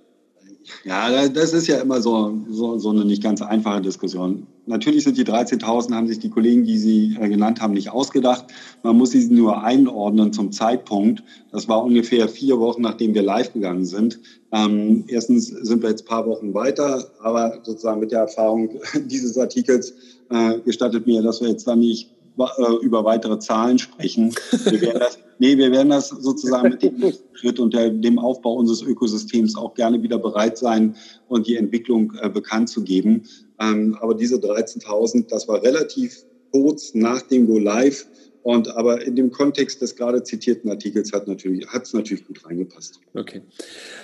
Ja, 0.84 1.28
das 1.28 1.52
ist 1.52 1.66
ja 1.66 1.78
immer 1.78 2.00
so, 2.00 2.38
so, 2.50 2.78
so 2.78 2.90
eine 2.90 3.04
nicht 3.04 3.22
ganz 3.22 3.42
einfache 3.42 3.80
Diskussion. 3.80 4.46
Natürlich 4.66 5.04
sind 5.04 5.16
die 5.16 5.24
13.000, 5.24 5.94
haben 5.94 6.08
sich 6.08 6.18
die 6.18 6.30
Kollegen, 6.30 6.64
die 6.64 6.78
Sie 6.78 7.16
äh, 7.20 7.28
genannt 7.28 7.60
haben, 7.60 7.74
nicht 7.74 7.90
ausgedacht. 7.90 8.46
Man 8.82 8.96
muss 8.96 9.10
sie 9.10 9.26
nur 9.28 9.62
einordnen 9.62 10.32
zum 10.32 10.50
Zeitpunkt. 10.52 11.22
Das 11.52 11.68
war 11.68 11.84
ungefähr 11.84 12.28
vier 12.28 12.58
Wochen, 12.58 12.82
nachdem 12.82 13.14
wir 13.14 13.22
live 13.22 13.52
gegangen 13.52 13.84
sind. 13.84 14.18
Ähm, 14.52 15.04
erstens 15.08 15.48
sind 15.48 15.82
wir 15.82 15.90
jetzt 15.90 16.02
ein 16.04 16.08
paar 16.08 16.26
Wochen 16.26 16.52
weiter, 16.52 17.10
aber 17.20 17.60
sozusagen 17.62 18.00
mit 18.00 18.10
der 18.10 18.20
Erfahrung 18.20 18.70
dieses 19.06 19.38
Artikels 19.38 19.92
äh, 20.30 20.58
gestattet 20.64 21.06
mir, 21.06 21.22
dass 21.22 21.40
wir 21.40 21.48
jetzt 21.48 21.66
dann 21.68 21.78
nicht 21.80 22.10
äh, 22.38 22.74
über 22.82 23.04
weitere 23.04 23.38
Zahlen 23.38 23.78
sprechen. 23.78 24.34
Wir 24.64 24.80
werden 24.80 25.00
das, 25.00 25.18
nee, 25.38 25.56
wir 25.56 25.70
werden 25.70 25.90
das 25.90 26.08
sozusagen 26.08 26.70
mit 26.70 26.82
dem 26.82 27.12
Schritt 27.32 27.58
und 27.58 27.74
der, 27.74 27.90
dem 27.90 28.18
Aufbau 28.18 28.54
unseres 28.54 28.82
Ökosystems 28.82 29.56
auch 29.56 29.74
gerne 29.74 30.02
wieder 30.02 30.18
bereit 30.18 30.58
sein 30.58 30.96
und 31.28 31.46
die 31.46 31.56
Entwicklung 31.56 32.12
äh, 32.20 32.28
bekannt 32.28 32.68
zu 32.68 32.82
geben. 32.82 33.22
Ähm, 33.60 33.96
aber 34.00 34.14
diese 34.14 34.36
13.000, 34.36 35.28
das 35.28 35.48
war 35.48 35.62
relativ 35.62 36.24
kurz 36.52 36.94
nach 36.94 37.22
dem 37.22 37.46
Go 37.46 37.58
Live. 37.58 38.06
Und 38.46 38.68
aber 38.76 39.04
in 39.04 39.16
dem 39.16 39.32
Kontext 39.32 39.82
des 39.82 39.96
gerade 39.96 40.22
zitierten 40.22 40.70
Artikels 40.70 41.12
hat 41.12 41.26
natürlich 41.26 41.66
hat 41.66 41.82
es 41.82 41.92
natürlich 41.92 42.24
gut 42.24 42.46
reingepasst. 42.46 43.00
Okay, 43.12 43.42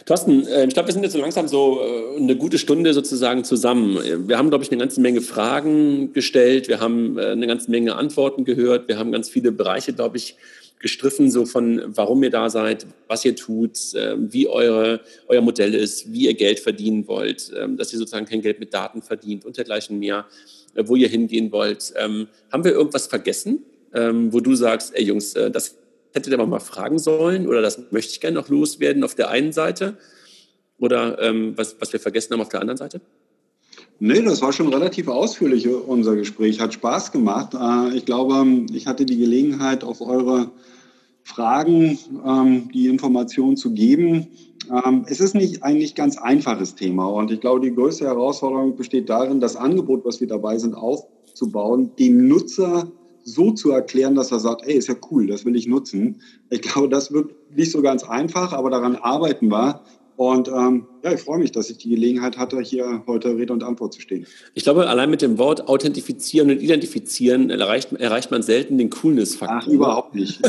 Thorsten, 0.04 0.44
äh, 0.48 0.66
ich 0.66 0.74
glaube, 0.74 0.88
wir 0.88 0.92
sind 0.92 1.04
jetzt 1.04 1.12
so 1.12 1.20
langsam 1.20 1.46
so 1.46 1.78
äh, 1.80 2.16
eine 2.16 2.36
gute 2.36 2.58
Stunde 2.58 2.92
sozusagen 2.92 3.44
zusammen. 3.44 4.00
Wir 4.26 4.38
haben, 4.38 4.48
glaube 4.48 4.64
ich, 4.64 4.72
eine 4.72 4.80
ganze 4.80 5.00
Menge 5.00 5.20
Fragen 5.20 6.12
gestellt, 6.12 6.66
wir 6.66 6.80
haben 6.80 7.18
äh, 7.18 7.26
eine 7.26 7.46
ganze 7.46 7.70
Menge 7.70 7.94
Antworten 7.94 8.44
gehört, 8.44 8.88
wir 8.88 8.98
haben 8.98 9.12
ganz 9.12 9.28
viele 9.28 9.52
Bereiche, 9.52 9.92
glaube 9.92 10.16
ich, 10.16 10.36
gestriffen, 10.82 11.30
so 11.30 11.46
von 11.46 11.80
warum 11.86 12.22
ihr 12.22 12.30
da 12.30 12.50
seid, 12.50 12.86
was 13.06 13.24
ihr 13.24 13.36
tut, 13.36 13.78
wie 14.16 14.48
eure, 14.48 15.00
euer 15.28 15.40
Modell 15.40 15.74
ist, 15.74 16.12
wie 16.12 16.26
ihr 16.26 16.34
Geld 16.34 16.60
verdienen 16.60 17.06
wollt, 17.06 17.52
ähm, 17.56 17.76
dass 17.76 17.92
ihr 17.92 17.98
sozusagen 17.98 18.26
kein 18.26 18.42
Geld 18.42 18.60
mit 18.60 18.74
Daten 18.74 19.00
verdient 19.00 19.44
und 19.44 19.56
dergleichen 19.56 19.98
mehr, 19.98 20.26
wo 20.74 20.96
ihr 20.96 21.08
hingehen 21.08 21.52
wollt. 21.52 21.94
Ähm, 21.96 22.28
haben 22.50 22.64
wir 22.64 22.72
irgendwas 22.72 23.06
vergessen? 23.06 23.64
ähm, 23.94 24.32
wo 24.32 24.40
du 24.40 24.54
sagst, 24.54 24.94
ey 24.94 25.04
Jungs, 25.04 25.34
äh, 25.34 25.50
das 25.50 25.76
hättet 26.12 26.32
ihr 26.32 26.46
mal 26.46 26.60
fragen 26.60 26.98
sollen 26.98 27.46
oder 27.46 27.62
das 27.62 27.90
möchte 27.90 28.12
ich 28.12 28.20
gerne 28.20 28.38
noch 28.38 28.48
loswerden 28.48 29.04
auf 29.04 29.14
der 29.14 29.30
einen 29.30 29.52
Seite 29.52 29.96
oder 30.78 31.20
ähm, 31.20 31.56
was, 31.56 31.76
was 31.80 31.92
wir 31.92 32.00
vergessen 32.00 32.32
haben 32.32 32.40
auf 32.40 32.48
der 32.48 32.60
anderen 32.60 32.76
Seite? 32.76 33.00
Nee, 34.04 34.20
das 34.20 34.42
war 34.42 34.52
schon 34.52 34.66
relativ 34.66 35.06
ausführlich, 35.06 35.68
unser 35.68 36.16
Gespräch. 36.16 36.58
Hat 36.58 36.74
Spaß 36.74 37.12
gemacht. 37.12 37.54
Äh, 37.54 37.96
ich 37.96 38.04
glaube, 38.04 38.44
ich 38.72 38.88
hatte 38.88 39.06
die 39.06 39.16
Gelegenheit, 39.16 39.84
auf 39.84 40.00
eure 40.00 40.50
Fragen 41.22 41.96
ähm, 42.26 42.68
die 42.74 42.88
Informationen 42.88 43.56
zu 43.56 43.72
geben. 43.72 44.26
Ähm, 44.68 45.04
es 45.06 45.20
ist 45.20 45.36
nicht 45.36 45.62
ein 45.62 45.80
ganz 45.94 46.18
einfaches 46.18 46.74
Thema 46.74 47.06
und 47.06 47.30
ich 47.30 47.40
glaube, 47.40 47.60
die 47.60 47.72
größte 47.72 48.06
Herausforderung 48.06 48.74
besteht 48.74 49.08
darin, 49.08 49.38
das 49.38 49.54
Angebot, 49.54 50.04
was 50.04 50.20
wir 50.20 50.26
dabei 50.26 50.58
sind, 50.58 50.74
aufzubauen, 50.74 51.92
dem 51.96 52.26
Nutzer 52.26 52.90
so 53.22 53.52
zu 53.52 53.70
erklären, 53.70 54.16
dass 54.16 54.32
er 54.32 54.40
sagt, 54.40 54.66
ey, 54.66 54.74
ist 54.74 54.88
ja 54.88 54.96
cool, 55.12 55.28
das 55.28 55.44
will 55.44 55.54
ich 55.54 55.68
nutzen. 55.68 56.20
Ich 56.50 56.62
glaube, 56.62 56.88
das 56.88 57.12
wird 57.12 57.36
nicht 57.54 57.70
so 57.70 57.82
ganz 57.82 58.02
einfach, 58.02 58.52
aber 58.52 58.68
daran 58.68 58.96
arbeiten 58.96 59.46
wir. 59.46 59.80
Und 60.16 60.48
ähm, 60.48 60.86
ja, 61.02 61.12
ich 61.12 61.20
freue 61.22 61.38
mich, 61.38 61.52
dass 61.52 61.70
ich 61.70 61.78
die 61.78 61.88
Gelegenheit 61.90 62.36
hatte, 62.36 62.60
hier 62.60 63.02
heute 63.06 63.36
Rede 63.36 63.52
und 63.52 63.62
Antwort 63.62 63.94
zu 63.94 64.00
stehen. 64.00 64.26
Ich 64.54 64.62
glaube, 64.62 64.88
allein 64.88 65.10
mit 65.10 65.22
dem 65.22 65.38
Wort 65.38 65.68
authentifizieren 65.68 66.50
und 66.50 66.62
identifizieren 66.62 67.50
erreicht, 67.50 67.92
erreicht 67.92 68.30
man 68.30 68.42
selten 68.42 68.78
den 68.78 68.90
Coolness-Faktor. 68.90 69.60
Ach, 69.62 69.66
überhaupt 69.66 70.14
nicht. 70.14 70.40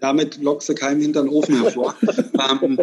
Damit 0.00 0.42
lockst 0.42 0.68
du 0.68 0.74
keinen 0.74 1.00
hinter 1.00 1.22
den 1.22 1.30
Ofen 1.30 1.60
hervor. 1.62 1.94
ähm, 2.02 2.78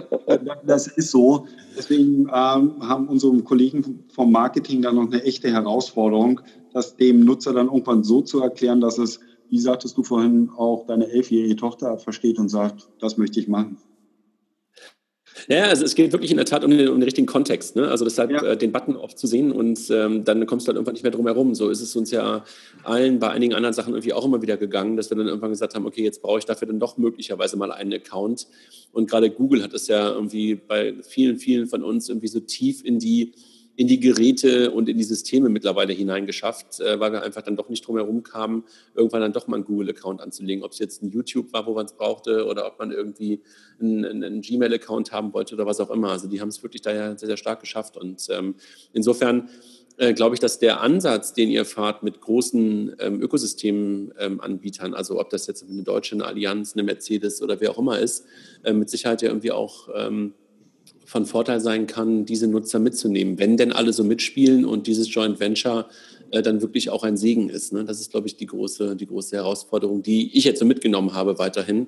das 0.65 0.87
ist 0.87 1.11
so. 1.11 1.47
Deswegen 1.77 2.23
ähm, 2.23 2.73
haben 2.81 3.07
unsere 3.07 3.37
Kollegen 3.43 4.03
vom 4.13 4.31
Marketing 4.31 4.81
da 4.81 4.91
noch 4.91 5.05
eine 5.05 5.23
echte 5.23 5.51
Herausforderung, 5.51 6.41
das 6.73 6.97
dem 6.97 7.23
Nutzer 7.23 7.53
dann 7.53 7.67
irgendwann 7.67 8.03
so 8.03 8.21
zu 8.21 8.41
erklären, 8.41 8.81
dass 8.81 8.97
es, 8.97 9.19
wie 9.49 9.59
sagtest 9.59 9.95
du 9.95 10.03
vorhin, 10.03 10.49
auch 10.57 10.85
deine 10.87 11.07
elfjährige 11.07 11.55
Tochter 11.55 11.97
versteht 11.97 12.39
und 12.39 12.49
sagt, 12.49 12.89
das 12.99 13.17
möchte 13.17 13.39
ich 13.39 13.47
machen. 13.47 13.77
Ja, 15.47 15.63
also 15.65 15.83
es 15.83 15.95
geht 15.95 16.11
wirklich 16.11 16.31
in 16.31 16.37
der 16.37 16.45
Tat 16.45 16.63
um 16.63 16.71
den, 16.71 16.87
um 16.87 16.95
den 16.95 17.03
richtigen 17.03 17.27
Kontext. 17.27 17.75
Ne? 17.75 17.87
Also 17.87 18.05
deshalb 18.05 18.31
ja. 18.31 18.43
äh, 18.43 18.57
den 18.57 18.71
Button 18.71 18.95
oft 18.95 19.17
zu 19.17 19.27
sehen 19.27 19.51
und 19.51 19.79
ähm, 19.89 20.23
dann 20.23 20.45
kommst 20.45 20.67
du 20.67 20.69
halt 20.69 20.77
irgendwann 20.77 20.93
nicht 20.93 21.03
mehr 21.03 21.11
drum 21.11 21.25
herum. 21.25 21.55
So 21.55 21.69
ist 21.69 21.81
es 21.81 21.95
uns 21.95 22.11
ja 22.11 22.43
allen 22.83 23.19
bei 23.19 23.29
einigen 23.29 23.53
anderen 23.53 23.73
Sachen 23.73 23.93
irgendwie 23.93 24.13
auch 24.13 24.25
immer 24.25 24.41
wieder 24.41 24.57
gegangen, 24.57 24.97
dass 24.97 25.09
wir 25.09 25.17
dann 25.17 25.27
irgendwann 25.27 25.51
gesagt 25.51 25.75
haben, 25.75 25.85
okay, 25.85 26.03
jetzt 26.03 26.21
brauche 26.21 26.39
ich 26.39 26.45
dafür 26.45 26.67
dann 26.67 26.79
doch 26.79 26.97
möglicherweise 26.97 27.57
mal 27.57 27.71
einen 27.71 27.93
Account. 27.93 28.47
Und 28.91 29.09
gerade 29.09 29.29
Google 29.29 29.63
hat 29.63 29.73
es 29.73 29.87
ja 29.87 30.09
irgendwie 30.09 30.55
bei 30.55 30.93
vielen, 31.01 31.37
vielen 31.37 31.67
von 31.67 31.83
uns 31.83 32.09
irgendwie 32.09 32.27
so 32.27 32.39
tief 32.39 32.83
in 32.83 32.99
die 32.99 33.33
in 33.75 33.87
die 33.87 33.99
Geräte 33.99 34.71
und 34.71 34.87
in 34.87 34.97
die 34.97 35.03
Systeme 35.03 35.49
mittlerweile 35.49 35.93
hineingeschafft, 35.93 36.79
äh, 36.79 36.99
weil 36.99 37.11
wir 37.11 37.23
einfach 37.23 37.41
dann 37.41 37.55
doch 37.55 37.69
nicht 37.69 37.85
drum 37.85 37.97
herum 37.97 38.23
kamen, 38.23 38.63
irgendwann 38.93 39.21
dann 39.21 39.33
doch 39.33 39.47
mal 39.47 39.55
einen 39.55 39.65
Google-Account 39.65 40.21
anzulegen. 40.21 40.63
Ob 40.63 40.71
es 40.71 40.79
jetzt 40.79 41.01
ein 41.01 41.09
YouTube 41.09 41.51
war, 41.53 41.65
wo 41.65 41.73
man 41.73 41.85
es 41.85 41.93
brauchte, 41.93 42.45
oder 42.45 42.67
ob 42.67 42.77
man 42.77 42.91
irgendwie 42.91 43.41
einen, 43.79 44.05
einen 44.05 44.41
Gmail-Account 44.41 45.11
haben 45.11 45.33
wollte 45.33 45.55
oder 45.55 45.65
was 45.65 45.79
auch 45.79 45.89
immer. 45.89 46.11
Also 46.11 46.27
die 46.27 46.39
haben 46.39 46.49
es 46.49 46.61
wirklich 46.61 46.81
daher 46.83 47.17
sehr, 47.17 47.27
sehr 47.27 47.37
stark 47.37 47.61
geschafft. 47.61 47.97
Und 47.97 48.27
ähm, 48.29 48.55
insofern 48.93 49.49
äh, 49.97 50.13
glaube 50.13 50.35
ich, 50.35 50.39
dass 50.39 50.59
der 50.59 50.81
Ansatz, 50.81 51.33
den 51.33 51.49
ihr 51.49 51.65
fahrt 51.65 52.03
mit 52.03 52.21
großen 52.21 52.95
ähm, 52.99 53.21
Ökosystemanbietern, 53.21 54.87
ähm, 54.87 54.93
also 54.93 55.19
ob 55.19 55.29
das 55.29 55.47
jetzt 55.47 55.67
eine 55.67 55.83
deutsche, 55.83 56.23
Allianz, 56.23 56.73
eine 56.73 56.83
Mercedes 56.83 57.41
oder 57.41 57.59
wer 57.59 57.71
auch 57.71 57.79
immer 57.79 57.99
ist, 57.99 58.25
äh, 58.63 58.73
mit 58.73 58.89
Sicherheit 58.89 59.21
ja 59.21 59.29
irgendwie 59.29 59.51
auch 59.51 59.89
ähm, 59.95 60.33
von 61.13 61.27
Vorteil 61.27 61.59
sein 61.59 61.85
kann, 61.85 62.25
diese 62.25 62.47
Nutzer 62.47 62.79
mitzunehmen, 62.79 63.37
wenn 63.37 63.55
denn 63.55 63.71
alle 63.71 63.93
so 63.93 64.03
mitspielen 64.03 64.65
und 64.65 64.87
dieses 64.87 65.13
Joint 65.13 65.39
Venture 65.39 65.85
äh, 66.31 66.41
dann 66.41 66.59
wirklich 66.63 66.89
auch 66.89 67.03
ein 67.03 67.17
Segen 67.17 67.49
ist. 67.49 67.71
Ne? 67.71 67.85
Das 67.85 68.01
ist, 68.01 68.09
glaube 68.09 68.25
ich, 68.25 68.35
die 68.35 68.47
große, 68.47 68.95
die 68.95 69.05
große 69.05 69.35
Herausforderung, 69.35 70.01
die 70.01 70.35
ich 70.35 70.43
jetzt 70.43 70.57
so 70.59 70.65
mitgenommen 70.65 71.13
habe 71.13 71.37
weiterhin. 71.37 71.85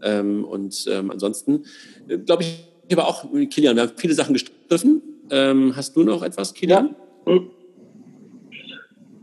Ähm, 0.00 0.44
und 0.44 0.86
ähm, 0.88 1.10
ansonsten 1.10 1.64
äh, 2.06 2.18
glaube 2.18 2.44
ich, 2.44 2.68
aber 2.92 3.08
auch, 3.08 3.26
Kilian, 3.50 3.74
wir 3.74 3.82
haben 3.82 3.92
viele 3.96 4.14
Sachen 4.14 4.32
gestriffen. 4.32 5.02
Ähm, 5.28 5.74
hast 5.74 5.96
du 5.96 6.04
noch 6.04 6.22
etwas, 6.22 6.54
Kilian? 6.54 6.94
Ja. 7.26 7.40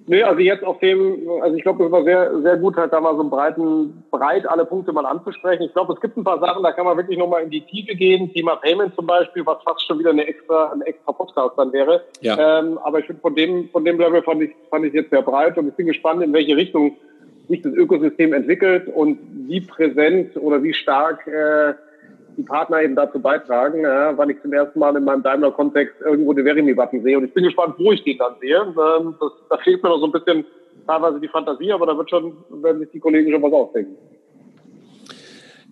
Nee, 0.07 0.21
also 0.21 0.39
jetzt 0.39 0.63
auf 0.63 0.79
dem, 0.79 1.27
also 1.41 1.55
ich 1.55 1.63
glaube, 1.63 1.85
es 1.85 1.91
war 1.91 2.03
sehr, 2.03 2.41
sehr 2.41 2.57
gut, 2.57 2.75
halt 2.75 2.93
da 2.93 3.01
mal 3.01 3.15
so 3.15 3.27
breiten, 3.27 4.03
breit 4.11 4.47
alle 4.47 4.65
Punkte 4.65 4.93
mal 4.93 5.05
anzusprechen. 5.05 5.63
Ich 5.63 5.73
glaube, 5.73 5.93
es 5.93 6.01
gibt 6.01 6.15
ein 6.15 6.23
paar 6.23 6.39
Sachen, 6.39 6.61
da 6.61 6.71
kann 6.73 6.85
man 6.85 6.95
wirklich 6.95 7.17
nochmal 7.17 7.41
in 7.41 7.49
die 7.49 7.61
Tiefe 7.61 7.95
gehen. 7.95 8.31
Thema 8.31 8.57
Payment 8.57 8.93
zum 8.95 9.07
Beispiel, 9.07 9.43
was 9.45 9.63
fast 9.63 9.85
schon 9.87 9.97
wieder 9.97 10.11
eine 10.11 10.27
extra, 10.27 10.71
ein 10.71 10.81
extra 10.81 11.11
Podcast 11.11 11.57
dann 11.57 11.73
wäre. 11.73 12.03
Ja. 12.21 12.59
Ähm, 12.59 12.77
aber 12.83 12.99
ich 12.99 13.05
finde, 13.07 13.21
von 13.21 13.35
dem, 13.35 13.69
von 13.69 13.83
dem 13.83 13.99
Level 13.99 14.21
fand 14.21 14.43
ich, 14.43 14.51
fand 14.69 14.85
ich 14.85 14.93
jetzt 14.93 15.09
sehr 15.09 15.23
breit 15.23 15.57
und 15.57 15.69
ich 15.69 15.73
bin 15.73 15.87
gespannt, 15.87 16.21
in 16.21 16.33
welche 16.33 16.55
Richtung 16.55 16.97
sich 17.47 17.61
das 17.61 17.73
Ökosystem 17.73 18.33
entwickelt 18.33 18.87
und 18.87 19.19
wie 19.47 19.61
präsent 19.61 20.37
oder 20.37 20.61
wie 20.61 20.73
stark 20.73 21.25
äh, 21.27 21.73
die 22.37 22.43
Partner 22.43 22.81
eben 22.81 22.95
dazu 22.95 23.19
beitragen, 23.19 23.81
ja, 23.81 24.17
weil 24.17 24.31
ich 24.31 24.41
zum 24.41 24.53
ersten 24.53 24.79
Mal 24.79 24.95
in 24.95 25.03
meinem 25.03 25.23
Daimler-Kontext 25.23 26.01
irgendwo 26.01 26.33
den 26.33 26.45
Verimi-Button 26.45 27.03
sehe. 27.03 27.17
Und 27.17 27.25
ich 27.25 27.33
bin 27.33 27.43
gespannt, 27.43 27.75
wo 27.77 27.91
ich 27.91 28.03
den 28.03 28.17
dann 28.17 28.35
sehe. 28.39 28.57
Ähm, 28.57 29.15
das, 29.19 29.31
da 29.49 29.57
fehlt 29.57 29.81
mir 29.81 29.89
noch 29.89 29.99
so 29.99 30.05
ein 30.05 30.11
bisschen 30.11 30.45
teilweise 30.87 31.19
die 31.19 31.27
Fantasie, 31.27 31.71
aber 31.71 31.85
da 31.85 31.97
wird 31.97 32.09
schon, 32.09 32.35
werden 32.49 32.79
sich 32.79 32.91
die 32.91 32.99
Kollegen 32.99 33.31
schon 33.31 33.41
was 33.41 33.53
ausdenken. 33.53 33.97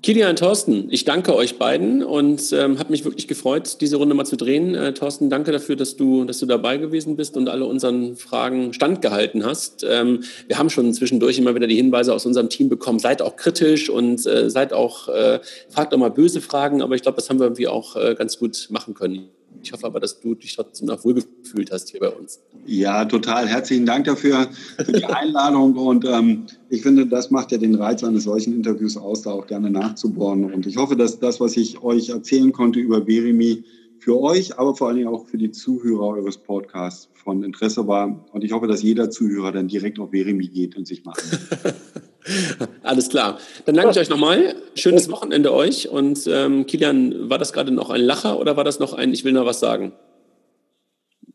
Kilian, 0.04 0.36
Thorsten, 0.36 0.89
ich 0.89 1.06
danke 1.06 1.34
euch 1.34 1.58
beiden 1.58 2.04
und 2.04 2.51
ähm, 2.51 2.78
habe 2.78 2.91
mich 2.91 3.06
wirklich 3.06 3.26
gefreut, 3.30 3.78
diese 3.80 3.95
Runde 3.95 4.14
mal 4.14 4.26
zu 4.26 4.36
drehen. 4.36 4.76
Äh, 4.76 4.93
Thorsten, 4.93 5.30
danke 5.30 5.54
dafür, 5.54 5.78
dass 5.78 5.95
du, 5.95 6.26
dass 6.26 6.39
du 6.39 6.45
dabei 6.45 6.76
gewesen 6.76 7.16
bist 7.16 7.38
und 7.38 7.47
alle 7.47 7.64
unseren 7.64 8.18
Fragen 8.18 8.74
standgehalten 8.74 9.45
hast. 9.45 9.86
Ähm, 9.89 10.26
wir 10.47 10.58
haben 10.58 10.70
schon 10.70 10.93
zwischendurch 10.93 11.38
immer 11.38 11.56
wieder 11.56 11.68
die 11.68 11.78
Hinweise 11.78 12.14
aus 12.14 12.26
unserem 12.26 12.49
Team 12.49 12.68
bekommen, 12.68 12.99
seid 12.99 13.22
auch 13.22 13.38
kritisch 13.38 13.89
und 13.89 14.26
äh, 14.26 14.49
seid 14.49 14.74
auch, 14.74 15.08
äh, 15.08 15.39
fragt 15.70 15.93
auch 15.93 15.97
mal 15.97 16.12
böse 16.12 16.41
Fragen, 16.41 16.82
aber 16.82 16.95
ich 16.95 17.01
glaube, 17.01 17.16
das 17.16 17.30
haben 17.30 17.39
wir 17.39 17.45
irgendwie 17.45 17.70
auch 17.70 17.95
äh, 17.95 18.14
ganz 18.14 18.38
gut 18.38 18.68
machen 18.72 18.95
können. 18.95 19.30
Ich 19.62 19.72
hoffe 19.72 19.86
aber, 19.86 19.99
dass 19.99 20.20
du 20.20 20.36
dich 20.36 20.56
trotzdem 20.56 20.88
noch 20.88 21.04
wohlgefühlt 21.04 21.72
hast 21.72 21.89
hier 21.89 21.99
bei 21.99 22.10
uns. 22.10 22.39
Ja, 22.66 23.06
total. 23.06 23.47
Herzlichen 23.47 23.86
Dank 23.86 24.06
dafür, 24.06 24.49
für 24.78 24.91
die 24.91 25.06
Einladung. 25.06 25.76
Und 25.76 26.06
ähm, 26.06 26.45
ich 26.70 26.82
finde, 26.82 27.06
das 27.06 27.32
macht 27.32 27.51
ja 27.51 27.58
den 27.58 27.76
Reiz 27.76 28.04
eines 28.04 28.24
solchen 28.24 28.54
Interviews 28.54 28.97
aus, 28.97 29.24
da 29.24 29.32
auch 29.32 29.47
gerne 29.47 29.70
nachzubohren. 29.70 30.51
Und 30.51 30.66
ich 30.66 30.78
hoffe, 30.78 30.95
dass 30.95 31.20
das, 31.20 31.39
was 31.39 31.58
ich 31.58 31.82
euch 31.82 32.10
erzählen 32.10 32.51
konnte 32.51 32.80
über 32.80 33.01
Berimi, 33.01 33.64
für 34.04 34.20
euch, 34.20 34.60
aber 34.60 34.76
vor 34.76 34.88
allen 34.88 34.97
Dingen 34.97 35.08
auch 35.08 35.26
für 35.28 35.38
die 35.38 35.51
Zuhörer 35.51 36.08
eures 36.08 36.38
Podcasts 36.38 37.08
von 37.14 37.41
Interesse 37.41 37.88
war. 37.88 38.26
Und 38.34 38.43
ich 38.43 38.51
hoffe, 38.51 38.68
dass 38.68 38.84
jeder 38.84 39.10
Zuhörer 39.10 39.54
dann 39.54 39.70
direkt 39.70 39.97
auf 39.97 40.12
Veremi 40.12 40.47
geht 40.47 40.76
und 40.76 40.86
sich 40.86 41.06
macht. 41.06 41.24
Alles 42.84 43.09
klar. 43.09 43.38
Dann 43.65 43.76
danke 43.76 43.91
ich 43.91 43.99
euch 43.99 44.09
nochmal. 44.09 44.55
Schönes 44.76 45.11
Wochenende 45.11 45.53
euch. 45.53 45.89
Und 45.89 46.28
ähm, 46.28 46.65
Kilian, 46.65 47.30
war 47.30 47.38
das 47.38 47.53
gerade 47.53 47.71
noch 47.71 47.89
ein 47.89 48.01
Lacher 48.01 48.39
oder 48.39 48.57
war 48.57 48.63
das 48.63 48.80
noch 48.80 48.93
ein 48.93 49.13
Ich 49.13 49.24
will 49.24 49.34
noch 49.34 49.45
was 49.45 49.59
sagen? 49.59 49.93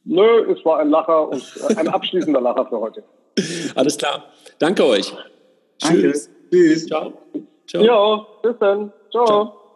Nö, 0.05 0.53
es 0.53 0.65
war 0.65 0.79
ein 0.79 0.91
Lacher 0.91 1.29
und 1.29 1.43
äh, 1.69 1.77
ein 1.77 1.89
abschließender 1.89 2.41
Lacher 2.41 2.67
für 2.67 2.81
heute. 2.81 3.05
Alles 3.75 3.99
klar. 3.99 4.25
Danke 4.59 4.85
euch. 4.85 5.13
Tschüss. 5.79 6.27
Danke. 6.27 6.49
Tschüss. 6.51 6.87
Ciao. 6.87 7.13
Ciao. 7.67 7.83
Ja, 7.83 8.27
bis 8.43 8.59
dann. 8.59 8.93
Ciao. 9.11 9.27
Ciao. 9.27 9.68